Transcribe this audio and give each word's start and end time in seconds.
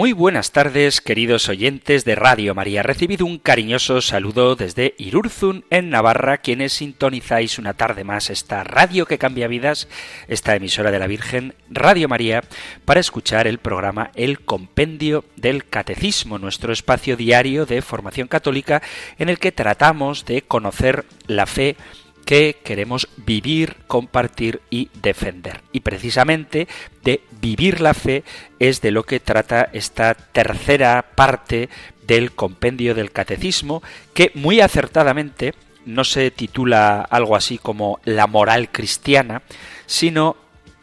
Muy 0.00 0.14
buenas 0.14 0.52
tardes, 0.52 1.02
queridos 1.02 1.50
oyentes 1.50 2.06
de 2.06 2.14
Radio 2.14 2.54
María. 2.54 2.82
Recibido 2.82 3.26
un 3.26 3.38
cariñoso 3.38 4.00
saludo 4.00 4.56
desde 4.56 4.94
Irurzun, 4.96 5.66
en 5.68 5.90
Navarra, 5.90 6.38
quienes 6.38 6.72
sintonizáis 6.72 7.58
una 7.58 7.74
tarde 7.74 8.02
más 8.02 8.30
esta 8.30 8.64
radio 8.64 9.04
que 9.04 9.18
cambia 9.18 9.46
vidas, 9.46 9.88
esta 10.26 10.56
emisora 10.56 10.90
de 10.90 11.00
la 11.00 11.06
Virgen, 11.06 11.54
Radio 11.68 12.08
María, 12.08 12.42
para 12.86 12.98
escuchar 12.98 13.46
el 13.46 13.58
programa 13.58 14.10
El 14.14 14.40
Compendio 14.40 15.26
del 15.36 15.66
Catecismo, 15.66 16.38
nuestro 16.38 16.72
espacio 16.72 17.18
diario 17.18 17.66
de 17.66 17.82
formación 17.82 18.26
católica 18.26 18.80
en 19.18 19.28
el 19.28 19.38
que 19.38 19.52
tratamos 19.52 20.24
de 20.24 20.40
conocer 20.40 21.04
la 21.26 21.44
fe 21.44 21.76
que 22.24 22.58
queremos 22.62 23.08
vivir, 23.16 23.76
compartir 23.86 24.60
y 24.70 24.90
defender. 24.94 25.62
Y 25.72 25.80
precisamente 25.80 26.68
de 27.02 27.22
vivir 27.40 27.80
la 27.80 27.94
fe 27.94 28.24
es 28.58 28.80
de 28.80 28.90
lo 28.90 29.04
que 29.04 29.20
trata 29.20 29.68
esta 29.72 30.14
tercera 30.14 31.04
parte 31.14 31.68
del 32.06 32.32
compendio 32.32 32.94
del 32.94 33.12
catecismo, 33.12 33.82
que 34.14 34.32
muy 34.34 34.60
acertadamente 34.60 35.54
no 35.86 36.04
se 36.04 36.30
titula 36.30 37.00
algo 37.02 37.36
así 37.36 37.58
como 37.58 38.00
la 38.04 38.26
moral 38.26 38.70
cristiana, 38.70 39.42
sino 39.86 40.36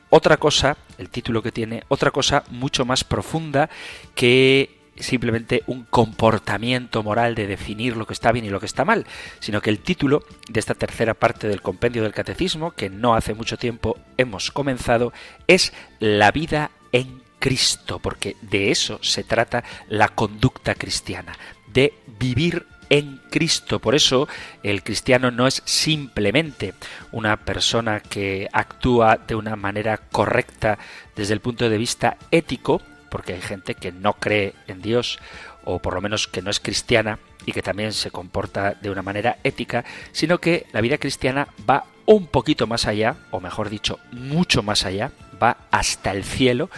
otra 0.10 0.38
cosa, 0.38 0.78
el 0.98 1.10
título 1.10 1.42
que 1.42 1.52
tiene, 1.52 1.84
otra 1.90 2.12
cosa 2.12 2.44
mucho 2.50 2.86
más 2.86 3.04
profunda 3.04 3.70
que 4.16 4.77
simplemente 5.00 5.64
un 5.68 5.84
comportamiento 5.84 7.04
moral 7.04 7.36
de 7.36 7.48
definir 7.48 7.96
lo 7.98 8.06
que 8.06 8.14
está 8.14 8.32
bien 8.32 8.46
y 8.46 8.50
lo 8.50 8.60
que 8.60 8.66
está 8.66 8.86
mal, 8.86 9.06
sino 9.40 9.62
que 9.62 9.70
el 9.70 9.80
título 9.80 10.24
de 10.50 10.60
esta 10.60 10.74
tercera 10.74 11.14
parte 11.14 11.48
del 11.48 11.62
compendio 11.62 12.04
del 12.04 12.14
catecismo, 12.14 12.72
que 12.72 12.90
no 12.90 13.16
hace 13.16 13.34
mucho 13.34 13.58
tiempo 13.58 13.98
hemos 14.18 14.52
comenzado, 14.52 15.14
es 15.48 15.74
la 16.00 16.32
vida 16.32 16.72
en 16.92 17.22
Cristo, 17.40 18.00
porque 18.00 18.36
de 18.42 18.72
eso 18.72 19.00
se 19.02 19.24
trata 19.24 19.64
la 19.90 20.10
conducta 20.10 20.76
cristiana, 20.76 21.38
de 21.72 21.94
vivir 22.20 22.66
en 22.90 23.20
Cristo. 23.30 23.80
Por 23.80 23.96
eso 23.96 24.28
el 24.64 24.84
cristiano 24.84 25.32
no 25.32 25.48
es 25.48 25.62
simplemente 25.66 26.74
una 27.12 27.38
persona 27.38 28.00
que 28.00 28.48
actúa 28.52 29.18
de 29.18 29.36
una 29.36 29.56
manera 29.56 29.98
correcta 29.98 30.78
desde 31.16 31.34
el 31.34 31.42
punto 31.42 31.70
de 31.70 31.78
vista 31.78 32.18
ético, 32.32 32.82
porque 33.10 33.34
hay 33.34 33.42
gente 33.42 33.76
que 33.76 33.92
no 33.92 34.14
cree 34.14 34.54
en 34.68 34.82
Dios 34.82 35.20
o 35.64 35.80
por 35.80 35.94
lo 35.94 36.02
menos 36.02 36.28
que 36.28 36.42
no 36.42 36.50
es 36.50 36.60
cristiana 36.60 37.20
y 37.46 37.52
que 37.52 37.62
también 37.62 37.94
se 37.94 38.12
comporta 38.12 38.74
de 38.74 38.90
una 38.90 39.02
manera 39.02 39.38
ética, 39.44 39.86
sino 40.12 40.40
que 40.40 40.66
la 40.72 40.82
vida 40.82 40.98
cristiana 40.98 41.48
va 41.70 41.86
un 42.06 42.28
poquito 42.28 42.68
más 42.68 42.88
allá, 42.88 43.18
o 43.32 43.40
mejor 43.42 43.70
dicho, 43.70 44.00
mucho 44.12 44.64
más 44.64 44.86
allá, 44.86 45.12
va 45.42 45.58
hasta 45.72 46.12
el 46.12 46.24
cielo, 46.24 46.70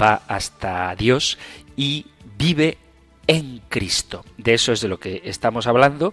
va 0.00 0.22
hasta 0.28 0.94
Dios 0.96 1.38
y 1.76 2.06
vive 2.38 2.78
en 3.26 3.60
Cristo. 3.68 4.24
De 4.38 4.54
eso 4.54 4.72
es 4.72 4.80
de 4.80 4.88
lo 4.88 4.98
que 4.98 5.22
estamos 5.24 5.66
hablando 5.66 6.12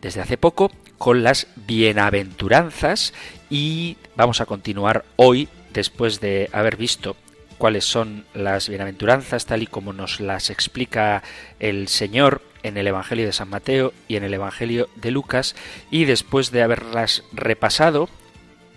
desde 0.00 0.20
hace 0.20 0.36
poco 0.36 0.70
con 0.98 1.22
las 1.22 1.48
bienaventuranzas 1.66 3.12
y 3.50 3.96
vamos 4.16 4.40
a 4.40 4.46
continuar 4.46 5.04
hoy 5.16 5.48
después 5.72 6.20
de 6.20 6.48
haber 6.52 6.76
visto 6.76 7.16
cuáles 7.62 7.84
son 7.84 8.24
las 8.34 8.68
bienaventuranzas 8.68 9.46
tal 9.46 9.62
y 9.62 9.68
como 9.68 9.92
nos 9.92 10.18
las 10.18 10.50
explica 10.50 11.22
el 11.60 11.86
Señor 11.86 12.42
en 12.64 12.76
el 12.76 12.88
Evangelio 12.88 13.24
de 13.24 13.32
San 13.32 13.50
Mateo 13.50 13.92
y 14.08 14.16
en 14.16 14.24
el 14.24 14.34
Evangelio 14.34 14.88
de 14.96 15.12
Lucas. 15.12 15.54
Y 15.88 16.04
después 16.04 16.50
de 16.50 16.64
haberlas 16.64 17.22
repasado, 17.32 18.08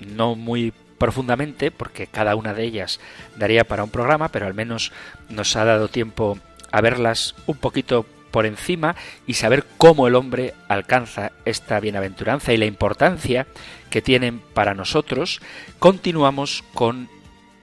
no 0.02 0.36
muy 0.36 0.72
profundamente, 1.00 1.72
porque 1.72 2.06
cada 2.06 2.36
una 2.36 2.54
de 2.54 2.64
ellas 2.64 3.00
daría 3.36 3.64
para 3.64 3.84
un 3.84 3.90
programa, 3.90 4.30
pero 4.30 4.46
al 4.46 4.54
menos 4.54 4.92
nos 5.30 5.56
ha 5.56 5.66
dado 5.66 5.88
tiempo 5.88 6.38
a 6.72 6.80
verlas 6.80 7.34
un 7.48 7.58
poquito 7.58 8.06
por 8.30 8.46
encima 8.46 8.96
y 9.26 9.34
saber 9.34 9.66
cómo 9.80 10.08
el 10.08 10.14
hombre 10.14 10.54
alcanza 10.68 11.32
esta 11.46 11.80
bienaventuranza 11.80 12.54
y 12.54 12.58
la 12.58 12.66
importancia 12.66 13.48
que 13.90 14.04
tienen 14.04 14.42
para 14.54 14.76
nosotros, 14.76 15.42
continuamos 15.80 16.64
con 16.76 17.10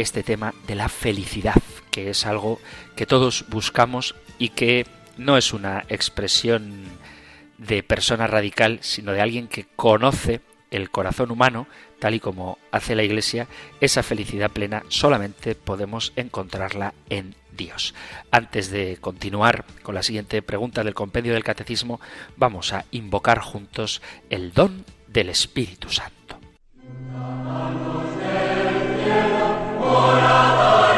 este 0.02 0.22
tema 0.22 0.54
de 0.66 0.74
la 0.74 0.88
felicidad, 0.88 1.62
que 1.90 2.10
es 2.10 2.26
algo 2.26 2.60
que 2.96 3.06
todos 3.06 3.46
buscamos 3.48 4.14
y 4.38 4.50
que 4.50 4.86
no 5.16 5.36
es 5.36 5.52
una 5.52 5.84
expresión 5.88 6.84
de 7.58 7.82
persona 7.82 8.26
radical, 8.26 8.78
sino 8.82 9.12
de 9.12 9.20
alguien 9.20 9.48
que 9.48 9.66
conoce 9.76 10.40
el 10.70 10.90
corazón 10.90 11.30
humano, 11.30 11.66
tal 11.98 12.14
y 12.14 12.20
como 12.20 12.58
hace 12.70 12.94
la 12.96 13.04
Iglesia, 13.04 13.46
esa 13.80 14.02
felicidad 14.02 14.50
plena 14.50 14.82
solamente 14.88 15.54
podemos 15.54 16.12
encontrarla 16.16 16.94
en 17.10 17.34
Dios. 17.56 17.94
Antes 18.30 18.70
de 18.70 18.96
continuar 19.00 19.64
con 19.82 19.94
la 19.94 20.02
siguiente 20.02 20.42
pregunta 20.42 20.82
del 20.82 20.94
compendio 20.94 21.34
del 21.34 21.44
Catecismo, 21.44 22.00
vamos 22.36 22.72
a 22.72 22.86
invocar 22.90 23.40
juntos 23.40 24.00
el 24.30 24.52
don 24.52 24.84
del 25.06 25.28
Espíritu 25.28 25.90
Santo. 25.90 26.40
Lord. 29.92 30.91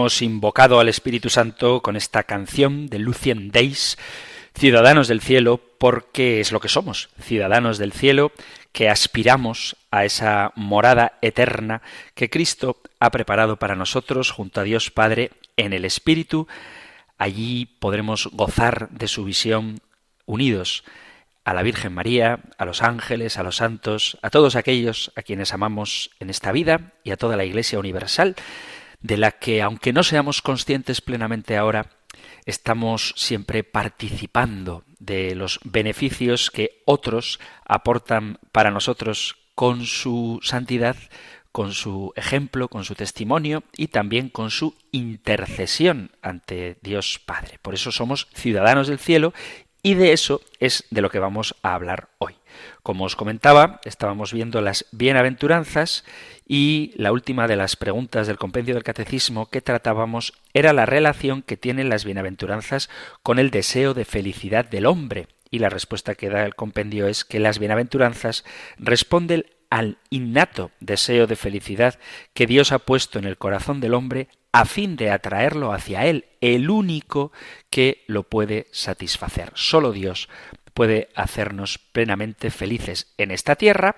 Hemos 0.00 0.22
invocado 0.22 0.80
al 0.80 0.88
Espíritu 0.88 1.28
Santo 1.28 1.82
con 1.82 1.94
esta 1.94 2.22
canción 2.22 2.86
de 2.86 2.98
Lucien 2.98 3.50
Days, 3.50 3.98
Ciudadanos 4.54 5.08
del 5.08 5.20
Cielo, 5.20 5.60
porque 5.76 6.40
es 6.40 6.52
lo 6.52 6.60
que 6.60 6.70
somos, 6.70 7.10
ciudadanos 7.20 7.76
del 7.76 7.92
cielo, 7.92 8.32
que 8.72 8.88
aspiramos 8.88 9.76
a 9.90 10.06
esa 10.06 10.52
morada 10.56 11.18
eterna 11.20 11.82
que 12.14 12.30
Cristo 12.30 12.78
ha 12.98 13.10
preparado 13.10 13.58
para 13.58 13.76
nosotros 13.76 14.30
junto 14.30 14.62
a 14.62 14.64
Dios 14.64 14.90
Padre 14.90 15.32
en 15.58 15.74
el 15.74 15.84
Espíritu. 15.84 16.48
Allí 17.18 17.66
podremos 17.66 18.30
gozar 18.32 18.88
de 18.88 19.06
su 19.06 19.24
visión 19.24 19.80
unidos 20.24 20.82
a 21.44 21.52
la 21.52 21.62
Virgen 21.62 21.92
María, 21.92 22.40
a 22.56 22.64
los 22.64 22.82
ángeles, 22.82 23.36
a 23.36 23.42
los 23.42 23.56
santos, 23.56 24.16
a 24.22 24.30
todos 24.30 24.56
aquellos 24.56 25.12
a 25.14 25.20
quienes 25.20 25.52
amamos 25.52 26.10
en 26.20 26.30
esta 26.30 26.52
vida 26.52 26.94
y 27.04 27.10
a 27.10 27.18
toda 27.18 27.36
la 27.36 27.44
Iglesia 27.44 27.78
universal 27.78 28.34
de 29.00 29.16
la 29.16 29.32
que, 29.32 29.62
aunque 29.62 29.92
no 29.92 30.02
seamos 30.02 30.42
conscientes 30.42 31.00
plenamente 31.00 31.56
ahora, 31.56 31.90
estamos 32.44 33.14
siempre 33.16 33.64
participando 33.64 34.84
de 34.98 35.34
los 35.34 35.60
beneficios 35.64 36.50
que 36.50 36.82
otros 36.84 37.40
aportan 37.64 38.38
para 38.52 38.70
nosotros 38.70 39.36
con 39.54 39.84
su 39.84 40.40
santidad, 40.42 40.96
con 41.52 41.72
su 41.72 42.12
ejemplo, 42.16 42.68
con 42.68 42.84
su 42.84 42.94
testimonio 42.94 43.64
y 43.76 43.88
también 43.88 44.28
con 44.28 44.50
su 44.50 44.76
intercesión 44.92 46.12
ante 46.22 46.78
Dios 46.82 47.20
Padre. 47.24 47.58
Por 47.60 47.74
eso 47.74 47.90
somos 47.90 48.28
ciudadanos 48.34 48.88
del 48.88 48.98
cielo 48.98 49.32
y 49.82 49.94
de 49.94 50.12
eso 50.12 50.42
es 50.60 50.84
de 50.90 51.00
lo 51.00 51.10
que 51.10 51.18
vamos 51.18 51.56
a 51.62 51.74
hablar 51.74 52.10
hoy. 52.18 52.39
Como 52.82 53.04
os 53.04 53.16
comentaba, 53.16 53.80
estábamos 53.84 54.32
viendo 54.32 54.60
las 54.60 54.86
bienaventuranzas 54.92 56.04
y 56.46 56.92
la 56.96 57.12
última 57.12 57.46
de 57.46 57.56
las 57.56 57.76
preguntas 57.76 58.26
del 58.26 58.38
compendio 58.38 58.74
del 58.74 58.82
catecismo 58.82 59.50
que 59.50 59.60
tratábamos 59.60 60.32
era 60.52 60.72
la 60.72 60.86
relación 60.86 61.42
que 61.42 61.56
tienen 61.56 61.88
las 61.88 62.04
bienaventuranzas 62.04 62.90
con 63.22 63.38
el 63.38 63.50
deseo 63.50 63.94
de 63.94 64.04
felicidad 64.04 64.68
del 64.68 64.86
hombre. 64.86 65.28
Y 65.50 65.58
la 65.58 65.68
respuesta 65.68 66.14
que 66.14 66.28
da 66.28 66.44
el 66.44 66.54
compendio 66.54 67.08
es 67.08 67.24
que 67.24 67.40
las 67.40 67.58
bienaventuranzas 67.58 68.44
responden 68.78 69.44
al 69.70 69.98
innato 70.10 70.72
deseo 70.80 71.26
de 71.26 71.36
felicidad 71.36 71.98
que 72.34 72.46
Dios 72.46 72.72
ha 72.72 72.80
puesto 72.80 73.18
en 73.18 73.24
el 73.24 73.38
corazón 73.38 73.80
del 73.80 73.94
hombre 73.94 74.28
a 74.52 74.64
fin 74.64 74.96
de 74.96 75.10
atraerlo 75.10 75.72
hacia 75.72 76.06
Él, 76.06 76.26
el 76.40 76.70
único 76.70 77.30
que 77.70 78.02
lo 78.08 78.24
puede 78.24 78.66
satisfacer. 78.72 79.52
Solo 79.54 79.92
Dios 79.92 80.28
puede 80.74 81.08
hacernos 81.14 81.78
plenamente 81.78 82.50
felices 82.50 83.12
en 83.18 83.30
esta 83.30 83.56
tierra 83.56 83.96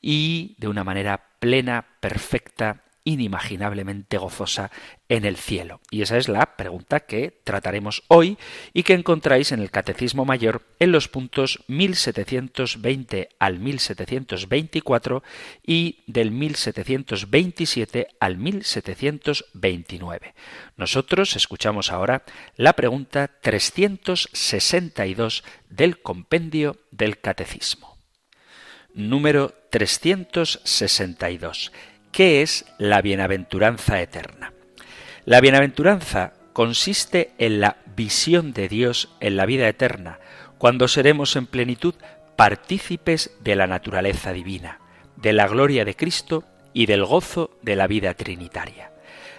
y 0.00 0.56
de 0.58 0.68
una 0.68 0.84
manera 0.84 1.24
plena, 1.38 1.84
perfecta 2.00 2.82
inimaginablemente 3.04 4.18
gozosa 4.18 4.70
en 5.08 5.24
el 5.24 5.36
cielo? 5.36 5.80
Y 5.90 6.02
esa 6.02 6.16
es 6.16 6.28
la 6.28 6.56
pregunta 6.56 7.00
que 7.00 7.40
trataremos 7.44 8.02
hoy 8.08 8.38
y 8.72 8.82
que 8.82 8.94
encontráis 8.94 9.52
en 9.52 9.60
el 9.60 9.70
Catecismo 9.70 10.24
Mayor 10.24 10.62
en 10.78 10.92
los 10.92 11.08
puntos 11.08 11.62
1720 11.68 13.28
al 13.38 13.58
1724 13.58 15.22
y 15.66 16.02
del 16.06 16.30
1727 16.30 18.08
al 18.20 18.36
1729. 18.36 20.34
Nosotros 20.76 21.36
escuchamos 21.36 21.92
ahora 21.92 22.24
la 22.56 22.74
pregunta 22.74 23.30
362 23.40 25.44
del 25.68 26.00
compendio 26.00 26.78
del 26.90 27.20
Catecismo. 27.20 27.92
Número 28.94 29.54
362 29.70 31.72
¿Qué 32.12 32.42
es 32.42 32.66
la 32.76 33.00
bienaventuranza 33.00 34.02
eterna? 34.02 34.52
La 35.24 35.40
bienaventuranza 35.40 36.34
consiste 36.52 37.32
en 37.38 37.58
la 37.58 37.78
visión 37.96 38.52
de 38.52 38.68
Dios 38.68 39.08
en 39.20 39.38
la 39.38 39.46
vida 39.46 39.66
eterna, 39.66 40.18
cuando 40.58 40.88
seremos 40.88 41.36
en 41.36 41.46
plenitud 41.46 41.94
partícipes 42.36 43.34
de 43.40 43.56
la 43.56 43.66
naturaleza 43.66 44.34
divina, 44.34 44.78
de 45.16 45.32
la 45.32 45.48
gloria 45.48 45.86
de 45.86 45.96
Cristo 45.96 46.44
y 46.74 46.84
del 46.84 47.02
gozo 47.02 47.56
de 47.62 47.76
la 47.76 47.86
vida 47.86 48.12
trinitaria. 48.12 48.92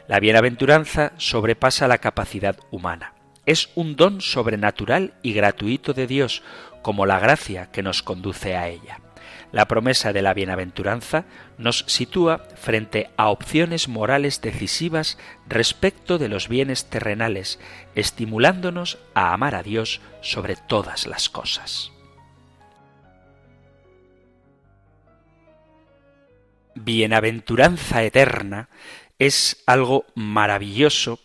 La 0.07 0.19
bienaventuranza 0.19 1.13
sobrepasa 1.17 1.87
la 1.87 1.99
capacidad 1.99 2.57
humana. 2.71 3.13
Es 3.45 3.69
un 3.75 3.95
don 3.95 4.19
sobrenatural 4.19 5.13
y 5.21 5.33
gratuito 5.33 5.93
de 5.93 6.07
Dios, 6.07 6.41
como 6.81 7.05
la 7.05 7.19
gracia 7.19 7.69
que 7.71 7.83
nos 7.83 8.01
conduce 8.01 8.55
a 8.55 8.67
ella. 8.67 9.02
La 9.53 9.67
promesa 9.67 10.13
de 10.13 10.23
la 10.23 10.33
bienaventuranza 10.33 11.25
nos 11.59 11.85
sitúa 11.87 12.39
frente 12.55 13.11
a 13.17 13.29
opciones 13.29 13.87
morales 13.87 14.41
decisivas 14.41 15.19
respecto 15.47 16.17
de 16.17 16.27
los 16.27 16.49
bienes 16.49 16.89
terrenales, 16.89 17.59
estimulándonos 17.93 18.97
a 19.13 19.31
amar 19.31 19.53
a 19.53 19.61
Dios 19.61 20.01
sobre 20.21 20.55
todas 20.55 21.05
las 21.05 21.29
cosas. 21.29 21.91
Bienaventuranza 26.73 28.01
eterna 28.01 28.69
es 29.19 29.61
algo 29.67 30.07
maravilloso 30.15 31.19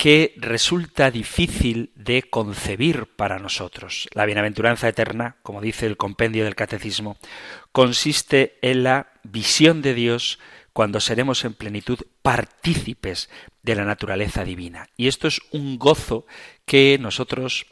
que 0.00 0.32
resulta 0.38 1.10
difícil 1.10 1.92
de 1.94 2.22
concebir 2.22 3.04
para 3.16 3.38
nosotros. 3.38 4.08
La 4.14 4.24
bienaventuranza 4.24 4.88
eterna, 4.88 5.36
como 5.42 5.60
dice 5.60 5.84
el 5.84 5.98
compendio 5.98 6.44
del 6.44 6.54
catecismo, 6.54 7.18
consiste 7.70 8.58
en 8.62 8.82
la 8.82 9.12
visión 9.24 9.82
de 9.82 9.92
Dios 9.92 10.38
cuando 10.72 11.00
seremos 11.00 11.44
en 11.44 11.52
plenitud 11.52 11.98
partícipes 12.22 13.28
de 13.62 13.74
la 13.74 13.84
naturaleza 13.84 14.42
divina. 14.42 14.88
Y 14.96 15.06
esto 15.06 15.28
es 15.28 15.42
un 15.50 15.78
gozo 15.78 16.24
que 16.64 16.96
nosotros, 16.98 17.66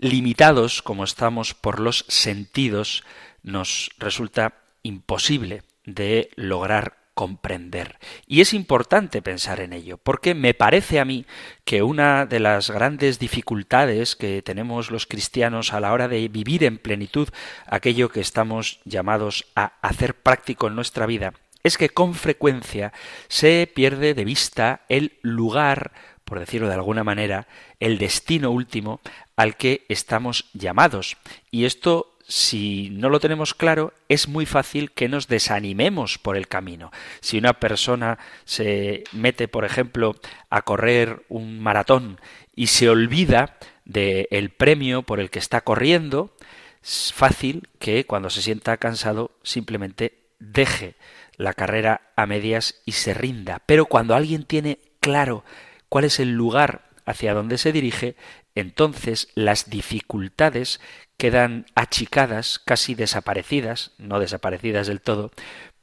limitados 0.00 0.82
como 0.82 1.04
estamos 1.04 1.54
por 1.54 1.78
los 1.78 2.04
sentidos, 2.08 3.04
nos 3.44 3.92
resulta 3.98 4.64
imposible 4.82 5.62
de 5.84 6.30
lograr 6.34 6.97
comprender. 7.18 7.98
Y 8.28 8.42
es 8.42 8.54
importante 8.54 9.22
pensar 9.22 9.58
en 9.58 9.72
ello, 9.72 9.98
porque 9.98 10.34
me 10.34 10.54
parece 10.54 11.00
a 11.00 11.04
mí 11.04 11.26
que 11.64 11.82
una 11.82 12.26
de 12.26 12.38
las 12.38 12.70
grandes 12.70 13.18
dificultades 13.18 14.14
que 14.14 14.40
tenemos 14.40 14.92
los 14.92 15.04
cristianos 15.04 15.72
a 15.72 15.80
la 15.80 15.92
hora 15.92 16.06
de 16.06 16.28
vivir 16.28 16.62
en 16.62 16.78
plenitud 16.78 17.28
aquello 17.66 18.10
que 18.10 18.20
estamos 18.20 18.78
llamados 18.84 19.46
a 19.56 19.72
hacer 19.82 20.14
práctico 20.14 20.68
en 20.68 20.76
nuestra 20.76 21.06
vida, 21.06 21.32
es 21.64 21.76
que 21.76 21.88
con 21.88 22.14
frecuencia 22.14 22.92
se 23.26 23.68
pierde 23.74 24.14
de 24.14 24.24
vista 24.24 24.82
el 24.88 25.18
lugar, 25.22 25.90
por 26.24 26.38
decirlo 26.38 26.68
de 26.68 26.74
alguna 26.74 27.02
manera, 27.02 27.48
el 27.80 27.98
destino 27.98 28.52
último 28.52 29.00
al 29.34 29.56
que 29.56 29.86
estamos 29.88 30.44
llamados. 30.52 31.16
Y 31.50 31.64
esto 31.64 32.16
si 32.28 32.90
no 32.90 33.08
lo 33.08 33.20
tenemos 33.20 33.54
claro, 33.54 33.94
es 34.10 34.28
muy 34.28 34.44
fácil 34.44 34.92
que 34.92 35.08
nos 35.08 35.28
desanimemos 35.28 36.18
por 36.18 36.36
el 36.36 36.46
camino. 36.46 36.92
Si 37.20 37.38
una 37.38 37.54
persona 37.54 38.18
se 38.44 39.04
mete, 39.12 39.48
por 39.48 39.64
ejemplo, 39.64 40.14
a 40.50 40.62
correr 40.62 41.24
un 41.30 41.58
maratón 41.58 42.20
y 42.54 42.66
se 42.66 42.90
olvida 42.90 43.56
del 43.86 44.50
premio 44.50 45.02
por 45.02 45.20
el 45.20 45.30
que 45.30 45.38
está 45.38 45.62
corriendo, 45.62 46.36
es 46.82 47.14
fácil 47.14 47.68
que 47.78 48.04
cuando 48.04 48.28
se 48.28 48.42
sienta 48.42 48.76
cansado 48.76 49.30
simplemente 49.42 50.18
deje 50.38 50.96
la 51.38 51.54
carrera 51.54 52.12
a 52.14 52.26
medias 52.26 52.82
y 52.84 52.92
se 52.92 53.14
rinda. 53.14 53.62
Pero 53.64 53.86
cuando 53.86 54.14
alguien 54.14 54.44
tiene 54.44 54.78
claro 55.00 55.44
cuál 55.88 56.04
es 56.04 56.20
el 56.20 56.32
lugar 56.32 56.87
hacia 57.08 57.32
donde 57.32 57.56
se 57.56 57.72
dirige, 57.72 58.16
entonces 58.54 59.28
las 59.34 59.70
dificultades 59.70 60.78
quedan 61.16 61.64
achicadas, 61.74 62.58
casi 62.58 62.94
desaparecidas, 62.94 63.92
no 63.96 64.20
desaparecidas 64.20 64.86
del 64.86 65.00
todo, 65.00 65.30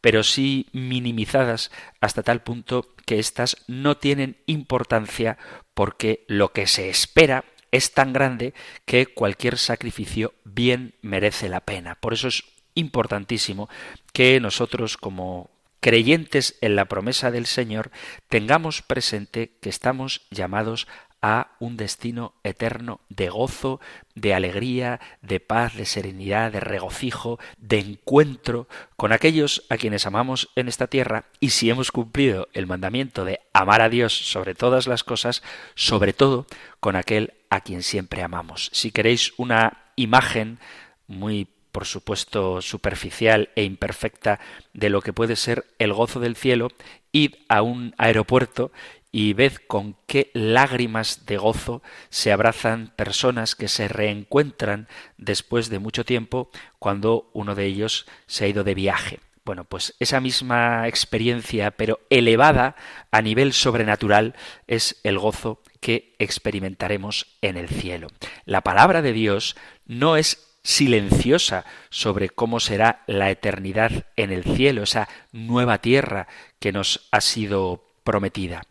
pero 0.02 0.24
sí 0.24 0.68
minimizadas 0.72 1.72
hasta 2.00 2.22
tal 2.22 2.44
punto 2.44 2.94
que 3.08 3.18
éstas 3.18 3.58
no 3.68 3.98
tienen 3.98 4.38
importancia 4.46 5.40
porque 5.74 6.26
lo 6.28 6.54
que 6.54 6.68
se 6.68 6.90
espera 6.90 7.44
es 7.72 7.94
tan 7.94 8.14
grande 8.14 8.54
que 8.86 9.08
cualquier 9.08 9.58
sacrificio 9.58 10.36
bien 10.44 10.94
merece 11.02 11.50
la 11.50 11.62
pena. 11.62 11.96
Por 11.96 12.14
eso 12.14 12.28
es 12.28 12.44
importantísimo 12.76 13.68
que 14.14 14.40
nosotros 14.40 14.96
como 14.96 15.50
creyentes 15.80 16.58
en 16.62 16.76
la 16.76 16.86
promesa 16.86 17.32
del 17.32 17.46
Señor 17.46 17.92
tengamos 18.28 18.82
presente 18.82 19.58
que 19.62 19.70
estamos 19.70 20.22
llamados 20.32 20.88
a 21.28 21.56
un 21.60 21.76
destino 21.76 22.36
eterno 22.44 23.02
de 23.10 23.30
gozo, 23.30 23.82
de 24.14 24.36
alegría, 24.36 25.00
de 25.24 25.40
paz, 25.40 25.74
de 25.76 25.88
serenidad, 25.88 26.52
de 26.52 26.60
regocijo, 26.60 27.40
de 27.58 27.80
encuentro 27.80 28.68
con 28.96 29.12
aquellos 29.12 29.66
a 29.70 29.78
quienes 29.78 30.06
amamos 30.06 30.50
en 30.56 30.68
esta 30.68 30.86
tierra 30.86 31.26
y 31.40 31.50
si 31.50 31.72
hemos 31.72 31.92
cumplido 31.92 32.48
el 32.54 32.68
mandamiento 32.68 33.26
de 33.26 33.40
amar 33.54 33.82
a 33.82 33.90
Dios 33.90 34.14
sobre 34.14 34.54
todas 34.54 34.86
las 34.86 35.04
cosas, 35.04 35.42
sobre 35.74 36.14
todo 36.14 36.46
con 36.80 36.96
aquel 36.96 37.34
a 37.50 37.62
quien 37.62 37.82
siempre 37.82 38.22
amamos. 38.22 38.70
Si 38.72 38.92
queréis 38.92 39.34
una 39.38 39.86
imagen 39.96 40.60
muy 41.08 41.48
por 41.72 41.86
supuesto 41.86 42.62
superficial 42.62 43.50
e 43.56 43.64
imperfecta 43.64 44.40
de 44.74 44.92
lo 44.92 45.02
que 45.02 45.12
puede 45.12 45.36
ser 45.36 45.66
el 45.80 45.92
gozo 45.92 46.20
del 46.20 46.36
cielo, 46.36 46.70
id 47.12 47.34
a 47.50 47.64
un 47.64 47.96
aeropuerto 47.98 48.72
y 49.18 49.32
ved 49.32 49.54
con 49.66 49.96
qué 50.08 50.30
lágrimas 50.34 51.26
de 51.26 51.38
gozo 51.38 51.82
se 52.10 52.34
abrazan 52.34 52.92
personas 52.98 53.56
que 53.56 53.70
se 53.70 53.88
reencuentran 53.88 54.90
después 55.18 55.70
de 55.70 55.80
mucho 55.80 56.04
tiempo 56.04 56.50
cuando 56.80 57.30
uno 57.32 57.56
de 57.56 57.64
ellos 57.64 58.08
se 58.28 58.44
ha 58.44 58.50
ido 58.50 58.66
de 58.66 58.76
viaje. 58.76 59.22
Bueno, 59.46 59.64
pues 59.64 59.96
esa 60.02 60.20
misma 60.20 60.90
experiencia, 60.90 61.72
pero 61.72 62.02
elevada 62.10 62.76
a 63.10 63.22
nivel 63.22 63.54
sobrenatural, 63.54 64.36
es 64.68 65.00
el 65.06 65.18
gozo 65.18 65.62
que 65.80 66.14
experimentaremos 66.20 67.38
en 67.42 67.56
el 67.56 67.70
cielo. 67.70 68.10
La 68.44 68.64
palabra 68.64 69.02
de 69.02 69.14
Dios 69.14 69.56
no 69.86 70.18
es 70.18 70.58
silenciosa 70.62 71.64
sobre 71.90 72.28
cómo 72.28 72.60
será 72.60 73.04
la 73.08 73.32
eternidad 73.32 74.08
en 74.18 74.34
el 74.34 74.44
cielo, 74.44 74.84
esa 74.84 75.08
nueva 75.32 75.78
tierra 75.78 76.28
que 76.60 76.74
nos 76.74 77.08
ha 77.12 77.22
sido 77.22 77.82
prometida. 78.04 78.64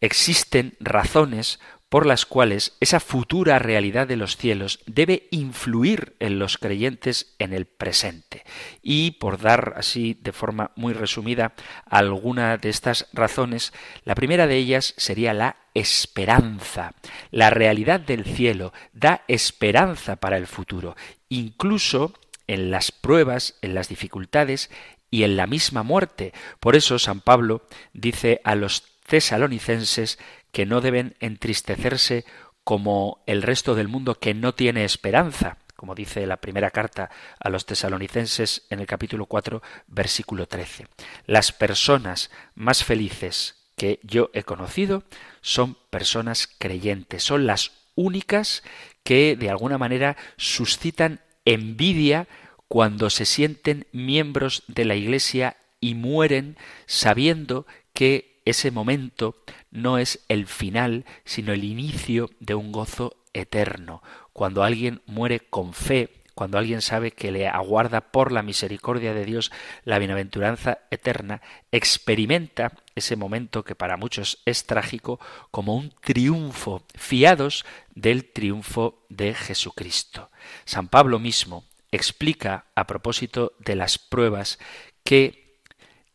Existen 0.00 0.76
razones 0.80 1.58
por 1.88 2.04
las 2.04 2.26
cuales 2.26 2.76
esa 2.80 3.00
futura 3.00 3.58
realidad 3.58 4.06
de 4.06 4.16
los 4.16 4.36
cielos 4.36 4.80
debe 4.86 5.26
influir 5.30 6.16
en 6.20 6.38
los 6.38 6.58
creyentes 6.58 7.34
en 7.38 7.52
el 7.54 7.66
presente. 7.66 8.44
Y 8.82 9.12
por 9.12 9.40
dar 9.40 9.74
así 9.76 10.18
de 10.20 10.32
forma 10.32 10.72
muy 10.76 10.92
resumida 10.92 11.54
alguna 11.86 12.58
de 12.58 12.68
estas 12.68 13.08
razones, 13.12 13.72
la 14.04 14.14
primera 14.14 14.46
de 14.46 14.56
ellas 14.56 14.94
sería 14.98 15.32
la 15.32 15.56
esperanza. 15.72 16.92
La 17.30 17.50
realidad 17.50 18.00
del 18.00 18.24
cielo 18.24 18.72
da 18.92 19.22
esperanza 19.28 20.16
para 20.16 20.36
el 20.36 20.46
futuro, 20.46 20.94
incluso 21.30 22.12
en 22.46 22.70
las 22.70 22.92
pruebas, 22.92 23.54
en 23.62 23.74
las 23.74 23.88
dificultades 23.88 24.70
y 25.10 25.22
en 25.22 25.36
la 25.36 25.46
misma 25.46 25.82
muerte. 25.82 26.34
Por 26.60 26.76
eso 26.76 26.98
San 26.98 27.20
Pablo 27.20 27.66
dice 27.94 28.42
a 28.44 28.54
los 28.54 28.97
tesalonicenses 29.08 30.18
que 30.52 30.66
no 30.66 30.80
deben 30.80 31.16
entristecerse 31.18 32.24
como 32.62 33.22
el 33.26 33.42
resto 33.42 33.74
del 33.74 33.88
mundo 33.88 34.14
que 34.14 34.34
no 34.34 34.54
tiene 34.54 34.84
esperanza, 34.84 35.56
como 35.74 35.94
dice 35.94 36.26
la 36.26 36.36
primera 36.36 36.70
carta 36.70 37.10
a 37.40 37.48
los 37.48 37.64
tesalonicenses 37.64 38.66
en 38.68 38.80
el 38.80 38.86
capítulo 38.86 39.26
4, 39.26 39.62
versículo 39.86 40.46
13. 40.46 40.86
Las 41.26 41.52
personas 41.52 42.30
más 42.54 42.84
felices 42.84 43.56
que 43.76 43.98
yo 44.02 44.30
he 44.34 44.42
conocido 44.42 45.04
son 45.40 45.78
personas 45.88 46.46
creyentes, 46.46 47.22
son 47.22 47.46
las 47.46 47.72
únicas 47.94 48.62
que 49.02 49.36
de 49.36 49.48
alguna 49.48 49.78
manera 49.78 50.16
suscitan 50.36 51.20
envidia 51.46 52.28
cuando 52.68 53.08
se 53.08 53.24
sienten 53.24 53.86
miembros 53.92 54.64
de 54.68 54.84
la 54.84 54.94
Iglesia 54.94 55.56
y 55.80 55.94
mueren 55.94 56.58
sabiendo 56.86 57.66
que 57.94 58.37
ese 58.50 58.70
momento 58.70 59.36
no 59.70 59.98
es 59.98 60.24
el 60.28 60.46
final, 60.46 61.04
sino 61.24 61.52
el 61.52 61.64
inicio 61.64 62.30
de 62.40 62.54
un 62.54 62.72
gozo 62.72 63.16
eterno. 63.32 64.02
Cuando 64.32 64.62
alguien 64.62 65.02
muere 65.06 65.40
con 65.40 65.74
fe, 65.74 66.18
cuando 66.34 66.56
alguien 66.56 66.82
sabe 66.82 67.10
que 67.10 67.32
le 67.32 67.48
aguarda 67.48 68.12
por 68.12 68.30
la 68.30 68.44
misericordia 68.44 69.12
de 69.12 69.24
Dios 69.24 69.50
la 69.84 69.98
bienaventuranza 69.98 70.78
eterna, 70.90 71.42
experimenta 71.72 72.74
ese 72.94 73.16
momento 73.16 73.64
que 73.64 73.74
para 73.74 73.96
muchos 73.96 74.38
es 74.44 74.64
trágico 74.64 75.18
como 75.50 75.74
un 75.74 75.92
triunfo, 76.00 76.84
fiados 76.94 77.66
del 77.96 78.24
triunfo 78.24 79.04
de 79.08 79.34
Jesucristo. 79.34 80.30
San 80.64 80.86
Pablo 80.86 81.18
mismo 81.18 81.64
explica 81.90 82.66
a 82.76 82.86
propósito 82.86 83.54
de 83.58 83.74
las 83.74 83.98
pruebas 83.98 84.60
que 85.02 85.47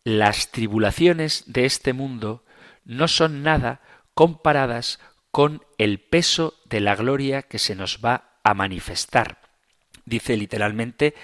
las 0.03 0.51
tribulaciones 0.51 1.43
de 1.47 1.65
este 1.65 1.93
mundo 1.93 2.43
no 2.85 3.07
son 3.07 3.43
nada 3.43 3.81
comparadas 4.13 4.99
con 5.31 5.65
el 5.77 5.99
peso 5.99 6.59
de 6.65 6.79
la 6.79 6.95
gloria 6.95 7.41
que 7.43 7.59
se 7.59 7.75
nos 7.75 7.99
va 8.03 8.39
a 8.43 8.53
manifestar. 8.53 9.41
Dice 10.05 10.37
literalmente, 10.37 11.15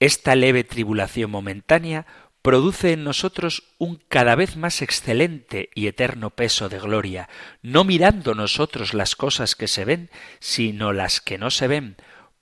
esta 0.00 0.34
leve 0.34 0.64
tribulación 0.64 1.30
momentánea 1.30 2.06
produce 2.42 2.92
en 2.92 3.04
nosotros 3.04 3.62
un 3.78 4.02
cada 4.08 4.34
vez 4.34 4.56
más 4.56 4.82
excelente 4.82 5.70
y 5.74 5.86
eterno 5.86 6.30
peso 6.30 6.68
de 6.68 6.80
gloria, 6.80 7.28
no 7.62 7.84
mirando 7.84 8.34
nosotros 8.34 8.94
las 8.94 9.14
cosas 9.14 9.54
que 9.54 9.68
se 9.68 9.84
ven, 9.84 10.10
sino 10.40 10.92
las 10.92 11.20
que 11.20 11.38
no 11.38 11.50
se 11.50 11.68
ven, 11.68 11.96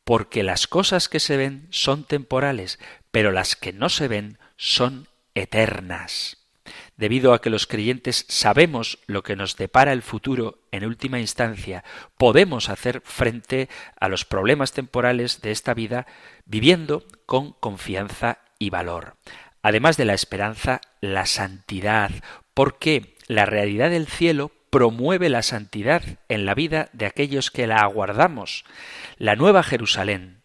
porque 0.04 0.42
las 0.42 0.66
cosas 0.66 1.08
que 1.08 1.20
se 1.20 1.36
ven 1.36 1.66
son 1.70 2.04
temporales, 2.04 2.78
pero 3.10 3.30
las 3.30 3.56
que 3.56 3.72
no 3.72 3.88
se 3.90 4.08
ven 4.08 4.38
son 4.56 5.09
eternas 5.34 6.40
debido 7.00 7.32
a 7.32 7.40
que 7.40 7.50
los 7.50 7.66
creyentes 7.66 8.26
sabemos 8.28 8.98
lo 9.06 9.22
que 9.22 9.34
nos 9.34 9.56
depara 9.56 9.92
el 9.92 10.02
futuro 10.02 10.58
en 10.70 10.84
última 10.84 11.18
instancia, 11.18 11.82
podemos 12.18 12.68
hacer 12.68 13.00
frente 13.04 13.68
a 13.98 14.08
los 14.08 14.26
problemas 14.26 14.72
temporales 14.72 15.40
de 15.40 15.50
esta 15.50 15.74
vida 15.74 16.06
viviendo 16.44 17.04
con 17.26 17.52
confianza 17.52 18.38
y 18.58 18.68
valor. 18.68 19.16
Además 19.62 19.96
de 19.96 20.04
la 20.04 20.14
esperanza, 20.14 20.80
la 21.00 21.26
santidad, 21.26 22.10
porque 22.52 23.16
la 23.26 23.46
realidad 23.46 23.90
del 23.90 24.06
cielo 24.06 24.52
promueve 24.68 25.30
la 25.30 25.42
santidad 25.42 26.02
en 26.28 26.44
la 26.44 26.54
vida 26.54 26.90
de 26.92 27.06
aquellos 27.06 27.50
que 27.50 27.66
la 27.66 27.78
aguardamos. 27.78 28.64
La 29.16 29.36
Nueva 29.36 29.62
Jerusalén 29.62 30.42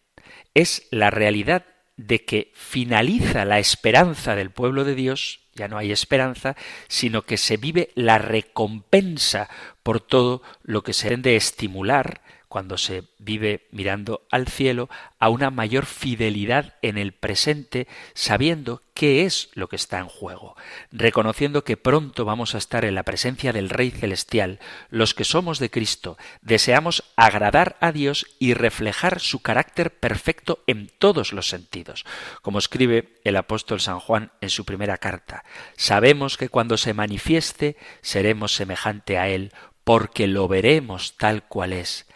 es 0.54 0.88
la 0.90 1.10
realidad 1.10 1.66
de 1.96 2.24
que 2.24 2.52
finaliza 2.54 3.44
la 3.44 3.58
esperanza 3.58 4.34
del 4.34 4.50
pueblo 4.50 4.84
de 4.84 4.94
Dios 4.94 5.40
ya 5.56 5.68
no 5.68 5.78
hay 5.78 5.90
esperanza, 5.90 6.54
sino 6.86 7.22
que 7.22 7.38
se 7.38 7.56
vive 7.56 7.90
la 7.94 8.18
recompensa 8.18 9.48
por 9.82 10.00
todo 10.00 10.42
lo 10.62 10.82
que 10.82 10.92
se 10.92 11.16
de 11.16 11.36
estimular 11.36 12.20
cuando 12.56 12.78
se 12.78 13.02
vive 13.18 13.66
mirando 13.70 14.22
al 14.30 14.48
cielo, 14.48 14.88
a 15.18 15.28
una 15.28 15.50
mayor 15.50 15.84
fidelidad 15.84 16.76
en 16.80 16.96
el 16.96 17.12
presente, 17.12 17.86
sabiendo 18.14 18.80
qué 18.94 19.26
es 19.26 19.50
lo 19.52 19.68
que 19.68 19.76
está 19.76 19.98
en 19.98 20.08
juego, 20.08 20.56
reconociendo 20.90 21.64
que 21.64 21.76
pronto 21.76 22.24
vamos 22.24 22.54
a 22.54 22.58
estar 22.58 22.86
en 22.86 22.94
la 22.94 23.02
presencia 23.02 23.52
del 23.52 23.68
Rey 23.68 23.90
Celestial, 23.90 24.58
los 24.88 25.12
que 25.12 25.24
somos 25.24 25.58
de 25.58 25.68
Cristo, 25.68 26.16
deseamos 26.40 27.04
agradar 27.14 27.76
a 27.80 27.92
Dios 27.92 28.26
y 28.38 28.54
reflejar 28.54 29.20
su 29.20 29.42
carácter 29.42 29.90
perfecto 29.92 30.64
en 30.66 30.90
todos 30.98 31.34
los 31.34 31.50
sentidos. 31.50 32.06
Como 32.40 32.58
escribe 32.58 33.18
el 33.24 33.36
apóstol 33.36 33.82
San 33.82 34.00
Juan 34.00 34.32
en 34.40 34.48
su 34.48 34.64
primera 34.64 34.96
carta, 34.96 35.44
sabemos 35.76 36.38
que 36.38 36.48
cuando 36.48 36.78
se 36.78 36.94
manifieste 36.94 37.76
seremos 38.00 38.54
semejante 38.54 39.18
a 39.18 39.28
Él, 39.28 39.52
porque 39.84 40.26
lo 40.26 40.48
veremos 40.48 41.18
tal 41.18 41.42
cual 41.42 41.74
es 41.74 42.06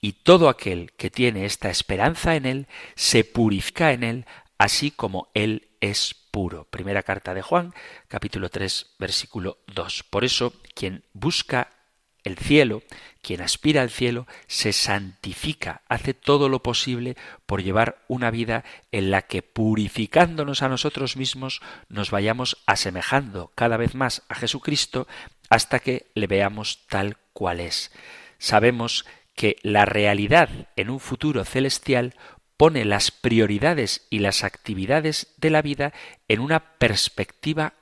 y 0.00 0.12
todo 0.12 0.48
aquel 0.48 0.92
que 0.92 1.10
tiene 1.10 1.44
esta 1.44 1.70
esperanza 1.70 2.36
en 2.36 2.46
Él 2.46 2.66
se 2.94 3.24
purifica 3.24 3.92
en 3.92 4.04
Él, 4.04 4.26
así 4.58 4.90
como 4.90 5.30
Él 5.34 5.68
es 5.80 6.14
puro. 6.30 6.64
Primera 6.70 7.02
carta 7.02 7.34
de 7.34 7.42
Juan, 7.42 7.74
capítulo 8.08 8.48
3, 8.48 8.94
versículo 8.98 9.58
2. 9.74 10.04
Por 10.04 10.24
eso, 10.24 10.52
quien 10.74 11.04
busca 11.12 11.70
el 12.24 12.36
cielo, 12.36 12.82
quien 13.22 13.40
aspira 13.40 13.82
al 13.82 13.90
cielo, 13.90 14.26
se 14.46 14.72
santifica, 14.72 15.82
hace 15.88 16.14
todo 16.14 16.48
lo 16.48 16.62
posible 16.62 17.16
por 17.46 17.62
llevar 17.62 18.04
una 18.08 18.30
vida 18.30 18.64
en 18.92 19.10
la 19.10 19.22
que 19.22 19.42
purificándonos 19.42 20.62
a 20.62 20.68
nosotros 20.68 21.16
mismos 21.16 21.60
nos 21.88 22.10
vayamos 22.10 22.58
asemejando 22.66 23.52
cada 23.54 23.76
vez 23.76 23.94
más 23.94 24.22
a 24.28 24.34
Jesucristo 24.34 25.08
hasta 25.48 25.78
que 25.78 26.10
le 26.14 26.26
veamos 26.26 26.86
tal 26.88 27.16
cual 27.32 27.60
es. 27.60 27.90
Sabemos 28.38 29.04
que 29.34 29.56
la 29.62 29.84
realidad 29.84 30.48
en 30.76 30.90
un 30.90 31.00
futuro 31.00 31.44
celestial 31.44 32.14
pone 32.56 32.84
las 32.84 33.10
prioridades 33.10 34.06
y 34.10 34.18
las 34.18 34.44
actividades 34.44 35.34
de 35.38 35.48
la 35.50 35.62
vida 35.62 35.94
en 36.28 36.40
una 36.40 36.76
perspectiva 36.76 37.72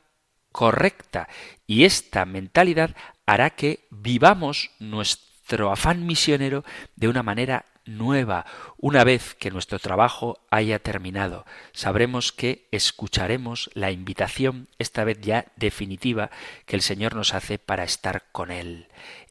correcta 0.52 1.28
y 1.66 1.84
esta 1.84 2.24
mentalidad 2.24 2.94
hará 3.26 3.50
que 3.50 3.86
vivamos 3.90 4.70
nuestro 4.78 5.72
afán 5.72 6.06
misionero 6.06 6.64
de 6.94 7.08
una 7.08 7.22
manera 7.22 7.64
nueva. 7.84 8.46
Una 8.76 9.02
vez 9.02 9.34
que 9.34 9.50
nuestro 9.50 9.78
trabajo 9.78 10.38
haya 10.50 10.78
terminado, 10.78 11.44
sabremos 11.72 12.32
que 12.32 12.68
escucharemos 12.70 13.70
la 13.74 13.90
invitación, 13.90 14.68
esta 14.78 15.04
vez 15.04 15.20
ya 15.20 15.46
definitiva, 15.56 16.30
que 16.66 16.76
el 16.76 16.82
Señor 16.82 17.16
nos 17.16 17.34
hace 17.34 17.58
para 17.58 17.84
estar 17.84 18.30
con 18.30 18.50
Él 18.50 18.88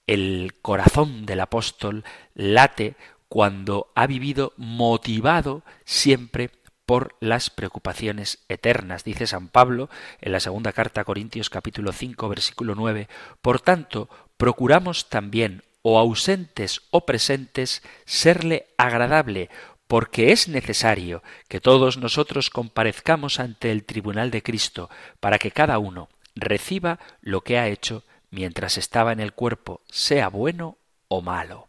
el 0.07 0.53
corazón 0.61 1.25
del 1.25 1.41
apóstol 1.41 2.03
late 2.33 2.95
cuando 3.27 3.91
ha 3.93 4.07
vivido 4.07 4.53
motivado 4.55 5.63
siempre 5.83 6.49
por 6.85 7.15
las 7.19 7.49
preocupaciones 7.49 8.39
eternas. 8.47 9.03
Dice 9.03 9.27
San 9.27 9.49
Pablo 9.49 9.89
en 10.21 10.31
la 10.31 10.39
segunda 10.39 10.71
carta 10.71 11.01
a 11.01 11.03
Corintios 11.03 11.49
capítulo 11.49 11.91
5 11.91 12.29
versículo 12.29 12.73
9, 12.75 13.09
Por 13.41 13.59
tanto, 13.59 14.09
procuramos 14.37 15.09
también, 15.09 15.63
o 15.81 15.99
ausentes 15.99 16.81
o 16.89 17.05
presentes, 17.05 17.83
serle 18.05 18.67
agradable, 18.77 19.49
porque 19.87 20.31
es 20.31 20.47
necesario 20.47 21.23
que 21.47 21.61
todos 21.61 21.97
nosotros 21.97 22.49
comparezcamos 22.49 23.39
ante 23.39 23.71
el 23.71 23.83
tribunal 23.83 24.31
de 24.31 24.43
Cristo, 24.43 24.89
para 25.19 25.37
que 25.39 25.51
cada 25.51 25.79
uno 25.79 26.09
reciba 26.35 26.99
lo 27.21 27.41
que 27.41 27.57
ha 27.57 27.67
hecho 27.67 28.03
mientras 28.29 28.77
estaba 28.77 29.11
en 29.11 29.19
el 29.19 29.33
cuerpo, 29.33 29.81
sea 29.89 30.29
bueno 30.29 30.77
o 31.07 31.21
malo. 31.21 31.67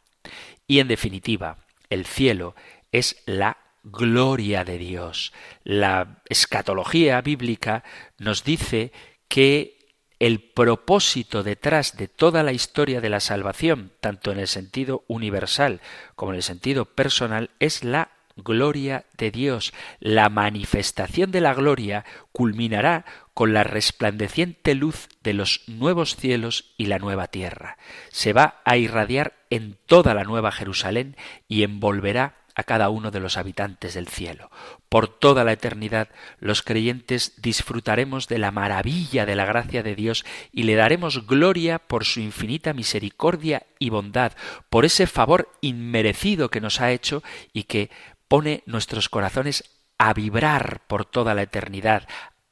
Y 0.67 0.81
en 0.81 0.88
definitiva, 0.88 1.59
el 1.91 2.05
cielo 2.07 2.55
es 2.93 3.23
la 3.27 3.59
gloria 3.85 4.65
de 4.65 4.79
Dios. 4.79 5.33
La 5.65 6.23
escatología 6.29 7.21
bíblica 7.21 7.85
nos 8.19 8.45
dice 8.45 8.93
que 9.29 9.79
el 10.19 10.41
propósito 10.41 11.43
detrás 11.43 11.97
de 11.97 12.09
toda 12.09 12.43
la 12.43 12.53
historia 12.53 13.00
de 13.00 13.09
la 13.09 13.21
salvación, 13.21 13.93
tanto 14.00 14.33
en 14.33 14.41
el 14.41 14.49
sentido 14.49 15.05
universal 15.07 15.81
como 16.17 16.33
en 16.33 16.37
el 16.37 16.43
sentido 16.43 16.87
personal, 16.87 17.50
es 17.61 17.85
la 17.85 18.11
gloria 18.45 19.04
de 19.16 19.30
Dios. 19.30 19.73
La 20.00 20.28
manifestación 20.28 21.30
de 21.30 21.40
la 21.40 21.54
gloria 21.54 22.04
culminará 22.33 23.04
con 23.35 23.52
la 23.52 23.64
resplandeciente 23.64 24.75
luz 24.75 25.09
de 25.23 25.35
los 25.35 25.62
nuevos 25.66 26.16
cielos 26.16 26.73
y 26.76 26.87
la 26.87 26.99
nueva 26.99 27.28
tierra. 27.28 27.78
Se 28.10 28.32
va 28.32 28.60
a 28.65 28.76
irradiar 28.76 29.34
en 29.50 29.76
toda 29.86 30.15
la 30.15 30.25
nueva 30.25 30.52
Jerusalén 30.52 31.17
y 31.47 31.63
envolverá 31.63 32.39
a 32.58 32.65
cada 32.65 32.89
uno 32.89 33.13
de 33.13 33.21
los 33.21 33.36
habitantes 33.36 33.95
del 33.95 34.08
cielo. 34.08 34.50
Por 34.89 35.06
toda 35.06 35.45
la 35.45 35.52
eternidad 35.52 36.08
los 36.41 36.63
creyentes 36.63 37.34
disfrutaremos 37.41 38.26
de 38.26 38.39
la 38.39 38.50
maravilla 38.50 39.26
de 39.26 39.36
la 39.36 39.45
gracia 39.45 39.84
de 39.84 39.95
Dios 39.95 40.25
y 40.50 40.65
le 40.65 40.75
daremos 40.75 41.25
gloria 41.25 41.78
por 41.78 42.04
su 42.04 42.19
infinita 42.19 42.73
misericordia 42.73 43.63
y 43.78 43.91
bondad, 43.91 44.32
por 44.71 44.84
ese 44.84 45.06
favor 45.06 45.52
inmerecido 45.60 46.49
que 46.49 46.60
nos 46.60 46.80
ha 46.80 46.91
hecho 46.91 47.23
y 47.52 47.63
que 47.63 47.91
pone 48.28 48.62
nuestros 48.67 49.08
corazones 49.08 49.64
a 49.99 50.12
vibrar 50.14 50.82
por 50.86 51.04
toda 51.04 51.34
la 51.34 51.43
eternidad, 51.43 52.06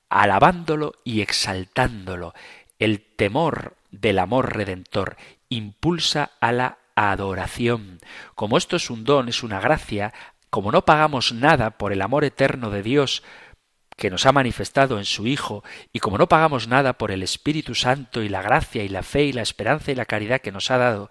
alabándolo 0.09 0.95
y 1.05 1.21
exaltándolo. 1.21 2.35
El 2.79 3.01
temor 3.01 3.77
del 3.91 4.19
amor 4.19 4.57
redentor 4.57 5.17
impulsa 5.49 6.33
a 6.41 6.53
la 6.53 6.79
adoración. 6.97 8.01
Como 8.35 8.59
esto 8.59 8.77
es 8.77 8.91
un 8.91 9.05
don, 9.05 9.29
es 9.29 9.43
una 9.43 9.61
gracia, 9.61 10.13
como 10.51 10.73
no 10.73 10.85
pagamos 10.85 11.33
nada 11.33 11.71
por 11.79 11.93
el 11.93 12.03
amor 12.03 12.25
eterno 12.25 12.71
de 12.71 12.83
Dios 12.83 13.23
que 13.97 14.11
nos 14.11 14.27
ha 14.27 14.33
manifestado 14.33 14.99
en 14.99 15.07
su 15.07 15.27
Hijo, 15.27 15.65
y 15.93 16.01
como 16.01 16.19
no 16.19 16.29
pagamos 16.29 16.69
nada 16.69 16.95
por 16.95 17.11
el 17.11 17.23
Espíritu 17.23 17.75
Santo 17.75 18.23
y 18.23 18.29
la 18.29 18.43
gracia 18.43 18.85
y 18.85 18.89
la 18.89 19.03
fe 19.03 19.25
y 19.25 19.33
la 19.33 19.41
esperanza 19.43 19.91
y 19.91 19.95
la 19.95 20.05
caridad 20.05 20.43
que 20.43 20.53
nos 20.53 20.71
ha 20.71 20.77
dado, 20.77 21.09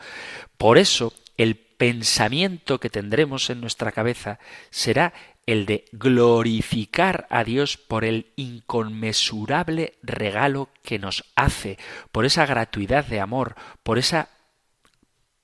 por 0.58 0.78
eso 0.78 1.12
el 1.38 1.65
pensamiento 1.78 2.80
que 2.80 2.90
tendremos 2.90 3.50
en 3.50 3.62
nuestra 3.62 3.92
cabeza 3.92 4.40
será 4.70 5.14
el 5.46 5.66
de 5.66 5.86
glorificar 5.92 7.28
a 7.30 7.44
Dios 7.44 7.78
por 7.78 8.04
el 8.04 8.32
inconmensurable 8.36 9.94
regalo 10.02 10.70
que 10.82 10.98
nos 10.98 11.24
hace, 11.36 11.78
por 12.12 12.26
esa 12.26 12.46
gratuidad 12.46 13.06
de 13.06 13.20
amor, 13.20 13.56
por 13.84 14.00
esa 14.00 14.30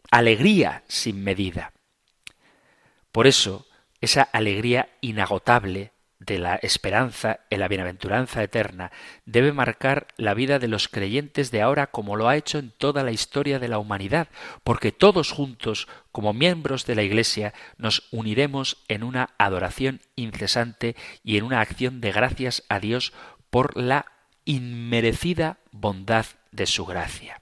alegría 0.10 0.84
sin 0.88 1.24
medida. 1.24 1.74
Por 3.12 3.28
eso, 3.28 3.68
esa 4.00 4.24
alegría 4.24 4.90
inagotable 5.02 5.92
de 6.22 6.38
la 6.38 6.56
esperanza 6.58 7.40
en 7.50 7.60
la 7.60 7.68
bienaventuranza 7.68 8.44
eterna 8.44 8.92
debe 9.26 9.52
marcar 9.54 10.08
la 10.18 10.36
vida 10.36 10.60
de 10.60 10.68
los 10.68 10.88
creyentes 10.88 11.50
de 11.50 11.64
ahora 11.64 11.88
como 11.88 12.16
lo 12.16 12.30
ha 12.30 12.36
hecho 12.36 12.60
en 12.60 12.70
toda 12.70 13.04
la 13.04 13.12
historia 13.12 13.58
de 13.58 13.68
la 13.68 13.80
humanidad, 13.80 14.28
porque 14.64 14.92
todos 14.92 15.32
juntos, 15.32 15.88
como 16.12 16.32
miembros 16.34 16.86
de 16.86 16.94
la 16.94 17.02
Iglesia, 17.02 17.54
nos 17.78 18.08
uniremos 18.12 18.78
en 18.88 19.04
una 19.04 19.32
adoración 19.40 20.02
incesante 20.16 20.96
y 21.24 21.38
en 21.38 21.44
una 21.44 21.60
acción 21.60 22.02
de 22.02 22.12
gracias 22.12 22.64
a 22.70 22.80
Dios 22.80 23.14
por 23.50 23.76
la 23.76 24.06
inmerecida 24.46 25.58
bondad 25.72 26.28
de 26.52 26.68
su 26.68 26.86
gracia. 26.86 27.42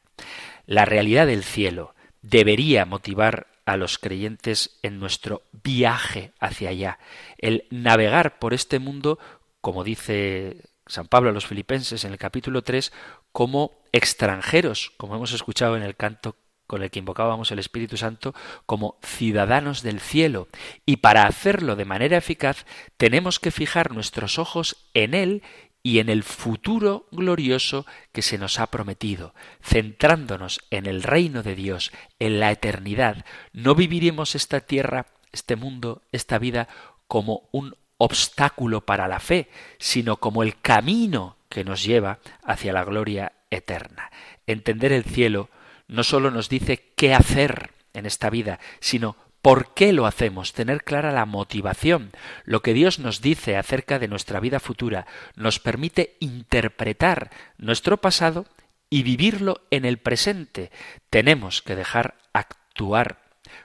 La 0.65 0.85
realidad 0.85 1.27
del 1.27 1.43
cielo, 1.43 1.95
debería 2.21 2.85
motivar 2.85 3.47
a 3.69 3.77
los 3.77 3.97
creyentes 3.97 4.79
en 4.81 4.99
nuestro 4.99 5.43
viaje 5.63 6.33
hacia 6.39 6.69
allá, 6.69 6.99
el 7.37 7.65
navegar 7.69 8.39
por 8.39 8.53
este 8.53 8.79
mundo, 8.79 9.19
como 9.61 9.83
dice 9.83 10.69
San 10.87 11.07
Pablo 11.07 11.29
a 11.29 11.33
los 11.33 11.45
filipenses 11.45 12.03
en 12.03 12.11
el 12.11 12.17
capítulo 12.17 12.63
3, 12.63 12.91
como 13.31 13.79
extranjeros, 13.91 14.91
como 14.97 15.15
hemos 15.15 15.33
escuchado 15.33 15.77
en 15.77 15.83
el 15.83 15.95
canto 15.95 16.35
con 16.65 16.83
el 16.83 16.91
que 16.91 16.99
invocábamos 16.99 17.51
el 17.51 17.57
Espíritu 17.57 17.97
Santo, 17.97 18.35
como 18.67 18.99
ciudadanos 19.01 19.81
del 19.81 19.99
cielo. 19.99 20.47
Y 20.85 20.97
para 20.97 21.25
hacerlo 21.25 21.75
de 21.75 21.85
manera 21.85 22.17
eficaz 22.17 22.65
tenemos 22.95 23.39
que 23.39 23.49
fijar 23.49 23.91
nuestros 23.91 24.37
ojos 24.37 24.77
en 24.93 25.15
Él 25.15 25.41
y 25.81 25.99
en 25.99 26.09
el 26.09 26.23
futuro 26.23 27.07
glorioso 27.11 27.85
que 28.11 28.21
se 28.21 28.37
nos 28.37 28.59
ha 28.59 28.67
prometido. 28.67 29.33
Centrándonos 29.63 30.59
en 30.69 30.85
el 30.85 31.03
reino 31.03 31.43
de 31.43 31.55
Dios, 31.55 31.91
en 32.19 32.39
la 32.39 32.51
eternidad, 32.51 33.25
no 33.53 33.75
viviremos 33.75 34.35
esta 34.35 34.59
tierra, 34.59 35.07
este 35.31 35.55
mundo, 35.55 36.03
esta 36.11 36.37
vida 36.37 36.67
como 37.07 37.49
un 37.51 37.75
obstáculo 37.97 38.81
para 38.85 39.07
la 39.07 39.19
fe, 39.19 39.49
sino 39.77 40.17
como 40.17 40.43
el 40.43 40.59
camino 40.59 41.37
que 41.49 41.63
nos 41.63 41.83
lleva 41.83 42.19
hacia 42.43 42.73
la 42.73 42.83
gloria 42.83 43.33
eterna. 43.49 44.11
Entender 44.47 44.91
el 44.91 45.03
cielo 45.03 45.49
no 45.87 46.03
sólo 46.03 46.31
nos 46.31 46.49
dice 46.49 46.93
qué 46.95 47.13
hacer 47.13 47.71
en 47.93 48.05
esta 48.05 48.29
vida, 48.29 48.59
sino 48.79 49.15
¿Por 49.41 49.73
qué 49.73 49.93
lo 49.93 50.05
hacemos? 50.05 50.53
Tener 50.53 50.83
clara 50.83 51.11
la 51.11 51.25
motivación. 51.25 52.11
Lo 52.43 52.61
que 52.61 52.73
Dios 52.73 52.99
nos 52.99 53.21
dice 53.21 53.55
acerca 53.55 53.97
de 53.97 54.09
nuestra 54.09 54.39
vida 54.39 54.59
futura 54.59 55.07
nos 55.35 55.59
permite 55.59 56.17
interpretar 56.19 57.31
nuestro 57.57 57.97
pasado 57.97 58.45
y 58.89 59.03
vivirlo 59.03 59.61
en 59.71 59.85
el 59.85 59.97
presente. 59.97 60.71
Tenemos 61.09 61.61
que 61.61 61.75
dejar 61.75 62.15
actuar 62.33 63.21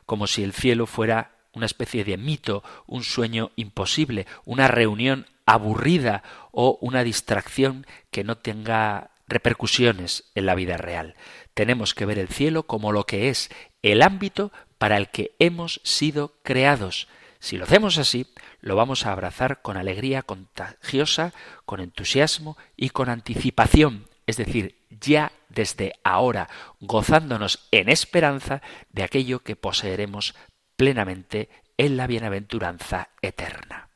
como 0.07 0.27
si 0.27 0.45
el 0.45 0.53
cielo 0.53 0.87
fuera 0.87 1.33
una 1.53 1.67
especie 1.67 2.05
de 2.05 2.17
mito, 2.17 2.63
un 2.87 3.03
sueño 3.05 3.51
imposible, 3.57 4.27
una 4.45 4.69
reunión 4.69 5.27
aburrida 5.47 6.23
o 6.53 6.79
una 6.81 7.05
distracción 7.05 7.87
que 8.11 8.25
no 8.25 8.39
tenga 8.39 9.11
repercusiones 9.27 10.25
en 10.35 10.47
la 10.47 10.55
vida 10.55 10.77
real. 10.77 11.15
Tenemos 11.55 11.95
que 11.95 12.07
ver 12.07 12.19
el 12.19 12.29
cielo 12.29 12.65
como 12.65 12.93
lo 12.93 13.05
que 13.05 13.29
es, 13.29 13.51
el 13.83 14.03
ámbito 14.03 14.53
para 14.79 14.97
el 14.97 15.09
que 15.09 15.35
hemos 15.39 15.81
sido 15.85 16.35
creados. 16.43 17.09
Si 17.39 17.57
lo 17.57 17.65
hacemos 17.65 17.99
así, 17.99 18.27
lo 18.61 18.77
vamos 18.77 19.07
a 19.07 19.13
abrazar 19.13 19.63
con 19.63 19.77
alegría 19.77 20.23
contagiosa, 20.23 21.33
con 21.65 21.81
entusiasmo 21.81 22.57
y 22.77 22.91
con 22.91 23.09
anticipación, 23.09 24.09
es 24.27 24.37
decir, 24.37 24.79
ya 24.89 25.33
desde 25.49 25.93
ahora, 26.03 26.49
gozándonos 26.81 27.69
en 27.71 27.89
esperanza 27.89 28.63
de 28.91 29.03
aquello 29.03 29.41
que 29.41 29.57
poseeremos 29.57 30.35
plenamente 30.77 31.51
en 31.77 31.97
la 31.97 32.07
bienaventuranza 32.07 33.11
eterna. 33.21 33.89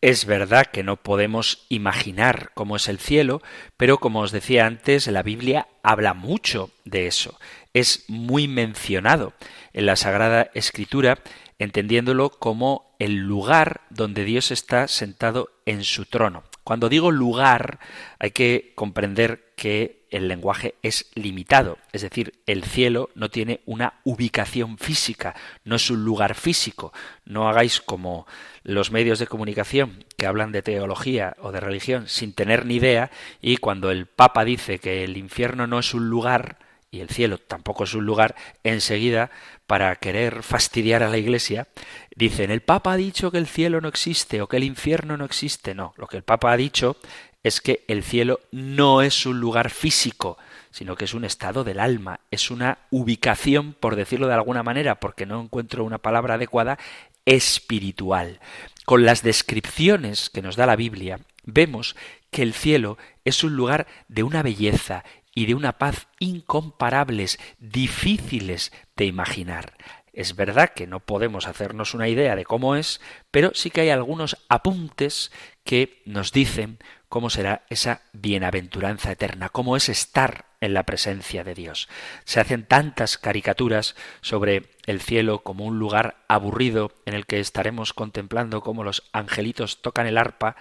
Es 0.00 0.26
verdad 0.26 0.66
que 0.66 0.84
no 0.84 0.96
podemos 0.96 1.66
imaginar 1.68 2.52
cómo 2.54 2.76
es 2.76 2.88
el 2.88 3.00
cielo, 3.00 3.42
pero 3.76 3.98
como 3.98 4.20
os 4.20 4.30
decía 4.30 4.64
antes, 4.64 5.08
la 5.08 5.24
Biblia 5.24 5.66
habla 5.82 6.14
mucho 6.14 6.70
de 6.84 7.08
eso. 7.08 7.38
Es 7.74 8.04
muy 8.06 8.46
mencionado 8.46 9.32
en 9.72 9.86
la 9.86 9.96
Sagrada 9.96 10.50
Escritura, 10.54 11.18
entendiéndolo 11.58 12.30
como 12.30 12.94
el 13.00 13.16
lugar 13.16 13.80
donde 13.90 14.24
Dios 14.24 14.52
está 14.52 14.86
sentado 14.86 15.50
en 15.66 15.82
su 15.82 16.04
trono. 16.04 16.44
Cuando 16.68 16.90
digo 16.90 17.10
lugar, 17.10 17.78
hay 18.18 18.32
que 18.32 18.72
comprender 18.74 19.54
que 19.56 20.06
el 20.10 20.28
lenguaje 20.28 20.74
es 20.82 21.10
limitado, 21.14 21.78
es 21.94 22.02
decir, 22.02 22.34
el 22.44 22.62
cielo 22.62 23.08
no 23.14 23.30
tiene 23.30 23.62
una 23.64 23.94
ubicación 24.04 24.76
física, 24.76 25.34
no 25.64 25.76
es 25.76 25.90
un 25.90 26.04
lugar 26.04 26.34
físico. 26.34 26.92
No 27.24 27.48
hagáis 27.48 27.80
como 27.80 28.26
los 28.64 28.90
medios 28.90 29.18
de 29.18 29.26
comunicación 29.26 30.04
que 30.18 30.26
hablan 30.26 30.52
de 30.52 30.60
teología 30.60 31.36
o 31.40 31.52
de 31.52 31.60
religión 31.60 32.06
sin 32.06 32.34
tener 32.34 32.66
ni 32.66 32.74
idea 32.74 33.10
y 33.40 33.56
cuando 33.56 33.90
el 33.90 34.04
Papa 34.04 34.44
dice 34.44 34.78
que 34.78 35.04
el 35.04 35.16
infierno 35.16 35.66
no 35.66 35.78
es 35.78 35.94
un 35.94 36.10
lugar, 36.10 36.58
y 36.90 37.00
el 37.00 37.08
cielo 37.08 37.38
tampoco 37.38 37.84
es 37.84 37.94
un 37.94 38.06
lugar, 38.06 38.34
enseguida, 38.64 39.30
para 39.66 39.94
querer 39.96 40.42
fastidiar 40.42 41.02
a 41.02 41.08
la 41.08 41.18
Iglesia, 41.18 41.68
dicen 42.16 42.50
el 42.50 42.62
Papa 42.62 42.92
ha 42.92 42.96
dicho 42.96 43.30
que 43.30 43.38
el 43.38 43.46
cielo 43.46 43.80
no 43.80 43.88
existe 43.88 44.40
o 44.40 44.48
que 44.48 44.56
el 44.56 44.64
infierno 44.64 45.16
no 45.16 45.24
existe. 45.24 45.74
No, 45.74 45.92
lo 45.96 46.06
que 46.06 46.16
el 46.16 46.22
Papa 46.22 46.52
ha 46.52 46.56
dicho 46.56 46.96
es 47.42 47.60
que 47.60 47.84
el 47.88 48.02
cielo 48.02 48.40
no 48.50 49.02
es 49.02 49.26
un 49.26 49.38
lugar 49.40 49.70
físico, 49.70 50.38
sino 50.70 50.96
que 50.96 51.04
es 51.04 51.14
un 51.14 51.24
estado 51.24 51.64
del 51.64 51.80
alma, 51.80 52.20
es 52.30 52.50
una 52.50 52.78
ubicación, 52.90 53.74
por 53.74 53.96
decirlo 53.96 54.26
de 54.26 54.34
alguna 54.34 54.62
manera, 54.62 55.00
porque 55.00 55.26
no 55.26 55.40
encuentro 55.40 55.84
una 55.84 55.98
palabra 55.98 56.34
adecuada, 56.34 56.78
espiritual. 57.26 58.40
Con 58.86 59.04
las 59.04 59.22
descripciones 59.22 60.30
que 60.30 60.40
nos 60.40 60.56
da 60.56 60.64
la 60.66 60.76
Biblia, 60.76 61.20
vemos 61.44 61.94
que 62.30 62.42
el 62.42 62.54
cielo 62.54 62.96
es 63.24 63.44
un 63.44 63.56
lugar 63.56 63.86
de 64.08 64.22
una 64.22 64.42
belleza 64.42 65.04
y 65.38 65.46
de 65.46 65.54
una 65.54 65.78
paz 65.78 66.08
incomparables, 66.18 67.38
difíciles 67.60 68.72
de 68.96 69.04
imaginar. 69.04 69.74
Es 70.12 70.34
verdad 70.34 70.70
que 70.74 70.88
no 70.88 70.98
podemos 70.98 71.46
hacernos 71.46 71.94
una 71.94 72.08
idea 72.08 72.34
de 72.34 72.44
cómo 72.44 72.74
es, 72.74 73.00
pero 73.30 73.52
sí 73.54 73.70
que 73.70 73.82
hay 73.82 73.90
algunos 73.90 74.36
apuntes 74.48 75.30
que 75.62 76.02
nos 76.06 76.32
dicen 76.32 76.78
cómo 77.08 77.30
será 77.30 77.64
esa 77.70 78.02
bienaventuranza 78.12 79.12
eterna, 79.12 79.48
cómo 79.48 79.76
es 79.76 79.88
estar 79.88 80.46
en 80.60 80.74
la 80.74 80.82
presencia 80.82 81.44
de 81.44 81.54
Dios. 81.54 81.88
Se 82.24 82.40
hacen 82.40 82.64
tantas 82.64 83.16
caricaturas 83.16 83.94
sobre 84.22 84.64
el 84.86 85.00
cielo 85.00 85.44
como 85.44 85.66
un 85.66 85.78
lugar 85.78 86.16
aburrido 86.26 86.90
en 87.06 87.14
el 87.14 87.26
que 87.26 87.38
estaremos 87.38 87.92
contemplando 87.92 88.60
cómo 88.60 88.82
los 88.82 89.04
angelitos 89.12 89.82
tocan 89.82 90.08
el 90.08 90.18
arpa 90.18 90.56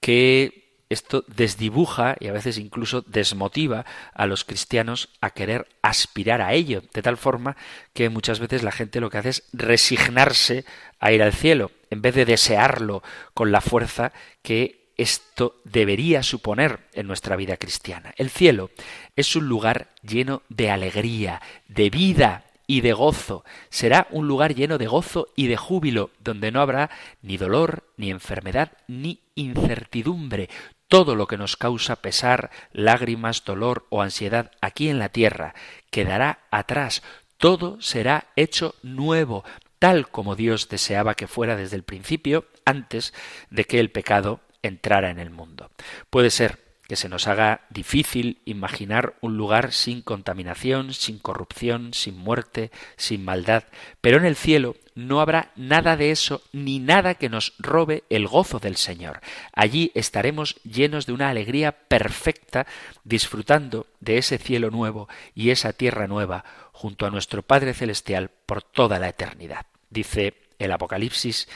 que 0.00 0.59
esto 0.90 1.24
desdibuja 1.28 2.16
y 2.20 2.26
a 2.26 2.32
veces 2.32 2.58
incluso 2.58 3.02
desmotiva 3.02 3.86
a 4.12 4.26
los 4.26 4.44
cristianos 4.44 5.08
a 5.20 5.30
querer 5.30 5.68
aspirar 5.82 6.42
a 6.42 6.52
ello, 6.52 6.82
de 6.92 7.00
tal 7.00 7.16
forma 7.16 7.56
que 7.94 8.10
muchas 8.10 8.40
veces 8.40 8.62
la 8.62 8.72
gente 8.72 9.00
lo 9.00 9.08
que 9.08 9.18
hace 9.18 9.28
es 9.30 9.44
resignarse 9.52 10.64
a 10.98 11.12
ir 11.12 11.22
al 11.22 11.32
cielo, 11.32 11.70
en 11.90 12.02
vez 12.02 12.14
de 12.16 12.24
desearlo 12.24 13.02
con 13.32 13.52
la 13.52 13.60
fuerza 13.60 14.12
que 14.42 14.90
esto 14.96 15.56
debería 15.64 16.22
suponer 16.22 16.80
en 16.92 17.06
nuestra 17.06 17.36
vida 17.36 17.56
cristiana. 17.56 18.12
El 18.16 18.28
cielo 18.28 18.70
es 19.16 19.34
un 19.36 19.48
lugar 19.48 19.88
lleno 20.02 20.42
de 20.50 20.70
alegría, 20.70 21.40
de 21.68 21.88
vida, 21.88 22.44
y 22.70 22.82
de 22.82 22.92
gozo. 22.92 23.44
Será 23.68 24.06
un 24.12 24.28
lugar 24.28 24.54
lleno 24.54 24.78
de 24.78 24.86
gozo 24.86 25.26
y 25.34 25.48
de 25.48 25.56
júbilo, 25.56 26.10
donde 26.20 26.52
no 26.52 26.60
habrá 26.60 26.88
ni 27.20 27.36
dolor, 27.36 27.82
ni 27.96 28.12
enfermedad, 28.12 28.70
ni 28.86 29.18
incertidumbre 29.34 30.48
todo 30.90 31.14
lo 31.14 31.28
que 31.28 31.38
nos 31.38 31.56
causa 31.56 32.02
pesar, 32.02 32.50
lágrimas, 32.72 33.44
dolor 33.44 33.86
o 33.90 34.02
ansiedad 34.02 34.50
aquí 34.60 34.88
en 34.88 34.98
la 34.98 35.08
tierra 35.08 35.54
quedará 35.90 36.40
atrás. 36.50 37.02
Todo 37.38 37.80
será 37.80 38.26
hecho 38.34 38.74
nuevo, 38.82 39.44
tal 39.78 40.08
como 40.08 40.34
Dios 40.34 40.68
deseaba 40.68 41.14
que 41.14 41.28
fuera 41.28 41.54
desde 41.54 41.76
el 41.76 41.84
principio, 41.84 42.44
antes 42.64 43.14
de 43.50 43.64
que 43.64 43.78
el 43.78 43.92
pecado 43.92 44.40
entrara 44.62 45.10
en 45.10 45.20
el 45.20 45.30
mundo. 45.30 45.70
Puede 46.10 46.30
ser 46.30 46.58
que 46.90 46.96
se 46.96 47.08
nos 47.08 47.28
haga 47.28 47.60
difícil 47.70 48.40
imaginar 48.44 49.14
un 49.20 49.36
lugar 49.36 49.70
sin 49.70 50.02
contaminación, 50.02 50.92
sin 50.92 51.20
corrupción, 51.20 51.94
sin 51.94 52.16
muerte, 52.16 52.72
sin 52.96 53.24
maldad, 53.24 53.62
pero 54.00 54.16
en 54.16 54.24
el 54.24 54.34
cielo 54.34 54.74
no 54.96 55.20
habrá 55.20 55.52
nada 55.54 55.96
de 55.96 56.10
eso 56.10 56.42
ni 56.52 56.80
nada 56.80 57.14
que 57.14 57.28
nos 57.28 57.54
robe 57.60 58.02
el 58.10 58.26
gozo 58.26 58.58
del 58.58 58.74
Señor. 58.74 59.20
Allí 59.52 59.92
estaremos 59.94 60.56
llenos 60.64 61.06
de 61.06 61.12
una 61.12 61.28
alegría 61.28 61.70
perfecta, 61.70 62.66
disfrutando 63.04 63.86
de 64.00 64.18
ese 64.18 64.38
cielo 64.38 64.72
nuevo 64.72 65.08
y 65.32 65.50
esa 65.50 65.72
tierra 65.72 66.08
nueva 66.08 66.44
junto 66.72 67.06
a 67.06 67.10
nuestro 67.10 67.42
Padre 67.42 67.72
Celestial 67.72 68.32
por 68.46 68.64
toda 68.64 68.98
la 68.98 69.10
eternidad. 69.10 69.64
Dice 69.90 70.34
el 70.58 70.72
Apocalipsis, 70.72 71.46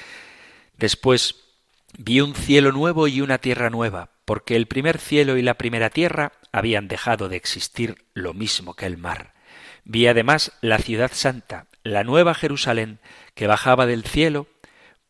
después 0.79 1.35
vi 1.99 2.21
un 2.21 2.37
cielo 2.37 2.71
nuevo 2.71 3.09
y 3.09 3.21
una 3.21 3.39
tierra 3.39 3.69
nueva 3.69 4.14
porque 4.25 4.57
el 4.57 4.67
primer 4.67 4.99
cielo 4.99 5.37
y 5.37 5.43
la 5.43 5.55
primera 5.55 5.91
tierra 5.91 6.33
habían 6.53 6.89
dejado 6.89 7.29
de 7.29 7.37
existir 7.37 8.07
lo 8.15 8.35
mismo 8.35 8.75
que 8.75 8.87
el 8.87 8.97
mar. 8.97 9.35
Vi 9.85 10.07
además 10.07 10.53
la 10.61 10.79
ciudad 10.79 11.11
santa, 11.13 11.67
la 11.83 12.05
nueva 12.05 12.35
Jerusalén, 12.35 13.01
que 13.35 13.47
bajaba 13.47 13.87
del 13.87 14.05
cielo, 14.05 14.47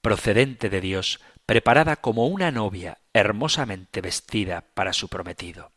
procedente 0.01 0.69
de 0.69 0.81
Dios, 0.81 1.21
preparada 1.47 1.97
como 1.97 2.27
una 2.27 2.51
novia 2.51 2.99
hermosamente 3.13 4.01
vestida 4.01 4.65
para 4.75 4.93
su 4.93 5.09
prometido. 5.09 5.73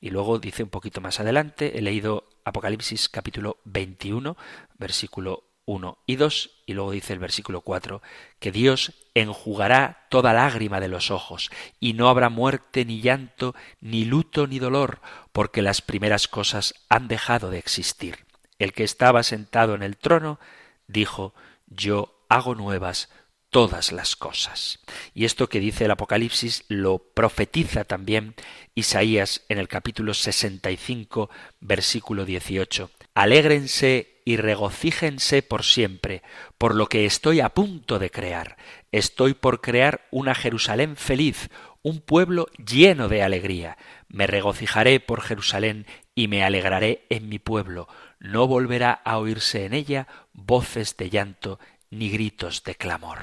Y 0.00 0.10
luego 0.10 0.38
dice 0.38 0.62
un 0.62 0.70
poquito 0.70 1.00
más 1.00 1.20
adelante, 1.20 1.78
he 1.78 1.82
leído 1.82 2.28
Apocalipsis 2.44 3.08
capítulo 3.08 3.58
21, 3.64 4.36
versículo 4.78 5.50
1 5.66 5.98
y 6.06 6.16
2, 6.16 6.50
y 6.64 6.72
luego 6.72 6.92
dice 6.92 7.12
el 7.12 7.18
versículo 7.18 7.60
4, 7.60 8.00
que 8.38 8.52
Dios 8.52 8.92
enjugará 9.14 10.06
toda 10.08 10.32
lágrima 10.32 10.80
de 10.80 10.88
los 10.88 11.10
ojos, 11.10 11.50
y 11.80 11.92
no 11.92 12.08
habrá 12.08 12.30
muerte, 12.30 12.84
ni 12.84 13.00
llanto, 13.00 13.54
ni 13.80 14.04
luto, 14.04 14.46
ni 14.46 14.58
dolor, 14.58 15.00
porque 15.32 15.62
las 15.62 15.82
primeras 15.82 16.28
cosas 16.28 16.74
han 16.88 17.08
dejado 17.08 17.50
de 17.50 17.58
existir. 17.58 18.24
El 18.58 18.72
que 18.72 18.84
estaba 18.84 19.22
sentado 19.22 19.74
en 19.74 19.82
el 19.82 19.96
trono 19.96 20.38
dijo, 20.86 21.34
Yo 21.66 22.24
hago 22.28 22.54
nuevas 22.54 23.10
todas 23.50 23.92
las 23.92 24.16
cosas. 24.16 24.80
Y 25.14 25.24
esto 25.24 25.48
que 25.48 25.60
dice 25.60 25.84
el 25.84 25.90
Apocalipsis 25.90 26.64
lo 26.68 26.98
profetiza 26.98 27.84
también 27.84 28.34
Isaías 28.74 29.42
en 29.48 29.58
el 29.58 29.68
capítulo 29.68 30.14
65, 30.14 31.30
versículo 31.60 32.24
18. 32.24 32.90
Alégrense 33.14 34.15
y 34.26 34.36
regocíjense 34.38 35.40
por 35.40 35.62
siempre, 35.62 36.20
por 36.58 36.74
lo 36.74 36.88
que 36.88 37.06
estoy 37.06 37.38
a 37.38 37.50
punto 37.50 38.00
de 38.00 38.10
crear. 38.10 38.56
Estoy 38.90 39.34
por 39.34 39.60
crear 39.60 40.04
una 40.10 40.34
Jerusalén 40.34 40.96
feliz, 40.96 41.48
un 41.82 42.00
pueblo 42.00 42.48
lleno 42.58 43.08
de 43.08 43.22
alegría. 43.22 43.78
Me 44.08 44.26
regocijaré 44.26 44.98
por 44.98 45.20
Jerusalén 45.20 45.86
y 46.16 46.26
me 46.26 46.42
alegraré 46.42 47.06
en 47.08 47.28
mi 47.28 47.38
pueblo. 47.38 47.86
No 48.18 48.48
volverá 48.48 48.90
a 48.90 49.18
oírse 49.18 49.64
en 49.64 49.74
ella 49.74 50.08
voces 50.32 50.96
de 50.96 51.08
llanto 51.08 51.60
ni 51.90 52.10
gritos 52.10 52.64
de 52.64 52.74
clamor. 52.74 53.18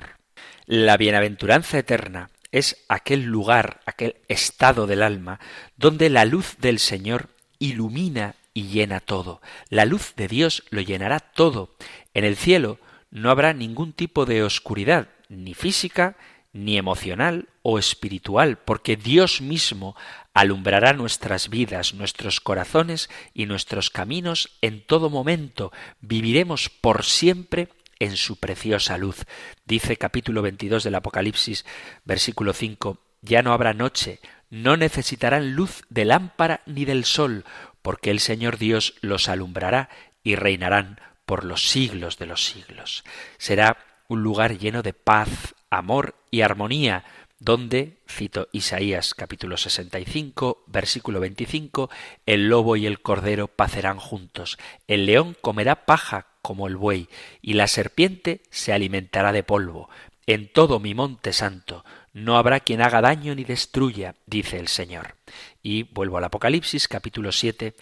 La 0.66 0.96
bienaventuranza 0.96 1.80
eterna 1.80 2.30
es 2.54 2.86
aquel 2.88 3.24
lugar, 3.24 3.82
aquel 3.86 4.16
estado 4.30 4.88
del 4.88 5.04
alma, 5.04 5.42
donde 5.76 6.10
la 6.10 6.24
luz 6.24 6.56
del 6.60 6.80
Señor 6.80 7.28
ilumina 7.60 8.36
y 8.54 8.68
llena 8.68 9.00
todo. 9.00 9.42
La 9.70 9.86
luz 9.86 10.14
de 10.16 10.28
Dios 10.28 10.64
lo 10.70 10.82
llenará 10.82 11.20
todo. 11.20 11.76
En 12.14 12.24
el 12.24 12.36
cielo 12.36 12.80
no 13.12 13.30
habrá 13.30 13.54
ningún 13.54 13.94
tipo 13.94 14.26
de 14.26 14.44
oscuridad, 14.44 15.10
ni 15.30 15.54
física, 15.54 16.18
ni 16.52 16.78
emocional 16.78 17.50
o 17.64 17.80
espiritual, 17.80 18.58
porque 18.58 18.96
Dios 18.96 19.42
mismo 19.42 19.96
alumbrará 20.34 20.94
nuestras 20.94 21.50
vidas, 21.50 21.94
nuestros 21.94 22.40
corazones 22.40 23.10
y 23.34 23.48
nuestros 23.48 23.90
caminos 23.90 24.58
en 24.62 24.86
todo 24.86 25.10
momento. 25.10 25.72
Viviremos 26.00 26.70
por 26.70 27.04
siempre 27.04 27.70
en 28.00 28.18
su 28.18 28.38
preciosa 28.38 28.98
luz. 28.98 29.26
Dice 29.66 29.98
capítulo 29.98 30.42
22 30.42 30.84
del 30.84 30.96
Apocalipsis, 30.96 31.66
versículo 32.06 32.54
5, 32.54 33.00
ya 33.22 33.42
no 33.42 33.54
habrá 33.54 33.74
noche, 33.74 34.20
no 34.50 34.78
necesitarán 34.78 35.56
luz 35.56 35.84
de 35.90 36.06
lámpara 36.06 36.62
ni 36.66 36.86
del 36.86 37.06
sol, 37.06 37.46
porque 37.84 38.10
el 38.10 38.20
Señor 38.20 38.58
Dios 38.58 38.96
los 39.02 39.30
alumbrará 39.30 39.90
y 40.24 40.34
reinarán 40.36 41.00
por 41.28 41.44
los 41.44 41.70
siglos 41.70 42.18
de 42.18 42.26
los 42.26 42.44
siglos. 42.46 43.04
Será 43.38 43.78
un 44.08 44.24
lugar 44.24 44.58
lleno 44.58 44.82
de 44.82 44.94
paz, 44.94 45.54
amor 45.70 46.16
y 46.32 46.42
armonía, 46.42 47.06
donde, 47.40 47.98
cito 48.10 48.48
Isaías 48.54 49.14
capítulo 49.14 49.58
65, 49.58 50.64
versículo 50.68 51.20
25, 51.20 51.90
el 52.26 52.48
lobo 52.48 52.78
y 52.78 52.86
el 52.86 53.02
cordero 53.02 53.50
pacerán 53.50 54.00
juntos, 54.00 54.58
el 54.88 55.06
león 55.06 55.36
comerá 55.42 55.86
paja 55.86 56.28
como 56.42 56.68
el 56.68 56.78
buey, 56.78 57.10
y 57.42 57.54
la 57.54 57.68
serpiente 57.68 58.42
se 58.50 58.72
alimentará 58.72 59.34
de 59.34 59.44
polvo. 59.44 59.90
En 60.26 60.48
todo 60.48 60.80
mi 60.80 60.94
monte 60.94 61.34
santo 61.34 61.84
no 62.14 62.38
habrá 62.38 62.62
quien 62.62 62.82
haga 62.82 63.02
daño 63.02 63.36
ni 63.36 63.44
destruya, 63.44 64.16
dice 64.26 64.58
el 64.58 64.70
Señor. 64.70 65.16
Y 65.66 65.84
vuelvo 65.84 66.18
al 66.18 66.26
Apocalipsis 66.26 66.90
capítulo 66.90 67.32
7. 67.32 67.74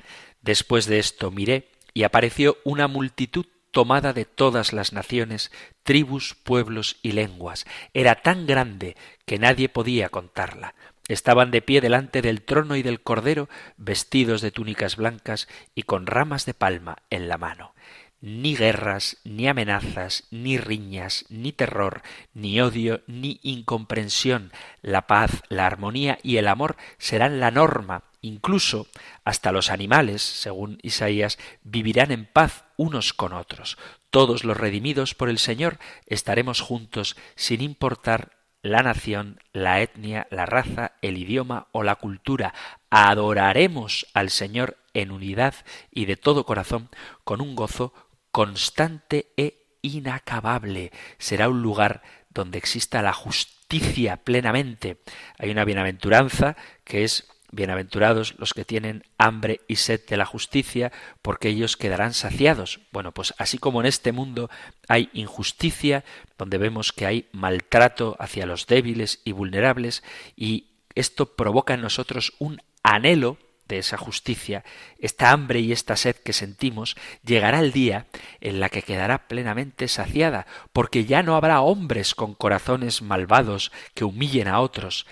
Después 0.43 0.85
de 0.85 0.99
esto 0.99 1.31
miré 1.31 1.71
y 1.95 2.03
apareció 2.03 2.57
una 2.63 2.87
multitud 2.87 3.47
tomada 3.71 4.13
de 4.13 4.25
todas 4.25 4.71
las 4.71 4.93
naciones, 4.93 5.51
tribus, 5.81 6.35
pueblos 6.35 6.97
y 7.01 7.13
lenguas. 7.13 7.65
Era 7.95 8.21
tan 8.21 8.45
grande 8.45 8.95
que 9.25 9.39
nadie 9.39 9.67
podía 9.67 10.09
contarla. 10.09 10.75
Estaban 11.07 11.49
de 11.49 11.63
pie 11.63 11.81
delante 11.81 12.21
del 12.21 12.43
trono 12.43 12.75
y 12.75 12.83
del 12.83 13.01
cordero, 13.01 13.49
vestidos 13.77 14.41
de 14.41 14.51
túnicas 14.51 14.95
blancas 14.95 15.47
y 15.73 15.81
con 15.81 16.05
ramas 16.05 16.45
de 16.45 16.53
palma 16.53 16.97
en 17.09 17.27
la 17.27 17.39
mano 17.39 17.73
ni 18.21 18.55
guerras, 18.55 19.17
ni 19.23 19.47
amenazas, 19.47 20.25
ni 20.29 20.57
riñas, 20.57 21.25
ni 21.29 21.51
terror, 21.51 22.03
ni 22.33 22.61
odio, 22.61 23.01
ni 23.07 23.39
incomprensión. 23.41 24.51
La 24.81 25.07
paz, 25.07 25.41
la 25.49 25.65
armonía 25.65 26.19
y 26.23 26.37
el 26.37 26.47
amor 26.47 26.77
serán 26.99 27.39
la 27.39 27.51
norma. 27.51 28.03
Incluso 28.21 28.87
hasta 29.25 29.51
los 29.51 29.71
animales, 29.71 30.21
según 30.21 30.77
Isaías, 30.83 31.39
vivirán 31.63 32.11
en 32.11 32.25
paz 32.25 32.65
unos 32.77 33.13
con 33.13 33.33
otros. 33.33 33.79
Todos 34.11 34.43
los 34.43 34.57
redimidos 34.57 35.15
por 35.15 35.29
el 35.29 35.39
Señor 35.39 35.79
estaremos 36.05 36.61
juntos 36.61 37.17
sin 37.35 37.61
importar 37.61 38.37
la 38.61 38.83
nación, 38.83 39.39
la 39.53 39.81
etnia, 39.81 40.27
la 40.29 40.45
raza, 40.45 40.91
el 41.01 41.17
idioma 41.17 41.67
o 41.71 41.81
la 41.81 41.95
cultura. 41.95 42.53
Adoraremos 42.91 44.05
al 44.13 44.29
Señor 44.29 44.77
en 44.93 45.11
unidad 45.11 45.55
y 45.89 46.05
de 46.05 46.15
todo 46.15 46.45
corazón, 46.45 46.89
con 47.23 47.41
un 47.41 47.55
gozo 47.55 47.93
constante 48.31 49.31
e 49.37 49.77
inacabable. 49.81 50.91
Será 51.17 51.49
un 51.49 51.61
lugar 51.61 52.01
donde 52.29 52.57
exista 52.57 53.01
la 53.01 53.13
justicia 53.13 54.17
plenamente. 54.17 54.97
Hay 55.37 55.49
una 55.49 55.65
bienaventuranza 55.65 56.55
que 56.83 57.03
es 57.03 57.27
Bienaventurados 57.53 58.35
los 58.37 58.53
que 58.53 58.63
tienen 58.63 59.03
hambre 59.17 59.59
y 59.67 59.75
sed 59.75 59.99
de 60.07 60.15
la 60.15 60.25
justicia, 60.25 60.93
porque 61.21 61.49
ellos 61.49 61.75
quedarán 61.75 62.13
saciados. 62.13 62.79
Bueno, 62.93 63.11
pues 63.11 63.33
así 63.37 63.57
como 63.57 63.81
en 63.81 63.87
este 63.87 64.13
mundo 64.13 64.49
hay 64.87 65.09
injusticia, 65.11 66.05
donde 66.37 66.57
vemos 66.57 66.93
que 66.93 67.05
hay 67.05 67.27
maltrato 67.33 68.15
hacia 68.19 68.45
los 68.45 68.67
débiles 68.67 69.19
y 69.25 69.33
vulnerables, 69.33 70.01
y 70.37 70.67
esto 70.95 71.35
provoca 71.35 71.73
en 71.73 71.81
nosotros 71.81 72.33
un 72.39 72.61
anhelo 72.83 73.37
esa 73.77 73.97
justicia, 73.97 74.63
esta 74.99 75.31
hambre 75.31 75.59
y 75.59 75.71
esta 75.71 75.95
sed 75.95 76.15
que 76.15 76.33
sentimos, 76.33 76.95
llegará 77.23 77.59
el 77.59 77.71
día 77.71 78.07
en 78.39 78.59
la 78.59 78.69
que 78.69 78.81
quedará 78.81 79.27
plenamente 79.27 79.87
saciada, 79.87 80.47
porque 80.73 81.05
ya 81.05 81.23
no 81.23 81.35
habrá 81.35 81.61
hombres 81.61 82.15
con 82.15 82.33
corazones 82.33 83.01
malvados 83.01 83.71
que 83.93 84.05
humillen 84.05 84.47
a 84.47 84.59
otros, 84.59 85.05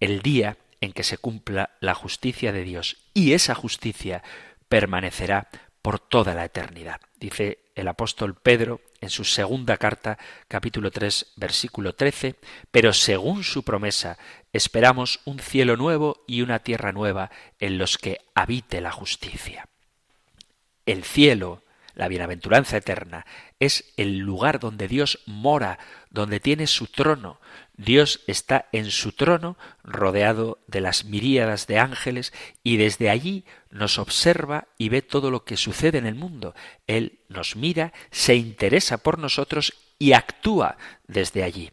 el 0.00 0.22
día 0.22 0.56
en 0.80 0.92
que 0.92 1.04
se 1.04 1.18
cumpla 1.18 1.70
la 1.80 1.94
justicia 1.94 2.52
de 2.52 2.64
Dios, 2.64 2.96
y 3.14 3.32
esa 3.32 3.54
justicia 3.54 4.22
permanecerá 4.68 5.48
por 5.80 5.98
toda 5.98 6.34
la 6.34 6.44
eternidad. 6.44 7.00
Dice 7.18 7.58
el 7.74 7.88
apóstol 7.88 8.34
Pedro 8.34 8.80
en 9.00 9.10
su 9.10 9.24
segunda 9.24 9.76
carta, 9.76 10.18
capítulo 10.48 10.90
3, 10.90 11.32
versículo 11.36 11.94
13, 11.94 12.36
pero 12.70 12.92
según 12.92 13.42
su 13.42 13.64
promesa, 13.64 14.16
esperamos 14.52 15.20
un 15.24 15.38
cielo 15.38 15.76
nuevo 15.76 16.24
y 16.26 16.42
una 16.42 16.60
tierra 16.60 16.92
nueva 16.92 17.30
en 17.58 17.78
los 17.78 17.98
que 17.98 18.20
habite 18.34 18.80
la 18.80 18.92
justicia. 18.92 19.68
El 20.86 21.04
cielo, 21.04 21.62
la 21.94 22.08
bienaventuranza 22.08 22.76
eterna, 22.76 23.26
es 23.60 23.92
el 23.96 24.18
lugar 24.18 24.58
donde 24.58 24.88
Dios 24.88 25.20
mora, 25.26 25.78
donde 26.10 26.40
tiene 26.40 26.66
su 26.66 26.86
trono, 26.86 27.38
Dios 27.74 28.20
está 28.26 28.68
en 28.72 28.90
su 28.90 29.12
trono, 29.12 29.56
rodeado 29.82 30.58
de 30.66 30.80
las 30.80 31.04
miríadas 31.04 31.66
de 31.66 31.78
ángeles, 31.78 32.32
y 32.62 32.76
desde 32.76 33.10
allí 33.10 33.44
nos 33.70 33.98
observa 33.98 34.68
y 34.78 34.88
ve 34.88 35.02
todo 35.02 35.30
lo 35.30 35.44
que 35.44 35.56
sucede 35.56 35.98
en 35.98 36.06
el 36.06 36.14
mundo. 36.14 36.54
Él 36.86 37.20
nos 37.28 37.56
mira, 37.56 37.92
se 38.10 38.36
interesa 38.36 38.98
por 38.98 39.18
nosotros 39.18 39.72
y 39.98 40.12
actúa 40.12 40.76
desde 41.06 41.42
allí. 41.42 41.70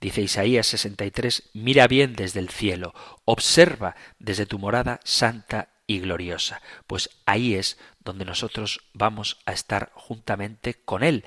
Dice 0.00 0.22
Isaías 0.22 0.66
63, 0.68 1.50
mira 1.52 1.86
bien 1.86 2.14
desde 2.14 2.40
el 2.40 2.48
cielo, 2.48 2.94
observa 3.24 3.96
desde 4.18 4.46
tu 4.46 4.58
morada 4.58 5.00
santa 5.04 5.68
y 5.86 6.00
gloriosa. 6.00 6.62
Pues 6.86 7.10
ahí 7.26 7.54
es 7.54 7.78
donde 8.00 8.24
nosotros 8.24 8.80
vamos 8.94 9.38
a 9.44 9.52
estar 9.52 9.90
juntamente 9.94 10.74
con 10.74 11.02
Él. 11.02 11.24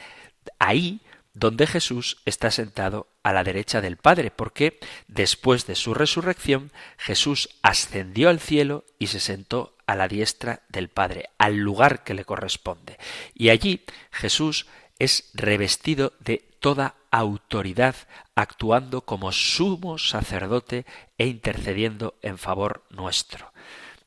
Ahí 0.58 1.02
donde 1.34 1.68
Jesús 1.68 2.18
está 2.26 2.52
sentado 2.52 3.08
a 3.24 3.34
la 3.34 3.44
derecha 3.44 3.82
del 3.82 3.98
Padre, 3.98 4.32
porque 4.32 4.80
después 5.08 5.66
de 5.66 5.76
su 5.76 5.94
resurrección 5.94 6.72
Jesús 6.98 7.50
ascendió 7.62 8.30
al 8.30 8.40
cielo 8.40 8.86
y 9.00 9.08
se 9.08 9.20
sentó 9.20 9.76
a 9.86 9.96
la 9.96 10.08
diestra 10.08 10.62
del 10.70 10.90
Padre, 10.90 11.30
al 11.38 11.58
lugar 11.58 12.04
que 12.04 12.14
le 12.14 12.26
corresponde. 12.26 12.98
Y 13.34 13.50
allí 13.50 13.84
Jesús 14.12 14.68
es 15.00 15.32
revestido 15.34 16.14
de 16.20 16.53
toda 16.64 16.96
autoridad, 17.12 17.94
actuando 18.36 19.02
como 19.02 19.34
sumo 19.34 19.98
sacerdote 19.98 20.86
e 21.18 21.28
intercediendo 21.28 22.16
en 22.22 22.38
favor 22.38 22.86
nuestro. 22.90 23.52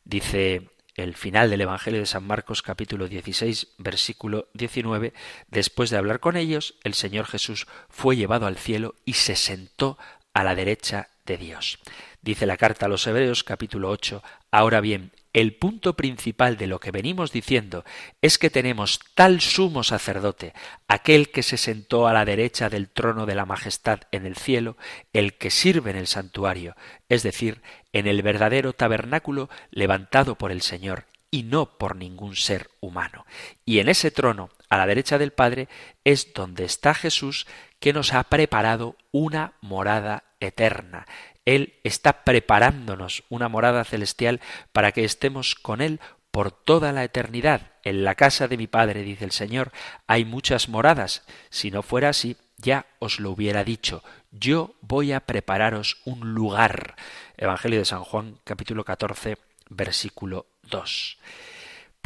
Dice 0.04 0.70
el 0.94 1.16
final 1.16 1.50
del 1.50 1.60
Evangelio 1.60 2.00
de 2.00 2.06
San 2.06 2.26
Marcos 2.26 2.62
capítulo 2.62 3.08
16 3.08 3.74
versículo 3.76 4.48
19, 4.54 5.12
después 5.48 5.90
de 5.90 5.98
hablar 5.98 6.18
con 6.18 6.34
ellos, 6.34 6.76
el 6.82 6.94
Señor 6.94 7.26
Jesús 7.26 7.66
fue 7.90 8.16
llevado 8.16 8.46
al 8.46 8.56
cielo 8.56 8.94
y 9.04 9.12
se 9.12 9.36
sentó 9.36 9.98
a 10.32 10.42
la 10.42 10.54
derecha 10.54 11.10
de 11.26 11.36
Dios. 11.36 11.78
Dice 12.22 12.46
la 12.46 12.56
carta 12.56 12.86
a 12.86 12.88
los 12.88 13.06
Hebreos 13.06 13.44
capítulo 13.44 13.90
8, 13.90 14.22
ahora 14.50 14.80
bien, 14.80 15.12
el 15.36 15.54
punto 15.54 15.96
principal 15.96 16.56
de 16.56 16.66
lo 16.66 16.80
que 16.80 16.90
venimos 16.90 17.30
diciendo 17.30 17.84
es 18.22 18.38
que 18.38 18.48
tenemos 18.48 19.00
tal 19.14 19.42
sumo 19.42 19.84
sacerdote, 19.84 20.54
aquel 20.88 21.30
que 21.30 21.42
se 21.42 21.58
sentó 21.58 22.08
a 22.08 22.14
la 22.14 22.24
derecha 22.24 22.70
del 22.70 22.88
trono 22.88 23.26
de 23.26 23.34
la 23.34 23.44
majestad 23.44 24.00
en 24.12 24.24
el 24.24 24.34
cielo, 24.34 24.78
el 25.12 25.34
que 25.34 25.50
sirve 25.50 25.90
en 25.90 25.98
el 25.98 26.06
santuario, 26.06 26.74
es 27.10 27.22
decir, 27.22 27.60
en 27.92 28.06
el 28.06 28.22
verdadero 28.22 28.72
tabernáculo 28.72 29.50
levantado 29.70 30.36
por 30.36 30.50
el 30.50 30.62
Señor 30.62 31.04
y 31.30 31.42
no 31.42 31.76
por 31.76 31.96
ningún 31.96 32.34
ser 32.34 32.70
humano. 32.80 33.26
Y 33.66 33.80
en 33.80 33.90
ese 33.90 34.10
trono, 34.10 34.48
a 34.70 34.78
la 34.78 34.86
derecha 34.86 35.18
del 35.18 35.34
Padre, 35.34 35.68
es 36.04 36.32
donde 36.32 36.64
está 36.64 36.94
Jesús 36.94 37.46
que 37.78 37.92
nos 37.92 38.14
ha 38.14 38.24
preparado 38.24 38.96
una 39.12 39.52
morada 39.60 40.24
eterna. 40.40 41.04
Él 41.46 41.74
está 41.84 42.24
preparándonos 42.24 43.24
una 43.30 43.48
morada 43.48 43.84
celestial 43.84 44.40
para 44.72 44.92
que 44.92 45.04
estemos 45.04 45.54
con 45.54 45.80
Él 45.80 46.00
por 46.30 46.52
toda 46.52 46.92
la 46.92 47.02
eternidad. 47.02 47.72
En 47.82 48.04
la 48.04 48.14
casa 48.14 48.48
de 48.48 48.58
mi 48.58 48.66
Padre, 48.66 49.02
dice 49.02 49.24
el 49.24 49.32
Señor, 49.32 49.72
hay 50.06 50.26
muchas 50.26 50.68
moradas. 50.68 51.24
Si 51.48 51.70
no 51.70 51.82
fuera 51.82 52.10
así, 52.10 52.36
ya 52.58 52.84
os 52.98 53.20
lo 53.20 53.30
hubiera 53.30 53.64
dicho. 53.64 54.02
Yo 54.30 54.74
voy 54.82 55.12
a 55.12 55.20
prepararos 55.20 56.02
un 56.04 56.34
lugar. 56.34 56.96
Evangelio 57.38 57.78
de 57.78 57.84
San 57.86 58.04
Juan, 58.04 58.38
capítulo 58.44 58.84
14, 58.84 59.38
versículo 59.70 60.46
2. 60.64 61.18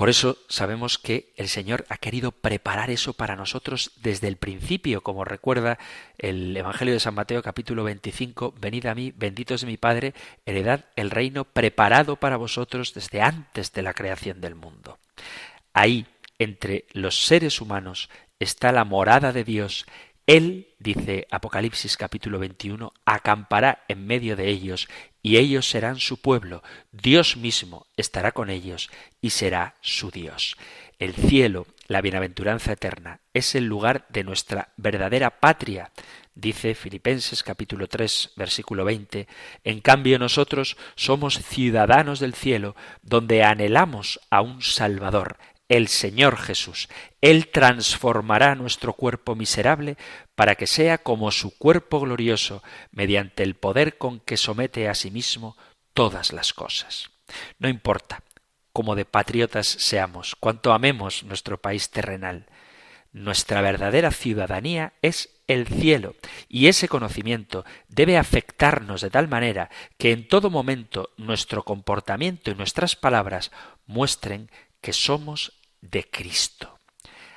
Por 0.00 0.08
eso 0.08 0.38
sabemos 0.48 0.96
que 0.96 1.30
el 1.36 1.50
Señor 1.50 1.84
ha 1.90 1.98
querido 1.98 2.32
preparar 2.32 2.88
eso 2.88 3.12
para 3.12 3.36
nosotros 3.36 3.92
desde 3.96 4.28
el 4.28 4.38
principio, 4.38 5.02
como 5.02 5.26
recuerda 5.26 5.78
el 6.16 6.56
Evangelio 6.56 6.94
de 6.94 7.00
San 7.00 7.12
Mateo 7.12 7.42
capítulo 7.42 7.84
25, 7.84 8.54
venid 8.58 8.86
a 8.86 8.94
mí, 8.94 9.12
benditos 9.14 9.60
de 9.60 9.66
mi 9.66 9.76
Padre, 9.76 10.14
heredad 10.46 10.86
el 10.96 11.10
reino 11.10 11.44
preparado 11.44 12.16
para 12.16 12.38
vosotros 12.38 12.94
desde 12.94 13.20
antes 13.20 13.74
de 13.74 13.82
la 13.82 13.92
creación 13.92 14.40
del 14.40 14.54
mundo. 14.54 14.98
Ahí, 15.74 16.06
entre 16.38 16.86
los 16.92 17.26
seres 17.26 17.60
humanos, 17.60 18.08
está 18.38 18.72
la 18.72 18.86
morada 18.86 19.32
de 19.34 19.44
Dios 19.44 19.84
él, 20.26 20.68
dice 20.78 21.26
Apocalipsis 21.30 21.96
capítulo 21.96 22.38
21, 22.38 22.92
acampará 23.04 23.84
en 23.88 24.06
medio 24.06 24.36
de 24.36 24.48
ellos, 24.48 24.88
y 25.22 25.36
ellos 25.36 25.68
serán 25.68 25.98
su 25.98 26.20
pueblo, 26.20 26.62
Dios 26.92 27.36
mismo 27.36 27.86
estará 27.96 28.32
con 28.32 28.50
ellos, 28.50 28.90
y 29.20 29.30
será 29.30 29.76
su 29.80 30.10
Dios. 30.10 30.56
El 30.98 31.14
cielo, 31.14 31.66
la 31.88 32.00
bienaventuranza 32.00 32.72
eterna, 32.72 33.20
es 33.34 33.54
el 33.54 33.64
lugar 33.64 34.06
de 34.10 34.22
nuestra 34.22 34.68
verdadera 34.76 35.40
patria, 35.40 35.90
dice 36.34 36.74
Filipenses 36.74 37.42
capítulo 37.42 37.86
3 37.88 38.32
versículo 38.36 38.84
20, 38.84 39.26
en 39.64 39.80
cambio 39.80 40.18
nosotros 40.18 40.76
somos 40.94 41.38
ciudadanos 41.38 42.20
del 42.20 42.34
cielo, 42.34 42.76
donde 43.02 43.42
anhelamos 43.42 44.20
a 44.30 44.42
un 44.42 44.62
Salvador, 44.62 45.38
el 45.70 45.86
Señor 45.86 46.36
Jesús. 46.36 46.88
Él 47.20 47.46
transformará 47.48 48.56
nuestro 48.56 48.92
cuerpo 48.92 49.36
miserable 49.36 49.96
para 50.34 50.56
que 50.56 50.66
sea 50.66 50.98
como 50.98 51.30
su 51.30 51.56
cuerpo 51.56 52.00
glorioso, 52.00 52.62
mediante 52.90 53.44
el 53.44 53.54
poder 53.54 53.96
con 53.96 54.18
que 54.18 54.36
somete 54.36 54.88
a 54.88 54.94
sí 54.96 55.12
mismo 55.12 55.56
todas 55.94 56.32
las 56.32 56.52
cosas. 56.52 57.10
No 57.60 57.68
importa 57.68 58.24
cómo 58.72 58.96
de 58.96 59.04
patriotas 59.04 59.68
seamos, 59.68 60.34
cuánto 60.34 60.72
amemos 60.72 61.22
nuestro 61.22 61.60
país 61.62 61.90
terrenal, 61.90 62.46
nuestra 63.12 63.60
verdadera 63.60 64.10
ciudadanía 64.10 64.94
es 65.02 65.40
el 65.46 65.68
cielo, 65.68 66.16
y 66.48 66.66
ese 66.66 66.88
conocimiento 66.88 67.64
debe 67.88 68.18
afectarnos 68.18 69.02
de 69.02 69.10
tal 69.10 69.28
manera 69.28 69.70
que 69.98 70.10
en 70.10 70.26
todo 70.26 70.50
momento 70.50 71.10
nuestro 71.16 71.64
comportamiento 71.64 72.50
y 72.50 72.56
nuestras 72.56 72.96
palabras 72.96 73.52
muestren 73.86 74.50
que 74.80 74.92
somos 74.92 75.59
de 75.80 76.08
Cristo. 76.10 76.78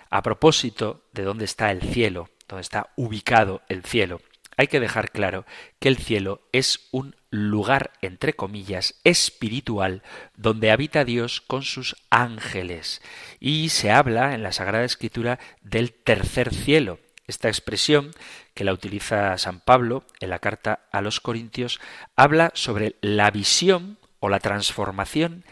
A 0.10 0.22
propósito 0.22 1.06
de 1.12 1.24
dónde 1.24 1.46
está 1.46 1.72
el 1.72 1.82
cielo, 1.82 2.30
dónde 2.48 2.62
está 2.62 2.92
ubicado 2.96 3.62
el 3.68 3.84
cielo, 3.84 4.22
hay 4.58 4.68
que 4.68 4.80
dejar 4.80 5.12
claro 5.12 5.46
que 5.80 5.90
el 5.90 5.98
cielo 5.98 6.42
es 6.52 6.88
un 6.92 7.16
lugar, 7.30 7.92
entre 8.02 8.34
comillas, 8.34 8.96
espiritual, 9.04 10.04
donde 10.36 10.72
habita 10.72 11.06
Dios 11.06 11.42
con 11.42 11.64
sus 11.64 11.96
ángeles. 12.10 13.02
Y 13.40 13.70
se 13.70 13.92
habla 13.92 14.36
en 14.36 14.44
la 14.44 14.52
Sagrada 14.52 14.86
Escritura 14.86 15.40
del 15.62 15.94
tercer 15.94 16.54
cielo. 16.54 17.00
Esta 17.26 17.48
expresión, 17.48 18.12
que 18.54 18.64
la 18.64 18.74
utiliza 18.74 19.38
San 19.38 19.60
Pablo 19.62 20.06
en 20.20 20.30
la 20.30 20.40
carta 20.40 20.86
a 20.92 21.02
los 21.02 21.20
Corintios, 21.20 21.80
habla 22.16 22.52
sobre 22.54 22.96
la 23.02 23.32
visión 23.32 23.98
o 24.20 24.30
la 24.30 24.40
transformación 24.40 25.46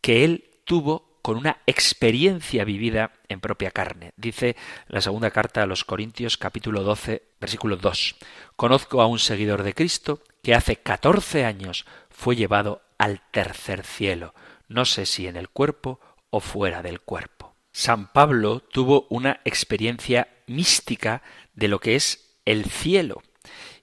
que 0.00 0.24
él 0.24 0.50
tuvo 0.64 1.07
con 1.28 1.36
una 1.36 1.58
experiencia 1.66 2.64
vivida 2.64 3.12
en 3.28 3.40
propia 3.40 3.70
carne. 3.70 4.14
Dice 4.16 4.56
la 4.86 5.02
segunda 5.02 5.30
carta 5.30 5.62
a 5.62 5.66
los 5.66 5.84
Corintios 5.84 6.38
capítulo 6.38 6.82
12 6.82 7.22
versículo 7.38 7.76
2. 7.76 8.16
Conozco 8.56 9.02
a 9.02 9.06
un 9.06 9.18
seguidor 9.18 9.62
de 9.62 9.74
Cristo 9.74 10.22
que 10.42 10.54
hace 10.54 10.76
catorce 10.76 11.44
años 11.44 11.84
fue 12.08 12.34
llevado 12.34 12.80
al 12.96 13.20
tercer 13.30 13.84
cielo, 13.84 14.32
no 14.68 14.86
sé 14.86 15.04
si 15.04 15.26
en 15.26 15.36
el 15.36 15.50
cuerpo 15.50 16.00
o 16.30 16.40
fuera 16.40 16.80
del 16.82 17.02
cuerpo. 17.02 17.54
San 17.72 18.10
Pablo 18.10 18.60
tuvo 18.60 19.06
una 19.10 19.42
experiencia 19.44 20.28
mística 20.46 21.20
de 21.52 21.68
lo 21.68 21.78
que 21.78 21.94
es 21.94 22.38
el 22.46 22.64
cielo, 22.64 23.22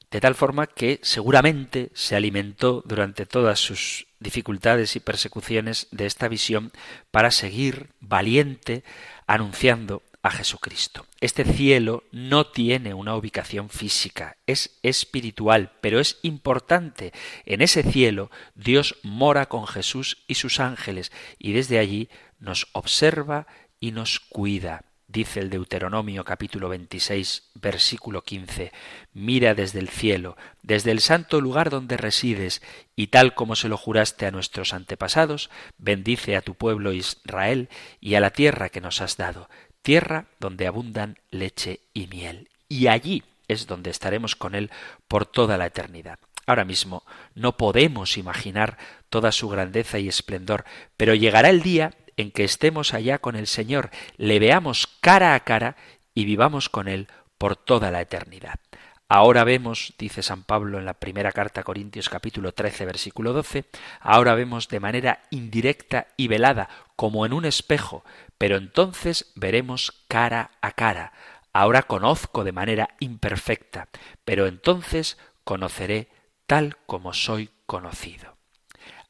de 0.09 0.19
tal 0.19 0.33
forma 0.33 0.65
que 0.65 0.99
seguramente 1.03 1.91
se 1.93 2.15
alimentó 2.15 2.81
durante 2.87 3.27
todas 3.27 3.59
sus 3.59 4.07
dificultades 4.25 4.97
y 4.97 4.99
persecuciones 4.99 5.87
de 5.91 6.05
esta 6.05 6.27
visión 6.27 6.73
para 7.11 7.31
seguir 7.31 7.91
valiente 8.01 8.83
anunciando 9.27 10.03
a 10.21 10.31
Jesucristo. 10.31 11.05
Este 11.21 11.45
cielo 11.45 12.03
no 12.11 12.47
tiene 12.47 12.95
una 12.95 13.15
ubicación 13.15 13.69
física, 13.69 14.37
es 14.47 14.79
espiritual, 14.81 15.71
pero 15.81 15.99
es 15.99 16.17
importante. 16.23 17.13
En 17.45 17.61
ese 17.61 17.83
cielo 17.83 18.31
Dios 18.55 18.95
mora 19.03 19.45
con 19.45 19.67
Jesús 19.67 20.17
y 20.27 20.35
sus 20.35 20.59
ángeles 20.59 21.11
y 21.37 21.53
desde 21.53 21.77
allí 21.77 22.09
nos 22.39 22.67
observa 22.73 23.45
y 23.79 23.91
nos 23.91 24.19
cuida. 24.19 24.83
Dice 25.07 25.39
el 25.39 25.51
Deuteronomio 25.51 26.25
capítulo 26.25 26.67
26 26.69 27.51
versículo 27.53 28.23
15, 28.23 28.71
Mira 29.13 29.53
desde 29.53 29.79
el 29.79 29.89
cielo, 29.89 30.35
desde 30.63 30.91
el 30.91 30.99
santo 30.99 31.41
lugar 31.41 31.69
donde 31.69 31.95
resides, 31.95 32.63
y 32.95 33.07
tal 33.07 33.35
como 33.35 33.55
se 33.55 33.69
lo 33.69 33.77
juraste 33.77 34.25
a 34.25 34.31
nuestros 34.31 34.73
antepasados, 34.73 35.51
bendice 35.77 36.35
a 36.35 36.41
tu 36.41 36.55
pueblo 36.55 36.91
Israel 36.91 37.69
y 38.01 38.15
a 38.15 38.19
la 38.19 38.31
tierra 38.31 38.69
que 38.69 38.81
nos 38.81 38.99
has 38.99 39.15
dado, 39.15 39.47
tierra 39.83 40.25
donde 40.39 40.65
abundan 40.65 41.19
leche 41.29 41.81
y 41.93 42.07
miel. 42.07 42.49
Y 42.67 42.87
allí 42.87 43.23
es 43.47 43.67
donde 43.67 43.91
estaremos 43.91 44.35
con 44.35 44.55
Él 44.55 44.71
por 45.07 45.27
toda 45.27 45.57
la 45.59 45.67
eternidad. 45.67 46.17
Ahora 46.45 46.65
mismo 46.65 47.03
no 47.33 47.57
podemos 47.57 48.17
imaginar 48.17 48.77
toda 49.09 49.31
su 49.31 49.49
grandeza 49.49 49.99
y 49.99 50.07
esplendor, 50.07 50.65
pero 50.97 51.15
llegará 51.15 51.49
el 51.49 51.61
día 51.61 51.93
en 52.17 52.31
que 52.31 52.43
estemos 52.43 52.93
allá 52.93 53.17
con 53.17 53.35
el 53.35 53.47
Señor, 53.47 53.89
le 54.17 54.39
veamos 54.39 54.87
cara 55.01 55.33
a 55.33 55.39
cara 55.41 55.75
y 56.13 56.25
vivamos 56.25 56.69
con 56.69 56.87
Él 56.87 57.07
por 57.37 57.55
toda 57.55 57.91
la 57.91 58.01
eternidad. 58.01 58.59
Ahora 59.07 59.43
vemos, 59.43 59.93
dice 59.99 60.23
San 60.23 60.43
Pablo 60.43 60.79
en 60.79 60.85
la 60.85 60.95
primera 60.95 61.31
carta 61.31 61.61
a 61.61 61.63
Corintios 61.63 62.09
capítulo 62.09 62.53
13 62.53 62.85
versículo 62.85 63.33
12, 63.33 63.65
ahora 63.99 64.33
vemos 64.33 64.67
de 64.67 64.79
manera 64.79 65.21
indirecta 65.29 66.07
y 66.17 66.27
velada, 66.27 66.69
como 66.95 67.25
en 67.25 67.33
un 67.33 67.45
espejo, 67.45 68.03
pero 68.39 68.57
entonces 68.57 69.31
veremos 69.35 70.03
cara 70.07 70.51
a 70.61 70.71
cara. 70.71 71.13
Ahora 71.53 71.83
conozco 71.83 72.43
de 72.43 72.51
manera 72.51 72.89
imperfecta, 72.99 73.89
pero 74.23 74.47
entonces 74.47 75.17
conoceré 75.43 76.09
tal 76.47 76.77
como 76.85 77.13
soy 77.13 77.49
conocido. 77.65 78.37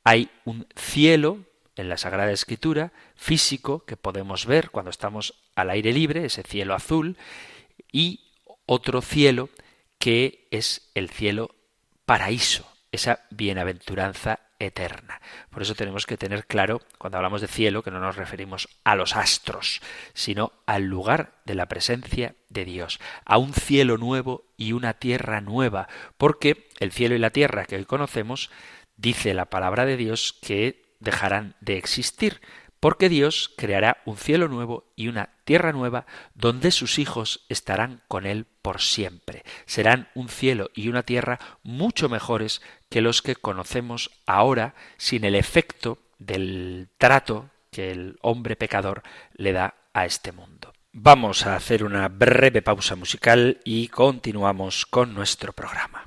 Hay 0.04 0.30
un 0.46 0.68
cielo 0.76 1.40
en 1.76 1.90
la 1.90 1.98
Sagrada 1.98 2.32
Escritura, 2.32 2.94
físico, 3.16 3.86
que 3.86 3.98
podemos 3.98 4.46
ver 4.46 4.70
cuando 4.70 4.92
estamos 4.92 5.34
al 5.56 5.70
aire 5.70 5.92
libre, 5.92 6.26
ese 6.26 6.44
cielo 6.44 6.74
azul, 6.74 7.18
y 7.92 8.32
otro 8.66 9.02
cielo 9.02 9.50
que 10.00 10.48
es 10.52 10.90
el 10.94 11.10
cielo 11.10 11.56
paraíso, 12.06 12.68
esa 12.96 13.20
bienaventuranza 13.30 14.40
eterna. 14.60 15.22
Por 15.50 15.62
eso 15.62 15.76
tenemos 15.76 16.06
que 16.06 16.18
tener 16.18 16.46
claro, 16.46 16.82
cuando 16.98 17.18
hablamos 17.18 17.42
de 17.42 17.48
cielo, 17.48 17.84
que 17.84 17.92
no 17.92 18.00
nos 18.00 18.16
referimos 18.16 18.70
a 18.84 18.96
los 18.96 19.16
astros, 19.16 19.82
sino 20.14 20.54
al 20.66 20.84
lugar 20.84 21.34
de 21.46 21.56
la 21.56 21.68
presencia 21.68 22.36
de 22.50 22.66
Dios, 22.66 23.00
a 23.26 23.38
un 23.38 23.54
cielo 23.54 23.98
nuevo 23.98 24.46
y 24.58 24.74
una 24.74 24.94
tierra 24.94 25.42
nueva, 25.42 25.88
porque 26.18 26.70
el 26.80 26.92
cielo 26.92 27.16
y 27.16 27.20
la 27.20 27.32
tierra 27.32 27.66
que 27.66 27.76
hoy 27.76 27.86
conocemos, 27.86 28.50
dice 28.98 29.34
la 29.34 29.46
palabra 29.46 29.86
de 29.86 29.98
Dios 29.98 30.38
que 30.42 30.96
dejarán 31.00 31.56
de 31.60 31.78
existir, 31.78 32.42
porque 32.86 33.10
Dios 33.10 33.52
creará 33.58 34.04
un 34.06 34.16
cielo 34.16 34.48
nuevo 34.48 34.92
y 34.96 35.08
una 35.08 35.30
tierra 35.44 35.72
nueva 35.72 36.06
donde 36.36 36.70
sus 36.70 37.00
hijos 37.00 37.44
estarán 37.50 38.04
con 38.08 38.28
Él 38.28 38.46
por 38.62 38.80
siempre. 38.80 39.42
Serán 39.66 40.08
un 40.14 40.30
cielo 40.30 40.70
y 40.76 40.88
una 40.88 41.02
tierra 41.02 41.40
mucho 41.64 42.10
mejores 42.10 42.62
que 42.88 43.02
los 43.02 43.24
que 43.24 43.38
conocemos 43.38 44.12
ahora 44.28 44.76
sin 44.98 45.24
el 45.24 45.34
efecto 45.34 45.98
del 46.20 46.90
trato 47.00 47.50
que 47.72 47.90
el 47.90 48.20
hombre 48.22 48.56
pecador 48.56 49.02
le 49.34 49.52
da 49.52 49.74
a 49.92 50.06
este 50.06 50.32
mundo. 50.32 50.72
Vamos 50.92 51.48
a 51.48 51.56
hacer 51.56 51.84
una 51.84 52.08
breve 52.08 52.62
pausa 52.62 52.96
musical 52.96 53.62
y 53.66 53.88
continuamos 53.88 54.86
con 54.86 55.16
nuestro 55.16 55.54
programa. 55.54 56.06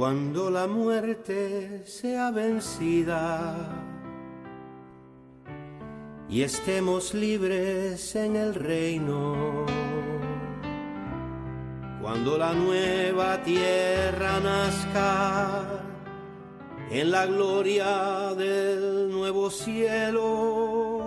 Cuando 0.00 0.48
la 0.48 0.66
muerte 0.66 1.84
sea 1.84 2.30
vencida 2.30 3.54
y 6.26 6.40
estemos 6.40 7.12
libres 7.12 8.16
en 8.16 8.34
el 8.34 8.54
reino. 8.54 9.66
Cuando 12.00 12.38
la 12.38 12.54
nueva 12.54 13.42
tierra 13.42 14.40
nazca 14.40 15.66
en 16.90 17.10
la 17.10 17.26
gloria 17.26 18.32
del 18.38 19.10
nuevo 19.10 19.50
cielo. 19.50 21.02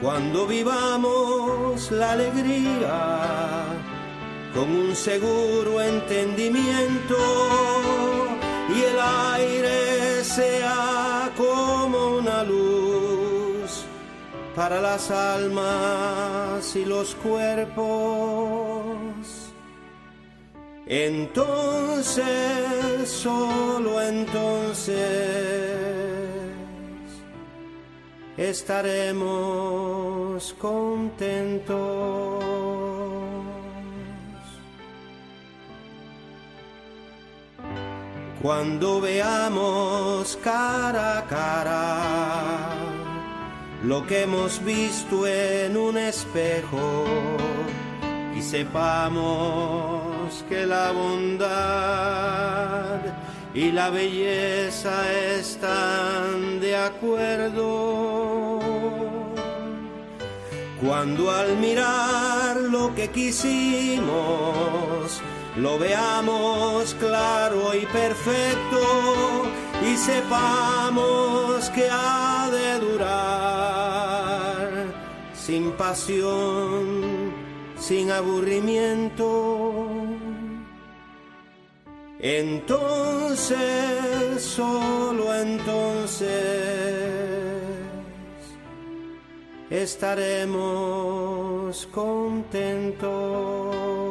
Cuando 0.00 0.46
vivamos 0.46 1.90
la 1.90 2.12
alegría 2.12 3.75
con 4.56 4.70
un 4.70 4.96
seguro 4.96 5.80
entendimiento 5.82 7.16
y 8.74 8.82
el 8.82 8.98
aire 9.34 10.24
sea 10.24 11.30
como 11.36 12.16
una 12.16 12.42
luz 12.42 13.84
para 14.54 14.80
las 14.80 15.10
almas 15.10 16.74
y 16.74 16.86
los 16.86 17.14
cuerpos. 17.16 17.76
Entonces, 20.86 22.24
solo 23.04 24.00
entonces, 24.00 24.96
estaremos 28.38 29.34
contentos. 30.58 32.16
Cuando 38.46 39.00
veamos 39.00 40.38
cara 40.40 41.18
a 41.18 41.26
cara 41.26 42.76
lo 43.82 44.06
que 44.06 44.22
hemos 44.22 44.64
visto 44.64 45.26
en 45.26 45.76
un 45.76 45.98
espejo 45.98 47.04
y 48.38 48.40
sepamos 48.40 50.44
que 50.48 50.64
la 50.64 50.92
bondad 50.92 51.40
y 53.52 53.72
la 53.72 53.90
belleza 53.90 55.12
están 55.40 56.60
de 56.60 56.76
acuerdo. 56.76 58.60
Cuando 60.80 61.32
al 61.32 61.56
mirar 61.56 62.58
lo 62.58 62.94
que 62.94 63.08
quisimos, 63.08 64.06
lo 65.56 65.78
veamos 65.78 66.94
claro 66.94 67.74
y 67.74 67.84
perfecto 67.86 69.46
y 69.82 69.96
sepamos 69.96 71.70
que 71.70 71.88
ha 71.90 72.50
de 72.50 72.78
durar 72.80 74.68
sin 75.34 75.72
pasión, 75.72 77.32
sin 77.78 78.10
aburrimiento. 78.10 79.86
Entonces, 82.18 83.56
solo 84.42 85.34
entonces, 85.34 86.30
estaremos 89.70 90.56
contentos. 91.92 94.05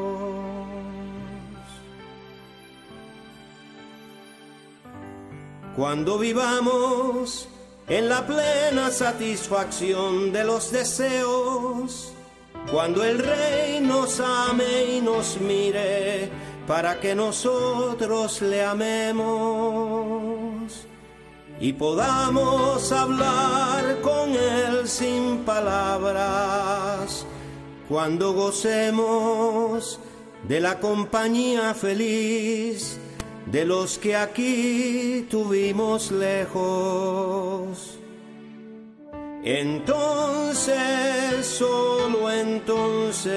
Cuando 5.76 6.18
vivamos 6.18 7.48
en 7.88 8.08
la 8.10 8.26
plena 8.26 8.90
satisfacción 8.92 10.32
de 10.32 10.44
los 10.44 10.72
deseos, 10.72 12.14
cuando 12.72 13.04
el 13.04 13.20
Rey 13.20 13.82
nos 13.82 14.20
ame 14.20 14.96
y 14.96 15.02
nos 15.02 15.40
mire 15.40 16.30
para 16.66 17.00
que 17.00 17.14
nosotros 17.14 18.42
le 18.42 18.64
amemos 18.64 19.26
y 21.60 21.74
podamos 21.74 22.92
hablar 22.92 24.02
con 24.02 24.32
Él 24.32 24.88
sin 24.88 25.40
palabras, 25.40 27.26
cuando 27.88 28.34
gocemos 28.34 30.00
de 30.48 30.60
la 30.60 30.80
compañía 30.80 31.74
feliz 31.74 33.00
de 33.46 33.66
los 33.66 33.98
que 33.98 34.16
aquí 34.16 35.28
tuvimos 35.30 36.12
lejos. 36.12 38.00
Entonces, 39.44 40.76
solo 41.46 42.32
entonces, 42.32 43.36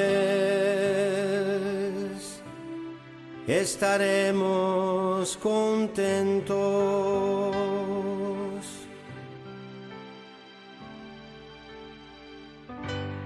estaremos 3.46 5.36
contentos. 5.36 6.56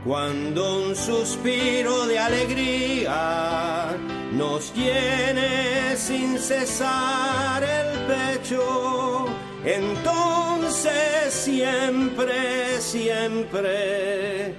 Cuando 0.05 0.89
un 0.89 0.97
suspiro 0.97 2.07
de 2.09 2.19
alegría 2.19 3.97
nos 4.37 4.73
llene 4.75 5.97
sin 5.97 6.39
cesar 6.39 7.63
el 7.63 7.99
pecho, 8.07 9.27
entonces 9.65 11.33
siempre, 11.33 12.81
siempre, 12.81 14.55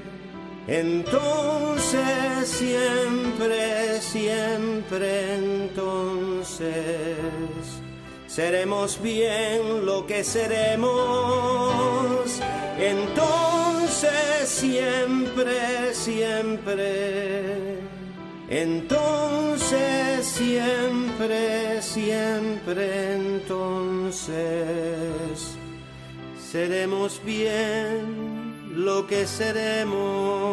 entonces 0.67 2.47
siempre, 2.47 3.99
siempre, 4.01 5.36
entonces 5.36 6.67
seremos 8.28 9.01
bien 9.01 9.86
lo 9.86 10.05
que 10.05 10.24
seremos, 10.24 10.91
entonces 12.78 14.47
siempre, 14.47 15.93
siempre 15.93 17.83
entonces 18.62 20.26
siempre, 20.26 21.82
siempre 21.82 23.16
entonces 23.16 24.34
seremos 26.38 27.20
bien 27.26 28.74
lo 28.76 29.08
que 29.08 29.26
seremos. 29.26 30.43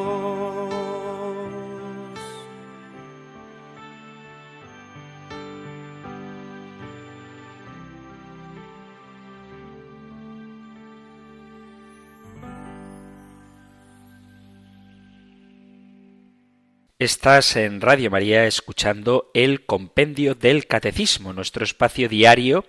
Estás 17.01 17.57
en 17.57 17.81
Radio 17.81 18.11
María 18.11 18.45
escuchando 18.45 19.31
el 19.33 19.65
Compendio 19.65 20.35
del 20.35 20.67
Catecismo, 20.67 21.33
nuestro 21.33 21.65
espacio 21.65 22.11
diario 22.11 22.67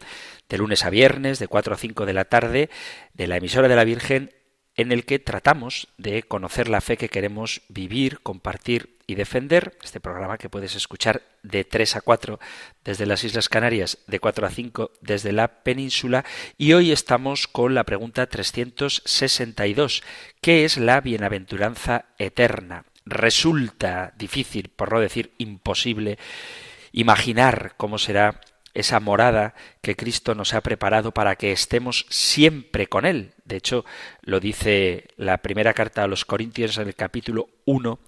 de 0.47 0.57
lunes 0.57 0.85
a 0.85 0.89
viernes 0.89 1.37
de 1.37 1.49
4 1.49 1.73
a 1.73 1.77
5 1.77 2.05
de 2.05 2.13
la 2.13 2.23
tarde 2.23 2.69
de 3.13 3.27
la 3.27 3.35
emisora 3.35 3.67
de 3.67 3.75
la 3.75 3.83
Virgen 3.83 4.33
en 4.77 4.93
el 4.93 5.03
que 5.03 5.19
tratamos 5.19 5.89
de 5.97 6.23
conocer 6.23 6.69
la 6.69 6.79
fe 6.79 6.95
que 6.95 7.09
queremos 7.09 7.63
vivir, 7.67 8.21
compartir 8.21 8.99
y 9.05 9.15
defender. 9.15 9.77
Este 9.83 9.99
programa 9.99 10.37
que 10.37 10.47
puedes 10.47 10.77
escuchar 10.77 11.23
de 11.43 11.65
3 11.65 11.97
a 11.97 12.01
4 12.01 12.39
desde 12.85 13.05
las 13.05 13.25
Islas 13.25 13.49
Canarias, 13.49 13.97
de 14.07 14.21
4 14.21 14.47
a 14.47 14.49
5 14.49 14.91
desde 15.01 15.33
la 15.33 15.61
península. 15.61 16.23
Y 16.57 16.71
hoy 16.71 16.93
estamos 16.93 17.49
con 17.49 17.75
la 17.75 17.83
pregunta 17.83 18.27
362, 18.27 20.03
¿qué 20.39 20.63
es 20.63 20.77
la 20.77 21.01
bienaventuranza 21.01 22.05
eterna? 22.17 22.85
Resulta 23.11 24.13
difícil, 24.17 24.69
por 24.69 24.91
no 24.91 24.99
decir 24.99 25.33
imposible, 25.37 26.17
imaginar 26.91 27.75
cómo 27.77 27.97
será 27.97 28.41
esa 28.73 28.99
morada 28.99 29.53
que 29.81 29.95
Cristo 29.95 30.33
nos 30.33 30.53
ha 30.53 30.61
preparado 30.61 31.11
para 31.13 31.35
que 31.35 31.51
estemos 31.51 32.05
siempre 32.09 32.87
con 32.87 33.05
Él. 33.05 33.33
De 33.45 33.57
hecho, 33.57 33.85
lo 34.21 34.39
dice 34.39 35.09
la 35.17 35.39
primera 35.39 35.73
carta 35.73 36.03
a 36.03 36.07
los 36.07 36.25
Corintios 36.25 36.77
en 36.77 36.87
el 36.87 36.95
capítulo 36.95 37.49
1, 37.65 37.99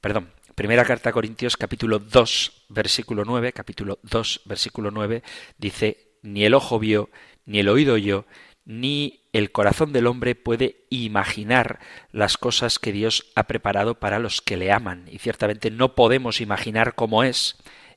perdón, 0.00 0.32
primera 0.54 0.84
carta 0.84 1.10
a 1.10 1.12
Corintios 1.12 1.56
capítulo 1.56 1.98
2, 1.98 2.64
versículo 2.68 3.24
9, 3.24 3.52
capítulo 3.52 3.98
2, 4.02 4.42
versículo 4.44 4.90
9, 4.90 5.22
dice, 5.58 6.18
ni 6.22 6.44
el 6.44 6.54
ojo 6.54 6.78
vio, 6.78 7.08
ni 7.46 7.60
el 7.60 7.68
oído 7.68 7.94
oyó, 7.94 8.26
ni 8.64 9.20
el 9.32 9.52
corazón 9.52 9.92
del 9.92 10.06
hombre 10.06 10.34
puede 10.34 10.84
imaginar 10.90 11.80
las 12.12 12.36
cosas 12.36 12.78
que 12.78 12.92
Dios 12.92 13.26
ha 13.34 13.44
preparado 13.44 13.98
para 13.98 14.18
los 14.18 14.40
que 14.40 14.56
le 14.56 14.72
aman. 14.72 15.06
Y 15.10 15.18
ciertamente 15.18 15.70
no 15.70 15.94
podemos 15.94 16.40
imaginar 16.40 16.94
cómo 16.94 17.24
es 17.24 17.56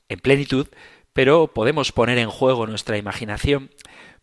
en 0.10 0.20
plenitud, 0.20 0.68
pero 1.14 1.54
podemos 1.54 1.92
poner 1.92 2.18
en 2.18 2.30
juego 2.30 2.68
nuestra 2.68 2.98
imaginación 2.98 3.72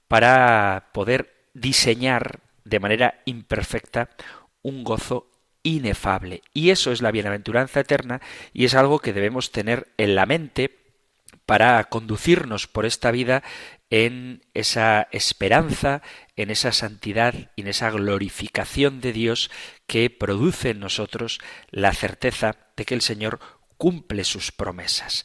para 0.09 0.91
poder 0.93 1.35
diseñar 1.55 2.41
de 2.65 2.81
manera 2.81 3.21
imperfecta 3.25 4.11
un 4.63 4.85
gozo 4.85 5.31
inefable. 5.63 6.43
Y 6.53 6.71
eso 6.71 6.93
es 6.93 7.03
la 7.03 7.11
bienaventuranza 7.11 7.81
eterna 7.81 8.21
y 8.53 8.65
es 8.65 8.75
algo 8.75 8.99
que 8.99 9.13
debemos 9.13 9.53
tener 9.53 9.89
en 9.97 10.15
la 10.15 10.27
mente 10.27 10.79
para 11.47 11.83
conducirnos 11.85 12.67
por 12.67 12.87
esta 12.87 13.11
vida 13.11 13.43
en 13.91 14.43
esa 14.55 15.09
esperanza, 15.11 16.03
en 16.43 16.51
esa 16.51 16.73
santidad 16.73 17.35
y 17.57 17.63
en 17.63 17.69
esa 17.69 17.91
glorificación 17.91 19.01
de 19.01 19.13
Dios 19.13 19.51
que 19.87 20.11
produce 20.11 20.71
en 20.71 20.81
nosotros 20.81 21.39
la 21.71 21.93
certeza 21.93 22.57
de 22.77 22.85
que 22.85 22.95
el 22.95 23.03
Señor 23.03 23.41
cumple 23.77 24.25
sus 24.25 24.53
promesas. 24.53 25.25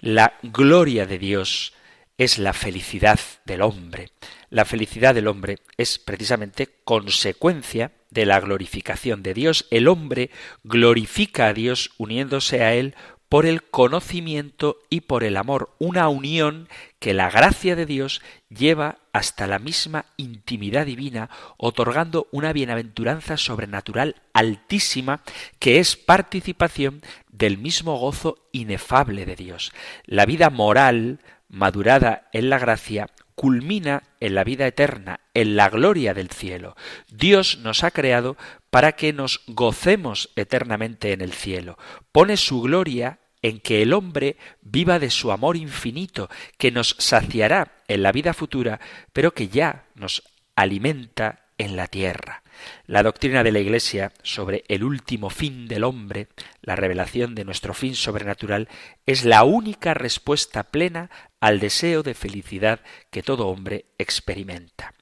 La 0.00 0.38
gloria 0.42 1.06
de 1.06 1.18
Dios 1.18 1.72
es 2.18 2.38
la 2.38 2.52
felicidad 2.52 3.20
del 3.44 3.62
hombre. 3.62 4.10
La 4.48 4.64
felicidad 4.64 5.14
del 5.14 5.28
hombre 5.28 5.58
es 5.76 5.98
precisamente 5.98 6.68
consecuencia 6.84 7.92
de 8.10 8.26
la 8.26 8.40
glorificación 8.40 9.22
de 9.22 9.34
Dios. 9.34 9.66
El 9.70 9.88
hombre 9.88 10.30
glorifica 10.64 11.48
a 11.48 11.52
Dios 11.52 11.90
uniéndose 11.98 12.62
a 12.62 12.74
Él 12.74 12.94
por 13.28 13.46
el 13.46 13.62
conocimiento 13.62 14.78
y 14.88 15.02
por 15.02 15.24
el 15.24 15.36
amor, 15.36 15.74
una 15.78 16.08
unión 16.08 16.68
que 16.98 17.14
la 17.14 17.30
gracia 17.30 17.76
de 17.76 17.86
Dios 17.86 18.22
lleva 18.48 18.98
hasta 19.12 19.46
la 19.46 19.58
misma 19.58 20.06
intimidad 20.16 20.86
divina, 20.86 21.30
otorgando 21.56 22.28
una 22.30 22.52
bienaventuranza 22.52 23.36
sobrenatural 23.36 24.16
altísima 24.32 25.22
que 25.58 25.78
es 25.78 25.96
participación 25.96 27.02
del 27.30 27.58
mismo 27.58 27.98
gozo 27.98 28.38
inefable 28.52 29.26
de 29.26 29.36
Dios. 29.36 29.72
La 30.04 30.26
vida 30.26 30.50
moral, 30.50 31.20
madurada 31.48 32.28
en 32.32 32.50
la 32.50 32.58
gracia, 32.58 33.08
culmina 33.36 34.02
en 34.18 34.34
la 34.34 34.42
vida 34.42 34.66
eterna, 34.66 35.20
en 35.34 35.54
la 35.54 35.68
gloria 35.68 36.14
del 36.14 36.30
cielo. 36.30 36.74
Dios 37.08 37.58
nos 37.58 37.84
ha 37.84 37.92
creado 37.92 38.36
para 38.70 38.92
que 38.92 39.12
nos 39.12 39.42
gocemos 39.46 40.30
eternamente 40.34 41.12
en 41.12 41.20
el 41.20 41.32
cielo. 41.32 41.78
Pone 42.10 42.36
su 42.36 42.62
gloria 42.62 43.20
en 43.42 43.60
que 43.60 43.82
el 43.82 43.92
hombre 43.92 44.36
viva 44.62 44.98
de 44.98 45.10
su 45.10 45.30
amor 45.30 45.56
infinito, 45.56 46.28
que 46.58 46.72
nos 46.72 46.96
saciará 46.98 47.76
en 47.86 48.02
la 48.02 48.10
vida 48.10 48.34
futura, 48.34 48.80
pero 49.12 49.34
que 49.34 49.48
ya 49.48 49.84
nos 49.94 50.22
alimenta 50.56 51.45
en 51.58 51.76
la 51.76 51.86
tierra. 51.86 52.42
La 52.86 53.02
doctrina 53.02 53.42
de 53.42 53.52
la 53.52 53.58
Iglesia 53.58 54.12
sobre 54.22 54.64
el 54.68 54.84
último 54.84 55.30
fin 55.30 55.68
del 55.68 55.84
hombre, 55.84 56.28
la 56.62 56.76
revelación 56.76 57.34
de 57.34 57.44
nuestro 57.44 57.74
fin 57.74 57.94
sobrenatural, 57.94 58.68
es 59.04 59.24
la 59.24 59.44
única 59.44 59.94
respuesta 59.94 60.64
plena 60.64 61.10
al 61.40 61.60
deseo 61.60 62.02
de 62.02 62.14
felicidad 62.14 62.80
que 63.10 63.22
todo 63.22 63.48
hombre 63.48 63.86
experimenta. 63.98 64.94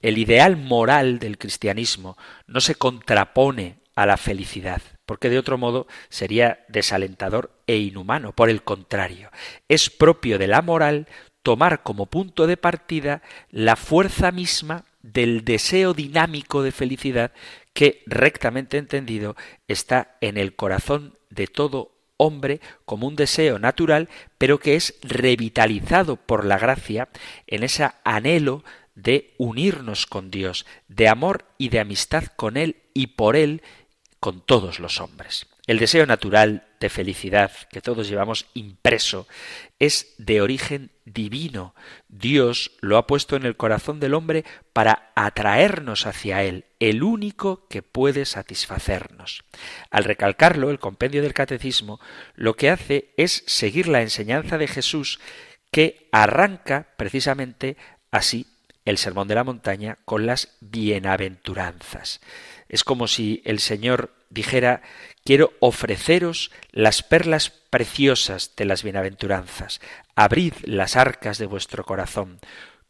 El 0.00 0.18
ideal 0.18 0.56
moral 0.56 1.18
del 1.18 1.38
cristianismo 1.38 2.16
no 2.46 2.60
se 2.60 2.74
contrapone 2.74 3.78
a 3.96 4.06
la 4.06 4.16
felicidad, 4.16 4.82
porque 5.06 5.30
de 5.30 5.38
otro 5.38 5.58
modo 5.58 5.86
sería 6.08 6.64
desalentador 6.68 7.62
e 7.66 7.76
inhumano. 7.76 8.32
Por 8.32 8.50
el 8.50 8.62
contrario, 8.62 9.30
es 9.68 9.90
propio 9.90 10.38
de 10.38 10.48
la 10.48 10.62
moral 10.62 11.06
tomar 11.42 11.82
como 11.82 12.06
punto 12.06 12.46
de 12.46 12.56
partida 12.56 13.22
la 13.50 13.76
fuerza 13.76 14.32
misma 14.32 14.84
del 15.04 15.44
deseo 15.44 15.92
dinámico 15.92 16.62
de 16.62 16.72
felicidad 16.72 17.32
que, 17.74 18.02
rectamente 18.06 18.78
entendido, 18.78 19.36
está 19.68 20.16
en 20.22 20.38
el 20.38 20.56
corazón 20.56 21.18
de 21.28 21.46
todo 21.46 21.92
hombre 22.16 22.60
como 22.86 23.06
un 23.06 23.14
deseo 23.14 23.58
natural, 23.58 24.08
pero 24.38 24.58
que 24.58 24.76
es 24.76 24.94
revitalizado 25.02 26.16
por 26.16 26.46
la 26.46 26.58
gracia 26.58 27.10
en 27.46 27.64
ese 27.64 27.90
anhelo 28.04 28.64
de 28.94 29.34
unirnos 29.36 30.06
con 30.06 30.30
Dios, 30.30 30.64
de 30.88 31.08
amor 31.08 31.44
y 31.58 31.68
de 31.68 31.80
amistad 31.80 32.24
con 32.36 32.56
Él 32.56 32.76
y 32.94 33.08
por 33.08 33.36
Él 33.36 33.62
con 34.20 34.40
todos 34.40 34.78
los 34.78 35.00
hombres. 35.02 35.46
El 35.66 35.78
deseo 35.78 36.04
natural 36.04 36.66
de 36.78 36.90
felicidad 36.90 37.50
que 37.70 37.80
todos 37.80 38.06
llevamos 38.06 38.46
impreso 38.52 39.26
es 39.78 40.14
de 40.18 40.42
origen 40.42 40.90
divino. 41.06 41.74
Dios 42.08 42.72
lo 42.82 42.98
ha 42.98 43.06
puesto 43.06 43.34
en 43.36 43.46
el 43.46 43.56
corazón 43.56 43.98
del 43.98 44.12
hombre 44.12 44.44
para 44.74 45.10
atraernos 45.14 46.04
hacia 46.04 46.42
Él, 46.42 46.66
el 46.80 47.02
único 47.02 47.66
que 47.68 47.82
puede 47.82 48.26
satisfacernos. 48.26 49.44
Al 49.90 50.04
recalcarlo, 50.04 50.68
el 50.68 50.78
compendio 50.78 51.22
del 51.22 51.32
catecismo 51.32 51.98
lo 52.34 52.56
que 52.56 52.68
hace 52.68 53.14
es 53.16 53.42
seguir 53.46 53.88
la 53.88 54.02
enseñanza 54.02 54.58
de 54.58 54.68
Jesús 54.68 55.18
que 55.70 56.10
arranca 56.12 56.88
precisamente 56.98 57.78
así 58.10 58.46
el 58.84 58.98
Sermón 58.98 59.28
de 59.28 59.34
la 59.34 59.44
Montaña 59.44 59.98
con 60.04 60.26
las 60.26 60.56
bienaventuranzas. 60.60 62.20
Es 62.68 62.84
como 62.84 63.08
si 63.08 63.40
el 63.46 63.60
Señor 63.60 64.12
dijera 64.34 64.82
quiero 65.24 65.54
ofreceros 65.60 66.50
las 66.70 67.02
perlas 67.02 67.50
preciosas 67.70 68.54
de 68.56 68.66
las 68.66 68.82
bienaventuranzas. 68.82 69.80
Abrid 70.14 70.52
las 70.64 70.96
arcas 70.96 71.38
de 71.38 71.46
vuestro 71.46 71.84
corazón. 71.84 72.40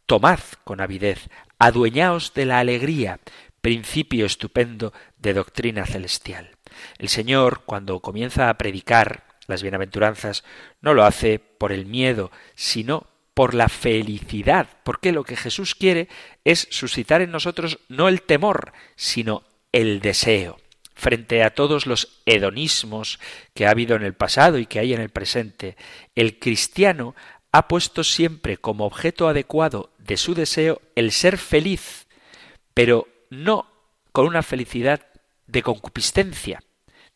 Tomad 0.07 0.41
con 0.65 0.81
avidez. 0.81 1.29
Adueñaos 1.59 2.35
de 2.35 2.47
la 2.47 2.59
alegría, 2.59 3.21
principio 3.61 4.27
estupendo 4.27 4.93
de 5.17 5.35
doctrina 5.35 5.87
celestial. 5.87 6.51
El 6.99 7.09
Señor, 7.09 7.63
cuando 7.65 8.01
comienza 8.01 8.49
a 8.49 8.59
predicar 8.59 9.25
las 9.47 9.63
bienaventuranzas, 9.63 10.45
no 10.81 10.93
lo 10.93 11.05
hace 11.05 11.39
por 11.39 11.73
el 11.73 11.87
miedo, 11.87 12.31
sino 12.55 13.07
por 13.35 13.55
la 13.55 13.69
felicidad, 13.69 14.69
porque 14.85 15.13
lo 15.13 15.25
que 15.25 15.37
Jesús 15.37 15.75
quiere 15.75 16.09
es 16.45 16.69
suscitar 16.71 17.21
en 17.21 17.31
nosotros 17.31 17.79
no 17.89 18.09
el 18.09 18.23
temor, 18.23 18.73
sino 18.97 19.45
el 19.73 20.01
deseo 20.01 20.59
frente 20.95 21.43
a 21.43 21.55
todos 21.55 21.87
los 21.87 22.23
hedonismos 22.25 23.19
que 23.53 23.67
ha 23.67 23.71
habido 23.71 23.97
en 23.97 24.03
el 24.03 24.15
pasado 24.15 24.59
y 24.59 24.67
que 24.67 24.79
hay 24.79 24.95
en 24.95 25.01
el 25.01 25.11
presente, 25.11 25.77
el 26.15 26.39
cristiano 26.39 27.15
ha 27.53 27.69
puesto 27.69 28.03
siempre 28.03 28.57
como 28.57 28.85
objeto 28.87 29.29
adecuado 29.29 29.93
de 29.99 30.17
su 30.17 30.35
deseo 30.35 30.81
el 30.95 31.13
ser 31.13 31.39
feliz, 31.39 32.07
pero 32.73 33.07
no 33.31 33.67
con 34.13 34.27
una 34.27 34.43
felicidad 34.43 35.07
de 35.47 35.63
concupiscencia, 35.63 36.63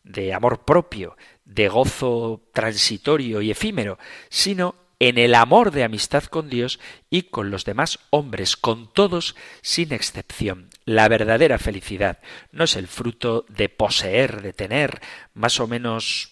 de 0.03 0.33
amor 0.33 0.63
propio, 0.65 1.17
de 1.45 1.67
gozo 1.67 2.41
transitorio 2.53 3.41
y 3.41 3.51
efímero, 3.51 3.97
sino 4.29 4.75
en 4.99 5.17
el 5.17 5.33
amor 5.33 5.71
de 5.71 5.83
amistad 5.83 6.23
con 6.25 6.49
Dios 6.49 6.79
y 7.09 7.23
con 7.23 7.51
los 7.51 7.65
demás 7.65 7.99
hombres, 8.09 8.57
con 8.57 8.91
todos 8.91 9.35
sin 9.61 9.93
excepción. 9.93 10.68
La 10.89 11.07
verdadera 11.07 11.59
felicidad 11.59 12.17
no 12.51 12.63
es 12.63 12.75
el 12.75 12.87
fruto 12.87 13.45
de 13.47 13.69
poseer, 13.69 14.41
de 14.41 14.53
tener 14.53 15.01
más 15.35 15.59
o 15.59 15.67
menos 15.67 16.31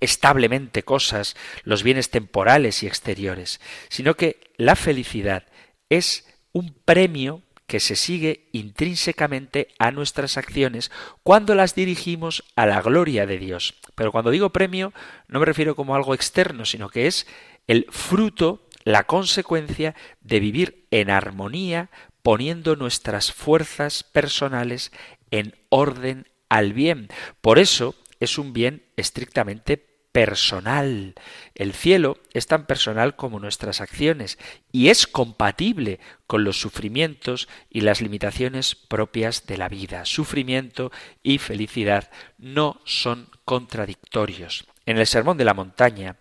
establemente 0.00 0.82
cosas, 0.82 1.36
los 1.62 1.82
bienes 1.82 2.08
temporales 2.08 2.82
y 2.82 2.86
exteriores, 2.86 3.60
sino 3.90 4.14
que 4.14 4.40
la 4.56 4.76
felicidad 4.76 5.44
es 5.90 6.26
un 6.52 6.74
premio 6.86 7.42
que 7.66 7.78
se 7.78 7.96
sigue 7.96 8.48
intrínsecamente 8.52 9.68
a 9.78 9.90
nuestras 9.90 10.38
acciones 10.38 10.90
cuando 11.22 11.54
las 11.54 11.74
dirigimos 11.74 12.44
a 12.56 12.64
la 12.64 12.80
gloria 12.80 13.26
de 13.26 13.36
Dios. 13.36 13.74
Pero 13.94 14.10
cuando 14.10 14.30
digo 14.30 14.54
premio 14.54 14.94
no 15.28 15.38
me 15.38 15.44
refiero 15.44 15.76
como 15.76 15.94
algo 15.94 16.14
externo, 16.14 16.64
sino 16.64 16.88
que 16.88 17.08
es 17.08 17.26
el 17.66 17.84
fruto, 17.90 18.66
la 18.84 19.04
consecuencia 19.04 19.94
de 20.22 20.40
vivir 20.40 20.86
en 20.90 21.10
armonía, 21.10 21.90
poniendo 22.26 22.74
nuestras 22.74 23.30
fuerzas 23.30 24.02
personales 24.02 24.90
en 25.30 25.54
orden 25.68 26.26
al 26.48 26.72
bien. 26.72 27.06
Por 27.40 27.60
eso 27.60 27.94
es 28.18 28.36
un 28.36 28.52
bien 28.52 28.82
estrictamente 28.96 29.76
personal. 30.10 31.14
El 31.54 31.72
cielo 31.72 32.18
es 32.32 32.48
tan 32.48 32.66
personal 32.66 33.14
como 33.14 33.38
nuestras 33.38 33.80
acciones 33.80 34.38
y 34.72 34.88
es 34.88 35.06
compatible 35.06 36.00
con 36.26 36.42
los 36.42 36.60
sufrimientos 36.60 37.46
y 37.70 37.82
las 37.82 38.00
limitaciones 38.00 38.74
propias 38.74 39.46
de 39.46 39.58
la 39.58 39.68
vida. 39.68 40.04
Sufrimiento 40.04 40.90
y 41.22 41.38
felicidad 41.38 42.10
no 42.38 42.80
son 42.84 43.28
contradictorios. 43.44 44.66
En 44.84 44.98
el 44.98 45.06
Sermón 45.06 45.36
de 45.36 45.44
la 45.44 45.54
Montaña, 45.54 46.16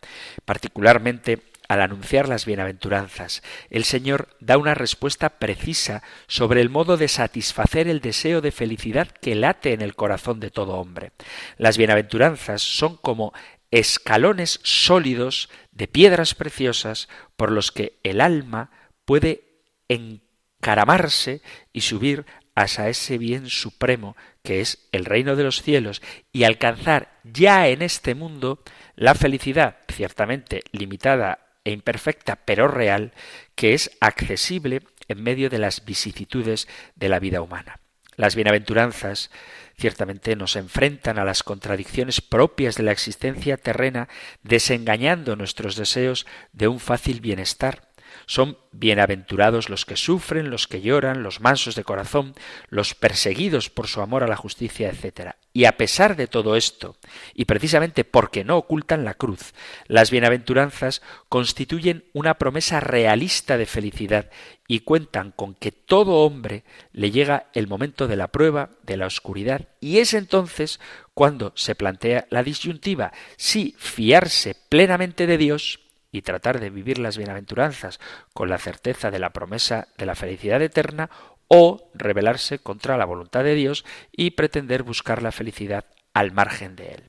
particularmente 0.45 1.41
al 1.67 1.81
anunciar 1.81 2.27
las 2.27 2.45
bienaventuranzas, 2.45 3.43
el 3.69 3.83
Señor 3.83 4.35
da 4.39 4.57
una 4.57 4.75
respuesta 4.75 5.39
precisa 5.39 6.03
sobre 6.27 6.61
el 6.61 6.69
modo 6.69 6.97
de 6.97 7.07
satisfacer 7.07 7.87
el 7.87 8.01
deseo 8.01 8.41
de 8.41 8.51
felicidad 8.51 9.07
que 9.07 9.35
late 9.35 9.73
en 9.73 9.81
el 9.81 9.95
corazón 9.95 10.39
de 10.39 10.51
todo 10.51 10.77
hombre. 10.77 11.11
Las 11.57 11.77
bienaventuranzas 11.77 12.61
son 12.61 12.97
como 12.97 13.33
escalones 13.71 14.59
sólidos 14.63 15.49
de 15.71 15.87
piedras 15.87 16.35
preciosas 16.35 17.09
por 17.35 17.51
los 17.51 17.71
que 17.71 17.99
el 18.03 18.21
alma 18.21 18.71
puede 19.05 19.61
encaramarse 19.87 21.41
y 21.73 21.81
subir 21.81 22.25
hasta 22.55 22.87
ese 22.87 23.17
bien 23.17 23.49
supremo 23.49 24.15
que 24.43 24.61
es 24.61 24.87
el 24.93 25.03
reino 25.03 25.35
de 25.35 25.43
los 25.43 25.61
cielos 25.61 26.01
y 26.31 26.45
alcanzar 26.45 27.19
ya 27.23 27.67
en 27.67 27.81
este 27.81 28.15
mundo 28.15 28.63
la 28.95 29.13
felicidad, 29.13 29.77
ciertamente 29.91 30.61
limitada 30.71 31.44
e 31.65 31.71
imperfecta, 31.71 32.37
pero 32.37 32.69
real, 32.69 33.11
que 33.55 33.73
es 33.73 33.91
accesible 33.99 34.81
en 35.09 35.21
medio 35.21 35.49
de 35.49 35.59
las 35.59 35.83
vicisitudes 35.83 36.67
de 36.95 37.09
la 37.09 37.19
vida 37.19 37.41
humana. 37.41 37.79
Las 38.15 38.35
bienaventuranzas 38.35 39.29
ciertamente 39.77 40.35
nos 40.37 40.55
enfrentan 40.55 41.19
a 41.19 41.25
las 41.25 41.43
contradicciones 41.43 42.21
propias 42.21 42.75
de 42.75 42.83
la 42.83 42.91
existencia 42.91 43.57
terrena, 43.57 44.07
desengañando 44.41 45.35
nuestros 45.35 45.75
deseos 45.75 46.25
de 46.53 46.69
un 46.69 46.79
fácil 46.79 47.19
bienestar, 47.19 47.89
son 48.25 48.57
bienaventurados 48.71 49.69
los 49.69 49.85
que 49.85 49.95
sufren, 49.95 50.49
los 50.49 50.67
que 50.67 50.81
lloran, 50.81 51.23
los 51.23 51.39
mansos 51.39 51.75
de 51.75 51.83
corazón, 51.83 52.35
los 52.69 52.95
perseguidos 52.95 53.69
por 53.69 53.87
su 53.87 54.01
amor 54.01 54.23
a 54.23 54.27
la 54.27 54.35
justicia, 54.35 54.89
etc. 54.89 55.35
Y 55.53 55.65
a 55.65 55.77
pesar 55.77 56.15
de 56.15 56.27
todo 56.27 56.55
esto, 56.55 56.97
y 57.33 57.45
precisamente 57.45 58.03
porque 58.03 58.43
no 58.43 58.57
ocultan 58.57 59.05
la 59.05 59.13
cruz, 59.13 59.53
las 59.87 60.11
bienaventuranzas 60.11 61.01
constituyen 61.29 62.05
una 62.13 62.33
promesa 62.33 62.79
realista 62.79 63.57
de 63.57 63.65
felicidad 63.65 64.29
y 64.67 64.81
cuentan 64.81 65.31
con 65.31 65.55
que 65.55 65.71
todo 65.71 66.25
hombre 66.25 66.63
le 66.91 67.11
llega 67.11 67.47
el 67.53 67.67
momento 67.67 68.07
de 68.07 68.17
la 68.17 68.29
prueba, 68.29 68.71
de 68.83 68.97
la 68.97 69.05
oscuridad, 69.05 69.69
y 69.79 69.99
es 69.99 70.13
entonces 70.13 70.79
cuando 71.13 71.53
se 71.55 71.75
plantea 71.75 72.27
la 72.29 72.43
disyuntiva 72.43 73.13
si 73.37 73.75
fiarse 73.77 74.55
plenamente 74.69 75.27
de 75.27 75.37
Dios 75.37 75.84
y 76.15 76.21
tratar 76.21 76.59
de 76.61 76.69
vivir 76.69 76.97
las 76.97 77.17
bienaventuranzas 77.17 77.99
con 78.33 78.49
la 78.49 78.57
certeza 78.57 79.11
de 79.11 79.19
la 79.19 79.31
promesa 79.31 79.89
de 79.97 80.05
la 80.05 80.15
felicidad 80.15 80.61
eterna 80.61 81.09
o 81.47 81.91
rebelarse 81.93 82.59
contra 82.59 82.97
la 82.97 83.05
voluntad 83.05 83.43
de 83.43 83.53
Dios 83.53 83.83
y 84.11 84.31
pretender 84.31 84.83
buscar 84.83 85.21
la 85.21 85.33
felicidad 85.33 85.85
al 86.13 86.31
margen 86.31 86.75
de 86.75 86.87
él. 86.93 87.03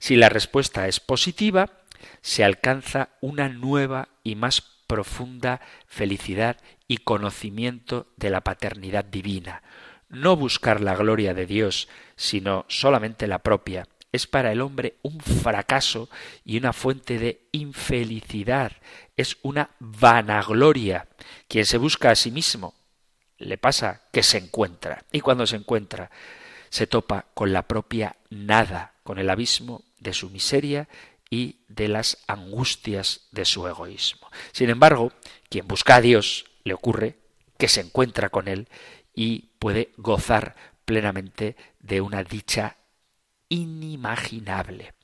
Si 0.00 0.16
la 0.16 0.28
respuesta 0.28 0.88
es 0.88 0.98
positiva, 0.98 1.70
se 2.20 2.42
alcanza 2.42 3.10
una 3.20 3.48
nueva 3.48 4.08
y 4.24 4.34
más 4.34 4.60
profunda 4.88 5.60
felicidad 5.86 6.56
y 6.88 6.98
conocimiento 6.98 8.08
de 8.16 8.30
la 8.30 8.40
paternidad 8.40 9.04
divina. 9.04 9.62
No 10.08 10.36
buscar 10.36 10.80
la 10.80 10.96
gloria 10.96 11.34
de 11.34 11.46
Dios, 11.46 11.88
sino 12.16 12.64
solamente 12.68 13.26
la 13.26 13.40
propia, 13.40 13.86
es 14.12 14.26
para 14.26 14.52
el 14.52 14.60
hombre 14.60 14.96
un 15.02 15.20
fracaso 15.20 16.08
y 16.44 16.56
una 16.56 16.72
fuente 16.72 17.18
de 17.18 17.48
infelicidad, 17.52 18.72
es 19.16 19.36
una 19.42 19.70
vanagloria. 19.78 21.08
Quien 21.46 21.66
se 21.66 21.78
busca 21.78 22.10
a 22.10 22.16
sí 22.16 22.30
mismo 22.30 22.74
le 23.38 23.58
pasa 23.58 24.02
que 24.12 24.22
se 24.22 24.38
encuentra 24.38 25.04
y 25.12 25.20
cuando 25.20 25.46
se 25.46 25.56
encuentra 25.56 26.10
se 26.70 26.86
topa 26.86 27.26
con 27.34 27.52
la 27.52 27.62
propia 27.62 28.16
nada, 28.30 28.94
con 29.02 29.18
el 29.18 29.30
abismo 29.30 29.84
de 29.98 30.12
su 30.12 30.30
miseria 30.30 30.88
y 31.30 31.60
de 31.68 31.88
las 31.88 32.18
angustias 32.26 33.28
de 33.32 33.44
su 33.44 33.66
egoísmo. 33.66 34.28
Sin 34.52 34.70
embargo, 34.70 35.12
quien 35.48 35.66
busca 35.66 35.96
a 35.96 36.00
Dios 36.00 36.46
le 36.64 36.74
ocurre 36.74 37.18
que 37.58 37.68
se 37.68 37.80
encuentra 37.80 38.30
con 38.30 38.48
Él 38.48 38.68
y 39.14 39.50
puede 39.58 39.92
gozar 39.96 40.54
plenamente 40.84 41.56
de 41.80 42.00
una 42.00 42.22
dicha 42.24 42.77
inimaginable. 43.48 44.94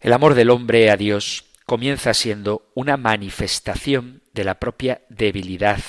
El 0.00 0.12
amor 0.12 0.34
del 0.34 0.50
hombre 0.50 0.90
a 0.90 0.96
Dios 0.96 1.44
comienza 1.64 2.14
siendo 2.14 2.70
una 2.74 2.96
manifestación 2.96 4.22
de 4.32 4.44
la 4.44 4.60
propia 4.60 5.02
debilidad. 5.08 5.80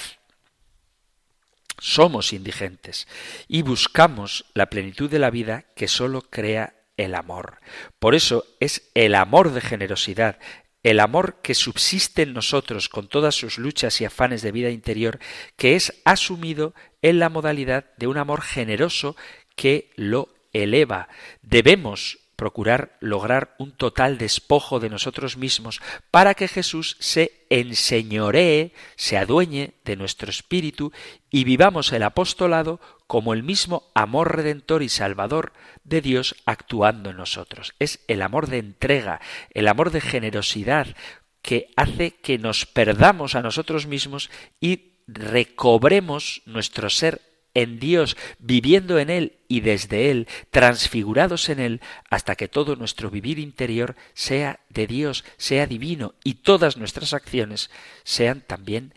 Somos 1.80 2.34
indigentes 2.34 3.08
y 3.48 3.62
buscamos 3.62 4.46
la 4.56 4.68
plenitud 4.68 5.10
de 5.10 5.20
la 5.20 5.30
vida 5.30 5.66
que 5.76 5.88
sólo 5.88 6.24
crea 6.24 6.74
el 6.98 7.14
amor. 7.14 7.60
Por 8.00 8.16
eso 8.16 8.46
es 8.60 8.90
el 8.96 9.14
amor 9.14 9.52
de 9.52 9.62
generosidad, 9.62 10.40
el 10.82 11.00
amor 11.00 11.42
que 11.44 11.54
subsiste 11.54 12.24
en 12.24 12.34
nosotros 12.34 12.90
con 12.90 13.08
todas 13.08 13.36
sus 13.36 13.60
luchas 13.60 14.02
y 14.02 14.06
afanes 14.06 14.42
de 14.42 14.52
vida 14.52 14.72
interior, 14.72 15.20
que 15.56 15.76
es 15.76 16.02
asumido 16.06 16.74
en 17.04 17.20
la 17.20 17.30
modalidad 17.30 17.86
de 17.98 18.08
un 18.08 18.18
amor 18.18 18.42
generoso 18.42 19.16
que 19.56 19.92
lo 19.96 20.30
eleva. 20.54 21.08
Debemos 21.42 22.20
procurar 22.38 22.98
lograr 23.02 23.56
un 23.58 23.72
total 23.72 24.20
despojo 24.20 24.80
de 24.80 24.90
nosotros 24.90 25.38
mismos 25.38 25.82
para 26.12 26.36
que 26.36 26.48
Jesús 26.48 26.96
se 27.00 27.46
enseñoree, 27.50 28.74
se 28.96 29.18
adueñe 29.18 29.74
de 29.84 29.96
nuestro 29.96 30.30
espíritu 30.30 30.94
y 31.32 31.44
vivamos 31.46 31.92
el 31.92 32.04
apostolado 32.04 32.80
como 33.08 33.34
el 33.34 33.42
mismo 33.42 33.90
amor 33.96 34.36
redentor 34.36 34.84
y 34.84 34.90
salvador 34.90 35.52
de 35.84 36.02
Dios 36.02 36.36
actuando 36.46 37.10
en 37.10 37.18
nosotros. 37.18 37.74
Es 37.80 38.02
el 38.08 38.22
amor 38.22 38.48
de 38.48 38.60
entrega, 38.60 39.20
el 39.52 39.68
amor 39.68 39.90
de 39.90 40.02
generosidad 40.02 40.96
que 41.42 41.72
hace 41.76 42.12
que 42.12 42.38
nos 42.38 42.68
perdamos 42.68 43.34
a 43.34 43.42
nosotros 43.42 43.88
mismos 43.88 44.30
y 44.62 44.92
recobremos 45.08 46.44
nuestro 46.46 46.90
ser 46.92 47.22
en 47.58 47.80
Dios, 47.80 48.16
viviendo 48.38 49.00
en 49.00 49.10
Él 49.10 49.40
y 49.48 49.62
desde 49.62 50.12
Él, 50.12 50.28
transfigurados 50.52 51.50
en 51.50 51.60
Él, 51.60 51.82
hasta 52.10 52.36
que 52.36 52.48
todo 52.48 52.76
nuestro 52.76 53.10
vivir 53.10 53.40
interior 53.40 53.96
sea 54.14 54.60
de 54.70 54.86
Dios, 54.86 55.26
sea 55.38 55.66
divino, 55.66 56.14
y 56.24 56.36
todas 56.36 56.78
nuestras 56.78 57.14
acciones 57.14 57.72
sean 58.04 58.42
también 58.42 58.94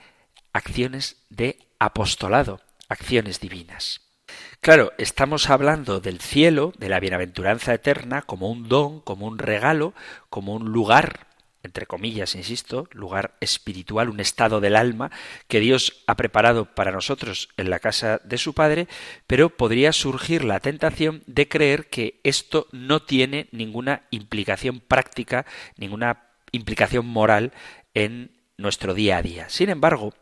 acciones 0.52 1.16
de 1.30 1.58
apostolado, 1.78 2.60
acciones 2.88 3.40
divinas. 3.40 4.02
Claro, 4.60 4.92
estamos 4.98 5.48
hablando 5.48 6.00
del 6.00 6.20
cielo, 6.20 6.74
de 6.76 6.90
la 6.90 7.00
bienaventuranza 7.00 7.72
eterna, 7.72 8.20
como 8.22 8.50
un 8.50 8.68
don, 8.68 9.00
como 9.00 9.26
un 9.26 9.38
regalo, 9.38 9.94
como 10.28 10.54
un 10.54 10.70
lugar 10.70 11.29
entre 11.62 11.86
comillas, 11.86 12.34
insisto, 12.34 12.88
lugar 12.92 13.36
espiritual, 13.40 14.08
un 14.08 14.20
estado 14.20 14.60
del 14.60 14.76
alma 14.76 15.10
que 15.48 15.60
Dios 15.60 16.02
ha 16.06 16.16
preparado 16.16 16.66
para 16.74 16.92
nosotros 16.92 17.48
en 17.56 17.70
la 17.70 17.80
casa 17.80 18.20
de 18.24 18.38
su 18.38 18.54
Padre, 18.54 18.88
pero 19.26 19.50
podría 19.50 19.92
surgir 19.92 20.44
la 20.44 20.60
tentación 20.60 21.22
de 21.26 21.48
creer 21.48 21.88
que 21.88 22.20
esto 22.24 22.66
no 22.72 23.02
tiene 23.02 23.48
ninguna 23.52 24.02
implicación 24.10 24.80
práctica, 24.80 25.46
ninguna 25.76 26.30
implicación 26.52 27.06
moral 27.06 27.52
en 27.94 28.32
nuestro 28.56 28.94
día 28.94 29.18
a 29.18 29.22
día. 29.22 29.48
Sin 29.48 29.70
embargo, 29.70 30.14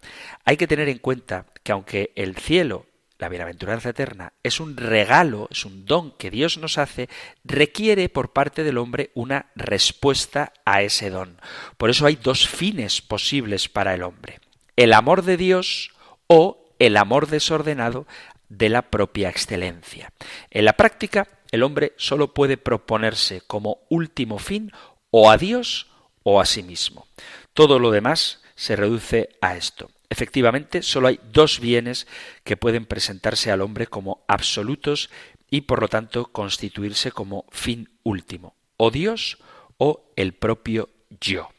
hay 0.44 0.56
que 0.56 0.66
tener 0.66 0.88
en 0.88 0.98
cuenta 0.98 1.46
que 1.62 1.72
aunque 1.72 2.12
el 2.14 2.36
cielo 2.36 2.86
la 3.18 3.28
bienaventuranza 3.28 3.90
eterna 3.90 4.32
es 4.42 4.60
un 4.60 4.76
regalo, 4.76 5.48
es 5.50 5.64
un 5.64 5.84
don 5.84 6.12
que 6.12 6.30
Dios 6.30 6.56
nos 6.58 6.78
hace, 6.78 7.08
requiere 7.44 8.08
por 8.08 8.32
parte 8.32 8.62
del 8.62 8.78
hombre 8.78 9.10
una 9.14 9.46
respuesta 9.56 10.52
a 10.64 10.82
ese 10.82 11.10
don. 11.10 11.40
Por 11.76 11.90
eso 11.90 12.06
hay 12.06 12.16
dos 12.16 12.48
fines 12.48 13.02
posibles 13.02 13.68
para 13.68 13.94
el 13.94 14.02
hombre. 14.04 14.40
El 14.76 14.92
amor 14.92 15.22
de 15.22 15.36
Dios 15.36 15.90
o 16.28 16.64
el 16.78 16.96
amor 16.96 17.26
desordenado 17.26 18.06
de 18.48 18.68
la 18.68 18.82
propia 18.82 19.28
excelencia. 19.28 20.12
En 20.50 20.64
la 20.64 20.74
práctica, 20.74 21.26
el 21.50 21.62
hombre 21.64 21.94
solo 21.96 22.32
puede 22.32 22.56
proponerse 22.56 23.40
como 23.40 23.78
último 23.88 24.38
fin 24.38 24.70
o 25.10 25.30
a 25.30 25.36
Dios 25.36 25.88
o 26.22 26.40
a 26.40 26.46
sí 26.46 26.62
mismo. 26.62 27.08
Todo 27.52 27.78
lo 27.78 27.90
demás 27.90 28.42
se 28.54 28.76
reduce 28.76 29.30
a 29.40 29.56
esto. 29.56 29.90
Efectivamente, 30.10 30.82
solo 30.82 31.08
hay 31.08 31.20
dos 31.32 31.60
bienes 31.60 32.06
que 32.44 32.56
pueden 32.56 32.86
presentarse 32.86 33.50
al 33.50 33.60
hombre 33.60 33.86
como 33.86 34.24
absolutos 34.26 35.10
y 35.50 35.62
por 35.62 35.80
lo 35.80 35.88
tanto 35.88 36.26
constituirse 36.26 37.12
como 37.12 37.44
fin 37.50 37.90
último, 38.02 38.54
o 38.76 38.90
Dios 38.90 39.38
o 39.76 40.10
el 40.16 40.32
propio 40.32 40.88
yo. 41.20 41.50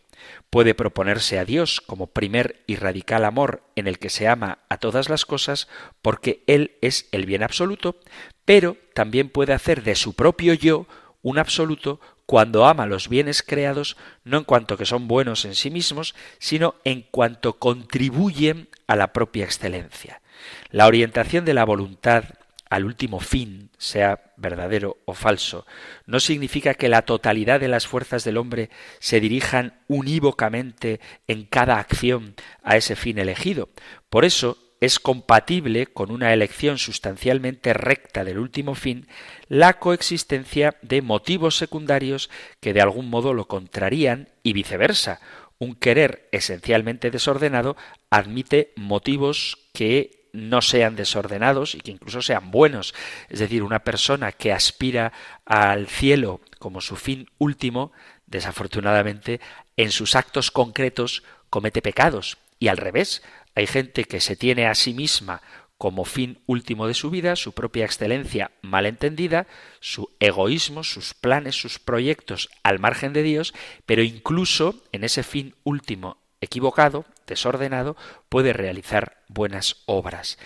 Puede 0.49 0.73
proponerse 0.73 1.39
a 1.39 1.45
Dios 1.45 1.79
como 1.79 2.07
primer 2.07 2.63
y 2.67 2.75
radical 2.75 3.23
amor 3.23 3.63
en 3.75 3.87
el 3.87 3.99
que 3.99 4.09
se 4.09 4.27
ama 4.27 4.59
a 4.69 4.77
todas 4.77 5.09
las 5.09 5.25
cosas 5.25 5.67
porque 6.01 6.43
Él 6.47 6.75
es 6.81 7.07
el 7.11 7.25
bien 7.25 7.43
absoluto, 7.43 7.99
pero 8.45 8.77
también 8.93 9.29
puede 9.29 9.53
hacer 9.53 9.83
de 9.83 9.95
su 9.95 10.13
propio 10.13 10.53
yo 10.53 10.87
un 11.21 11.37
absoluto 11.37 11.99
cuando 12.29 12.67
ama 12.67 12.85
los 12.85 13.09
bienes 13.09 13.41
creados 13.41 13.97
no 14.23 14.37
en 14.37 14.43
cuanto 14.43 14.77
que 14.77 14.85
son 14.85 15.07
buenos 15.07 15.45
en 15.45 15.55
sí 15.55 15.71
mismos, 15.71 16.13
sino 16.37 16.75
en 16.83 17.01
cuanto 17.01 17.57
contribuyen 17.57 18.69
a 18.85 18.95
la 18.95 19.13
propia 19.13 19.45
excelencia. 19.45 20.21
La 20.69 20.85
orientación 20.85 21.43
de 21.43 21.55
la 21.55 21.65
voluntad 21.65 22.25
al 22.69 22.85
último 22.85 23.19
fin, 23.19 23.71
sea 23.79 24.31
verdadero 24.37 24.97
o 25.05 25.15
falso, 25.15 25.65
no 26.05 26.19
significa 26.19 26.75
que 26.75 26.87
la 26.87 27.01
totalidad 27.01 27.59
de 27.59 27.67
las 27.67 27.87
fuerzas 27.87 28.23
del 28.23 28.37
hombre 28.37 28.69
se 28.99 29.19
dirijan 29.19 29.79
unívocamente 29.87 30.99
en 31.25 31.45
cada 31.45 31.79
acción 31.79 32.35
a 32.61 32.77
ese 32.77 32.95
fin 32.95 33.17
elegido. 33.17 33.69
Por 34.11 34.23
eso, 34.23 34.68
es 34.81 34.99
compatible 34.99 35.87
con 35.87 36.11
una 36.11 36.33
elección 36.33 36.77
sustancialmente 36.77 37.73
recta 37.73 38.23
del 38.23 38.39
último 38.39 38.75
fin 38.75 39.07
la 39.47 39.79
coexistencia 39.79 40.77
de 40.81 41.01
motivos 41.01 41.57
secundarios 41.57 42.29
que 42.59 42.73
de 42.73 42.81
algún 42.81 43.09
modo 43.09 43.33
lo 43.33 43.47
contrarían 43.47 44.29
y 44.43 44.53
viceversa. 44.53 45.19
Un 45.57 45.75
querer 45.75 46.29
esencialmente 46.31 47.11
desordenado 47.11 47.75
admite 48.09 48.71
motivos 48.77 49.57
que 49.73 50.19
no 50.31 50.61
sean 50.61 50.95
desordenados 50.95 51.75
y 51.75 51.81
que 51.81 51.91
incluso 51.91 52.21
sean 52.21 52.51
buenos. 52.51 52.93
Es 53.29 53.39
decir, 53.39 53.63
una 53.63 53.79
persona 53.79 54.31
que 54.31 54.53
aspira 54.53 55.11
al 55.45 55.87
cielo 55.87 56.39
como 56.59 56.81
su 56.81 56.95
fin 56.95 57.29
último, 57.37 57.91
desafortunadamente, 58.27 59.41
en 59.75 59.91
sus 59.91 60.15
actos 60.15 60.51
concretos 60.51 61.23
comete 61.49 61.81
pecados. 61.81 62.37
Y 62.59 62.67
al 62.67 62.77
revés, 62.77 63.23
hay 63.59 63.67
gente 63.67 64.05
que 64.05 64.21
se 64.21 64.35
tiene 64.35 64.67
a 64.67 64.75
sí 64.75 64.93
misma 64.93 65.41
como 65.77 66.03
fin 66.03 66.41
último 66.45 66.87
de 66.87 66.93
su 66.93 67.09
vida, 67.09 67.35
su 67.35 67.53
propia 67.53 67.85
excelencia 67.85 68.51
mal 68.61 68.85
entendida, 68.85 69.47
su 69.79 70.09
egoísmo, 70.19 70.83
sus 70.83 71.13
planes, 71.13 71.55
sus 71.55 71.79
proyectos 71.79 72.49
al 72.63 72.79
margen 72.79 73.13
de 73.13 73.23
Dios, 73.23 73.53
pero 73.85 74.03
incluso 74.03 74.83
en 74.91 75.03
ese 75.03 75.23
fin 75.23 75.55
último 75.63 76.17
equivocado, 76.41 77.05
desordenado, 77.27 77.95
puede 78.27 78.51
realizar 78.53 79.23
buenas 79.27 79.77
obras. 79.85 80.37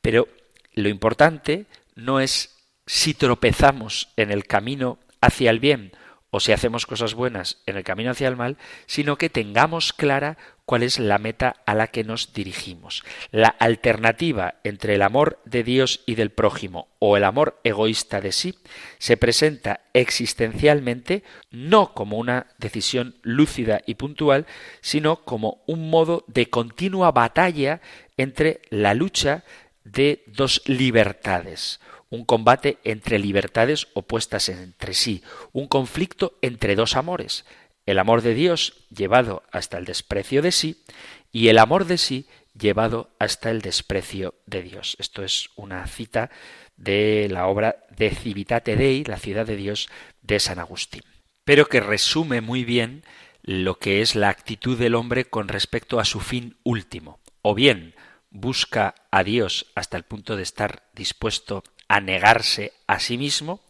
Pero 0.00 0.28
lo 0.72 0.88
importante 0.88 1.66
no 1.94 2.20
es 2.20 2.56
si 2.86 3.14
tropezamos 3.14 4.08
en 4.16 4.30
el 4.30 4.46
camino 4.46 4.98
hacia 5.20 5.50
el 5.50 5.60
bien 5.60 5.92
o 6.30 6.40
si 6.40 6.52
hacemos 6.52 6.86
cosas 6.86 7.14
buenas 7.14 7.58
en 7.66 7.76
el 7.76 7.84
camino 7.84 8.10
hacia 8.10 8.28
el 8.28 8.36
mal, 8.36 8.56
sino 8.86 9.16
que 9.16 9.30
tengamos 9.30 9.92
clara 9.92 10.38
cuál 10.64 10.84
es 10.84 11.00
la 11.00 11.18
meta 11.18 11.56
a 11.66 11.74
la 11.74 11.88
que 11.88 12.04
nos 12.04 12.32
dirigimos. 12.32 13.02
La 13.32 13.48
alternativa 13.48 14.54
entre 14.62 14.94
el 14.94 15.02
amor 15.02 15.40
de 15.44 15.64
Dios 15.64 16.02
y 16.06 16.14
del 16.14 16.30
prójimo 16.30 16.86
o 17.00 17.16
el 17.16 17.24
amor 17.24 17.58
egoísta 17.64 18.20
de 18.20 18.30
sí 18.30 18.54
se 18.98 19.16
presenta 19.16 19.80
existencialmente 19.94 21.24
no 21.50 21.92
como 21.92 22.18
una 22.18 22.46
decisión 22.58 23.16
lúcida 23.22 23.80
y 23.84 23.96
puntual, 23.96 24.46
sino 24.80 25.24
como 25.24 25.62
un 25.66 25.90
modo 25.90 26.24
de 26.28 26.48
continua 26.48 27.10
batalla 27.10 27.80
entre 28.16 28.60
la 28.70 28.94
lucha 28.94 29.42
de 29.82 30.22
dos 30.26 30.62
libertades, 30.66 31.80
un 32.10 32.24
combate 32.24 32.78
entre 32.84 33.18
libertades 33.18 33.88
opuestas 33.94 34.48
entre 34.48 34.94
sí, 34.94 35.22
un 35.52 35.68
conflicto 35.68 36.38
entre 36.42 36.74
dos 36.74 36.96
amores, 36.96 37.44
el 37.86 37.98
amor 37.98 38.22
de 38.22 38.34
Dios 38.34 38.84
llevado 38.90 39.42
hasta 39.50 39.78
el 39.78 39.84
desprecio 39.84 40.42
de 40.42 40.52
sí 40.52 40.84
y 41.32 41.48
el 41.48 41.58
amor 41.58 41.86
de 41.86 41.98
sí 41.98 42.26
llevado 42.58 43.10
hasta 43.18 43.50
el 43.50 43.62
desprecio 43.62 44.34
de 44.46 44.62
Dios. 44.62 44.96
Esto 44.98 45.22
es 45.22 45.50
una 45.56 45.86
cita 45.86 46.30
de 46.76 47.28
la 47.30 47.46
obra 47.46 47.84
de 47.96 48.10
Civitate 48.10 48.76
Dei, 48.76 49.04
la 49.04 49.18
ciudad 49.18 49.46
de 49.46 49.56
Dios 49.56 49.88
de 50.22 50.40
San 50.40 50.58
Agustín, 50.58 51.02
pero 51.44 51.66
que 51.66 51.80
resume 51.80 52.40
muy 52.40 52.64
bien 52.64 53.04
lo 53.42 53.78
que 53.78 54.02
es 54.02 54.14
la 54.14 54.28
actitud 54.28 54.78
del 54.78 54.94
hombre 54.94 55.24
con 55.24 55.48
respecto 55.48 56.00
a 56.00 56.04
su 56.04 56.20
fin 56.20 56.58
último. 56.62 57.20
O 57.42 57.54
bien 57.54 57.94
busca 58.30 58.94
a 59.10 59.24
Dios 59.24 59.66
hasta 59.74 59.96
el 59.96 60.04
punto 60.04 60.36
de 60.36 60.42
estar 60.42 60.88
dispuesto 60.94 61.64
a 61.90 62.00
negarse 62.00 62.72
a 62.86 63.00
sí 63.00 63.18
mismo, 63.18 63.60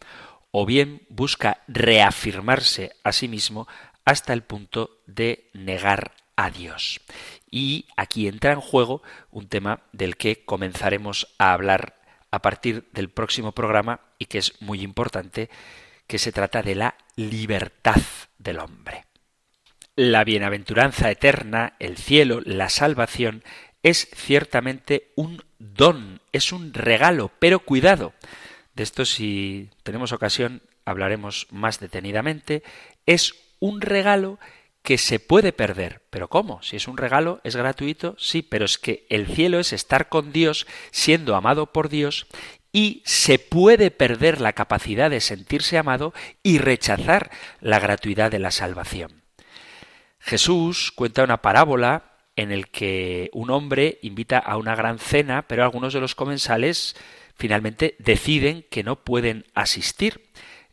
o 0.51 0.67
bien 0.67 1.01
busca 1.09 1.63
reafirmarse 1.67 2.91
a 3.03 3.13
sí 3.13 3.27
mismo 3.27 3.67
hasta 4.05 4.31
el 4.33 4.43
punto 4.43 5.01
de 5.07 5.49
negar 5.53 6.13
a 6.35 6.51
Dios. 6.51 7.01
Y 7.49 7.87
aquí 7.97 8.27
entra 8.27 8.53
en 8.53 8.61
juego 8.61 9.01
un 9.31 9.47
tema 9.47 9.81
del 9.91 10.17
que 10.17 10.45
comenzaremos 10.45 11.33
a 11.39 11.51
hablar 11.51 11.95
a 12.29 12.43
partir 12.43 12.87
del 12.93 13.09
próximo 13.09 13.53
programa 13.53 14.01
y 14.19 14.25
que 14.25 14.37
es 14.37 14.61
muy 14.61 14.81
importante, 14.81 15.49
que 16.05 16.19
se 16.19 16.31
trata 16.31 16.61
de 16.61 16.75
la 16.75 16.95
libertad 17.15 18.01
del 18.37 18.59
hombre. 18.59 19.05
La 19.95 20.23
bienaventuranza 20.23 21.09
eterna, 21.09 21.73
el 21.79 21.97
cielo, 21.97 22.39
la 22.45 22.69
salvación, 22.69 23.43
es 23.81 24.07
ciertamente 24.13 25.11
un 25.15 25.43
don, 25.57 26.20
es 26.31 26.51
un 26.51 26.73
regalo, 26.73 27.31
pero 27.39 27.59
cuidado. 27.59 28.13
De 28.75 28.83
esto 28.83 29.05
si 29.05 29.69
tenemos 29.83 30.11
ocasión 30.11 30.61
hablaremos 30.85 31.47
más 31.51 31.79
detenidamente. 31.79 32.63
Es 33.05 33.35
un 33.59 33.81
regalo 33.81 34.39
que 34.81 34.97
se 34.97 35.19
puede 35.19 35.53
perder. 35.53 36.01
¿Pero 36.09 36.27
cómo? 36.27 36.61
Si 36.63 36.75
es 36.75 36.87
un 36.87 36.97
regalo, 36.97 37.39
es 37.43 37.55
gratuito, 37.55 38.15
sí, 38.17 38.41
pero 38.41 38.65
es 38.65 38.77
que 38.77 39.05
el 39.09 39.27
cielo 39.27 39.59
es 39.59 39.73
estar 39.73 40.09
con 40.09 40.31
Dios, 40.31 40.65
siendo 40.91 41.35
amado 41.35 41.71
por 41.71 41.89
Dios, 41.89 42.27
y 42.73 43.03
se 43.05 43.37
puede 43.37 43.91
perder 43.91 44.41
la 44.41 44.53
capacidad 44.53 45.09
de 45.09 45.19
sentirse 45.19 45.77
amado 45.77 46.13
y 46.41 46.57
rechazar 46.57 47.29
la 47.59 47.79
gratuidad 47.79 48.31
de 48.31 48.39
la 48.39 48.51
salvación. 48.51 49.21
Jesús 50.19 50.91
cuenta 50.91 51.23
una 51.23 51.41
parábola 51.41 52.10
en 52.35 52.51
el 52.51 52.67
que 52.67 53.29
un 53.33 53.49
hombre 53.49 53.99
invita 54.01 54.37
a 54.39 54.57
una 54.57 54.75
gran 54.75 54.99
cena, 54.99 55.43
pero 55.43 55.63
algunos 55.63 55.93
de 55.93 55.99
los 55.99 56.15
comensales 56.15 56.95
finalmente 57.35 57.95
deciden 57.99 58.65
que 58.69 58.83
no 58.83 59.03
pueden 59.03 59.45
asistir. 59.53 60.21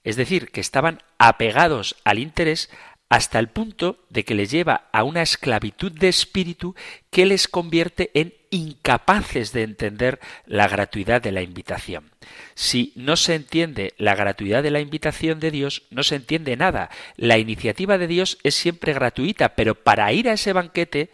Es 0.04 0.16
decir, 0.16 0.50
que 0.50 0.61
estaban 0.61 1.02
apegados 1.18 1.96
al 2.04 2.18
interés 2.18 2.70
hasta 3.09 3.38
el 3.38 3.48
punto 3.48 4.04
de 4.11 4.24
que 4.24 4.34
les 4.34 4.50
lleva 4.50 4.88
a 4.92 5.02
una 5.02 5.22
esclavitud 5.22 5.90
de 5.92 6.09
espíritu 6.09 6.74
que 7.11 7.24
les 7.24 7.48
convierte 7.48 8.11
en 8.14 8.34
incapaces 8.50 9.52
de 9.52 9.62
entender 9.62 10.20
la 10.46 10.68
gratuidad 10.68 11.22
de 11.22 11.32
la 11.32 11.42
invitación. 11.42 12.11
Si 12.54 12.92
no 12.96 13.16
se 13.16 13.34
entiende 13.34 13.94
la 13.96 14.14
gratuidad 14.14 14.62
de 14.62 14.70
la 14.70 14.80
invitación 14.80 15.40
de 15.40 15.50
Dios, 15.50 15.84
no 15.90 16.02
se 16.02 16.16
entiende 16.16 16.56
nada. 16.56 16.90
La 17.16 17.38
iniciativa 17.38 17.96
de 17.96 18.06
Dios 18.06 18.38
es 18.42 18.54
siempre 18.54 18.92
gratuita, 18.92 19.54
pero 19.54 19.74
para 19.74 20.12
ir 20.12 20.28
a 20.28 20.34
ese 20.34 20.52
banquete 20.52 21.11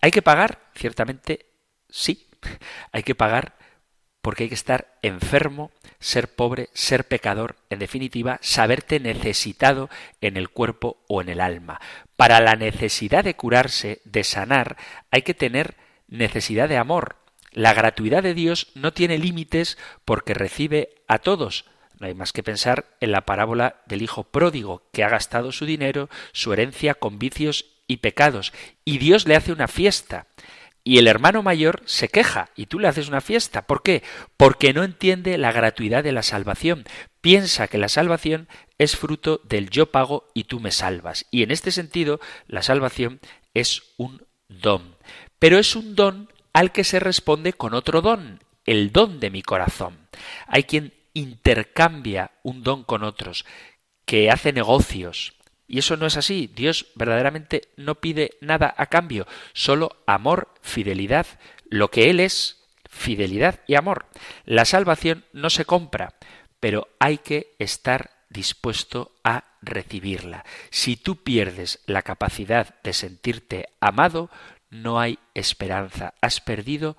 hay 0.00 0.10
que 0.10 0.22
pagar, 0.22 0.70
ciertamente 0.74 1.46
sí, 1.88 2.28
hay 2.92 3.02
que 3.02 3.14
pagar 3.14 3.56
porque 4.20 4.44
hay 4.44 4.48
que 4.48 4.54
estar 4.54 4.98
enfermo, 5.02 5.70
ser 6.00 6.34
pobre, 6.34 6.68
ser 6.74 7.04
pecador, 7.04 7.56
en 7.70 7.78
definitiva, 7.78 8.38
saberte 8.42 9.00
necesitado 9.00 9.88
en 10.20 10.36
el 10.36 10.50
cuerpo 10.50 11.02
o 11.08 11.22
en 11.22 11.28
el 11.28 11.40
alma. 11.40 11.80
Para 12.16 12.40
la 12.40 12.56
necesidad 12.56 13.24
de 13.24 13.36
curarse, 13.36 14.02
de 14.04 14.24
sanar, 14.24 14.76
hay 15.10 15.22
que 15.22 15.34
tener 15.34 15.76
necesidad 16.08 16.68
de 16.68 16.76
amor. 16.76 17.16
La 17.52 17.72
gratuidad 17.72 18.22
de 18.22 18.34
Dios 18.34 18.70
no 18.74 18.92
tiene 18.92 19.18
límites 19.18 19.78
porque 20.04 20.34
recibe 20.34 20.90
a 21.06 21.18
todos. 21.18 21.64
No 21.98 22.06
hay 22.06 22.14
más 22.14 22.32
que 22.32 22.42
pensar 22.42 22.86
en 23.00 23.12
la 23.12 23.22
parábola 23.22 23.82
del 23.86 24.02
hijo 24.02 24.24
pródigo, 24.24 24.82
que 24.92 25.04
ha 25.04 25.08
gastado 25.08 25.52
su 25.52 25.64
dinero, 25.64 26.10
su 26.32 26.52
herencia 26.52 26.94
con 26.94 27.18
vicios 27.18 27.77
y 27.88 27.96
pecados, 27.96 28.52
y 28.84 28.98
Dios 28.98 29.26
le 29.26 29.34
hace 29.34 29.50
una 29.50 29.66
fiesta. 29.66 30.28
Y 30.84 30.98
el 30.98 31.08
hermano 31.08 31.42
mayor 31.42 31.82
se 31.84 32.08
queja 32.08 32.50
y 32.54 32.66
tú 32.66 32.78
le 32.78 32.88
haces 32.88 33.08
una 33.08 33.20
fiesta. 33.20 33.66
¿Por 33.66 33.82
qué? 33.82 34.02
Porque 34.36 34.72
no 34.72 34.84
entiende 34.84 35.36
la 35.36 35.52
gratuidad 35.52 36.04
de 36.04 36.12
la 36.12 36.22
salvación. 36.22 36.84
Piensa 37.20 37.68
que 37.68 37.76
la 37.76 37.90
salvación 37.90 38.48
es 38.78 38.96
fruto 38.96 39.40
del 39.44 39.68
yo 39.68 39.90
pago 39.90 40.28
y 40.32 40.44
tú 40.44 40.60
me 40.60 40.70
salvas. 40.70 41.26
Y 41.30 41.42
en 41.42 41.50
este 41.50 41.72
sentido, 41.72 42.20
la 42.46 42.62
salvación 42.62 43.20
es 43.52 43.82
un 43.98 44.24
don 44.48 44.96
pero 45.38 45.58
es 45.58 45.76
un 45.76 45.94
don 45.94 46.32
al 46.52 46.72
que 46.72 46.84
se 46.84 47.00
responde 47.00 47.52
con 47.52 47.74
otro 47.74 48.00
don, 48.00 48.42
el 48.64 48.92
don 48.92 49.20
de 49.20 49.30
mi 49.30 49.42
corazón. 49.42 50.08
Hay 50.46 50.64
quien 50.64 50.92
intercambia 51.14 52.32
un 52.42 52.62
don 52.62 52.82
con 52.84 53.04
otros, 53.04 53.44
que 54.04 54.30
hace 54.30 54.52
negocios. 54.52 55.34
Y 55.68 55.78
eso 55.78 55.98
no 55.98 56.06
es 56.06 56.16
así. 56.16 56.50
Dios 56.52 56.86
verdaderamente 56.94 57.68
no 57.76 57.96
pide 57.96 58.38
nada 58.40 58.74
a 58.76 58.86
cambio, 58.86 59.26
solo 59.52 60.02
amor, 60.06 60.48
fidelidad. 60.62 61.26
Lo 61.68 61.90
que 61.90 62.08
Él 62.08 62.20
es, 62.20 62.64
fidelidad 62.88 63.60
y 63.66 63.74
amor. 63.74 64.06
La 64.46 64.64
salvación 64.64 65.26
no 65.34 65.50
se 65.50 65.66
compra, 65.66 66.14
pero 66.58 66.88
hay 66.98 67.18
que 67.18 67.54
estar 67.58 68.10
dispuesto 68.30 69.12
a 69.22 69.44
recibirla. 69.60 70.44
Si 70.70 70.96
tú 70.96 71.22
pierdes 71.22 71.80
la 71.86 72.02
capacidad 72.02 72.74
de 72.82 72.94
sentirte 72.94 73.68
amado, 73.78 74.30
no 74.70 74.98
hay 74.98 75.18
esperanza. 75.34 76.14
Has 76.22 76.40
perdido 76.40 76.96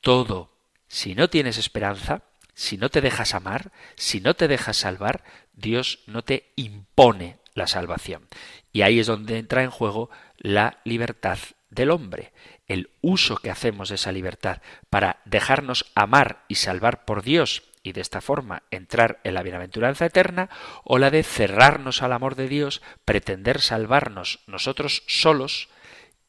todo. 0.00 0.50
Si 0.88 1.14
no 1.14 1.28
tienes 1.28 1.58
esperanza, 1.58 2.22
si 2.54 2.78
no 2.78 2.88
te 2.88 3.02
dejas 3.02 3.34
amar, 3.34 3.72
si 3.96 4.20
no 4.20 4.34
te 4.34 4.48
dejas 4.48 4.78
salvar, 4.78 5.22
Dios 5.52 6.00
no 6.06 6.22
te 6.22 6.52
impone 6.56 7.38
la 7.56 7.66
salvación. 7.66 8.28
Y 8.72 8.82
ahí 8.82 9.00
es 9.00 9.08
donde 9.08 9.38
entra 9.38 9.64
en 9.64 9.70
juego 9.70 10.10
la 10.38 10.78
libertad 10.84 11.38
del 11.70 11.90
hombre, 11.90 12.32
el 12.68 12.90
uso 13.00 13.36
que 13.36 13.50
hacemos 13.50 13.88
de 13.88 13.96
esa 13.96 14.12
libertad 14.12 14.62
para 14.88 15.20
dejarnos 15.24 15.90
amar 15.96 16.44
y 16.46 16.54
salvar 16.54 17.04
por 17.04 17.22
Dios 17.22 17.64
y 17.82 17.92
de 17.92 18.00
esta 18.00 18.20
forma 18.20 18.62
entrar 18.70 19.20
en 19.24 19.34
la 19.34 19.42
bienaventuranza 19.42 20.06
eterna, 20.06 20.50
o 20.82 20.98
la 20.98 21.10
de 21.10 21.22
cerrarnos 21.22 22.02
al 22.02 22.12
amor 22.12 22.34
de 22.34 22.48
Dios, 22.48 22.82
pretender 23.04 23.60
salvarnos 23.60 24.40
nosotros 24.48 25.04
solos, 25.06 25.68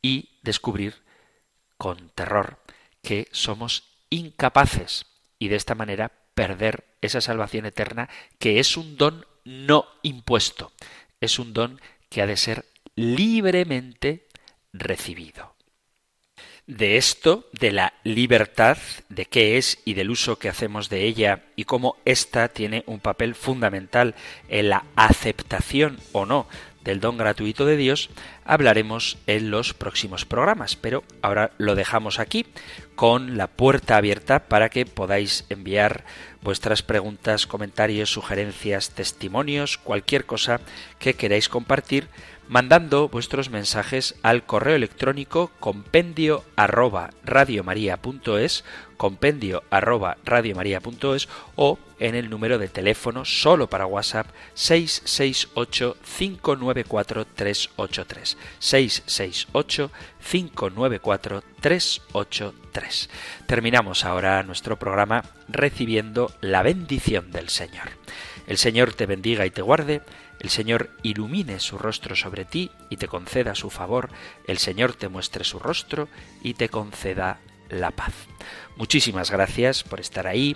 y 0.02 0.30
descubrir 0.42 1.04
con 1.78 2.10
terror 2.10 2.60
que 3.02 3.28
somos 3.32 3.84
incapaces 4.10 5.06
y 5.40 5.50
de 5.50 5.56
esta 5.56 5.76
manera 5.76 6.12
perder 6.34 6.86
esa 7.02 7.22
salvación 7.22 7.66
eterna 7.66 8.10
que 8.40 8.60
es 8.60 8.78
un 8.78 8.98
don 8.98 9.26
no 9.44 9.86
impuesto, 10.04 10.72
es 11.22 11.40
un 11.40 11.54
don 11.54 11.82
que 12.10 12.22
ha 12.22 12.28
de 12.28 12.38
ser 12.38 12.66
libremente 12.96 14.28
recibido. 14.74 15.56
De 16.66 16.98
esto, 16.98 17.48
de 17.54 17.72
la 17.72 17.94
libertad, 18.04 18.78
de 19.08 19.26
qué 19.26 19.58
es 19.58 19.80
y 19.86 19.94
del 19.94 20.10
uso 20.10 20.38
que 20.38 20.50
hacemos 20.50 20.90
de 20.90 21.06
ella 21.06 21.46
y 21.56 21.64
cómo 21.64 21.96
ésta 22.04 22.50
tiene 22.50 22.84
un 22.88 23.00
papel 23.00 23.36
fundamental 23.36 24.16
en 24.50 24.70
la 24.70 24.84
aceptación 24.96 25.98
o 26.12 26.26
no 26.26 26.48
del 26.88 27.02
don 27.02 27.18
gratuito 27.18 27.66
de 27.66 27.76
Dios 27.76 28.10
hablaremos 28.46 29.18
en 29.28 29.52
los 29.52 29.74
próximos 29.74 30.24
programas, 30.24 30.78
pero 30.78 31.04
ahora 31.22 31.52
lo 31.58 31.76
dejamos 31.76 32.18
aquí 32.18 32.46
con 32.96 33.36
la 33.36 33.48
puerta 33.48 33.98
abierta 33.98 34.48
para 34.48 34.70
que 34.70 34.86
podáis 34.86 35.44
enviar 35.50 36.06
vuestras 36.42 36.84
preguntas, 36.84 37.46
comentarios, 37.46 38.10
sugerencias, 38.10 38.92
testimonios, 38.92 39.78
cualquier 39.78 40.26
cosa 40.26 40.62
que 40.98 41.16
queráis 41.16 41.50
compartir 41.50 42.08
mandando 42.48 43.10
vuestros 43.10 43.50
mensajes 43.50 44.16
al 44.24 44.46
correo 44.46 44.76
electrónico 44.76 45.52
compendio 45.60 46.46
arroba 46.56 47.10
radiomaria.es, 47.26 48.64
compendio 48.96 49.64
arroba 49.70 50.16
radiomaria.es 50.24 51.28
o 51.58 51.78
en 52.00 52.16
el 52.16 52.30
número 52.30 52.58
de 52.58 52.68
teléfono 52.68 53.26
solo 53.26 53.70
para 53.70 53.86
WhatsApp 53.86 54.28
668 54.54 55.98
594 56.18 57.26
383 57.26 58.38
668 58.60 59.92
594 60.30 61.44
383. 61.62 63.10
Terminamos 63.46 64.06
ahora 64.06 64.44
nuestro 64.44 64.78
programa 64.78 65.24
recibiendo 65.48 66.32
la 66.42 66.64
bendición 66.64 67.32
del 67.32 67.50
Señor. 67.50 67.90
El 68.48 68.58
Señor 68.58 68.94
te 68.94 69.06
bendiga 69.06 69.46
y 69.46 69.52
te 69.52 69.62
guarde 69.62 70.02
el 70.40 70.50
Señor 70.50 70.92
ilumine 71.02 71.60
su 71.60 71.78
rostro 71.78 72.16
sobre 72.16 72.46
ti 72.46 72.70
y 72.90 72.98
te 72.98 73.08
conceda 73.08 73.56
su 73.56 73.70
favor, 73.70 74.10
el 74.46 74.60
Señor 74.60 74.94
te 74.94 75.10
muestre 75.10 75.44
su 75.44 75.60
rostro 75.60 76.10
y 76.44 76.54
te 76.54 76.70
conceda 76.70 77.40
la 77.70 77.92
paz. 77.92 78.14
Muchísimas 78.76 79.32
gracias 79.32 79.84
por 79.84 80.00
estar 80.00 80.28
ahí, 80.28 80.56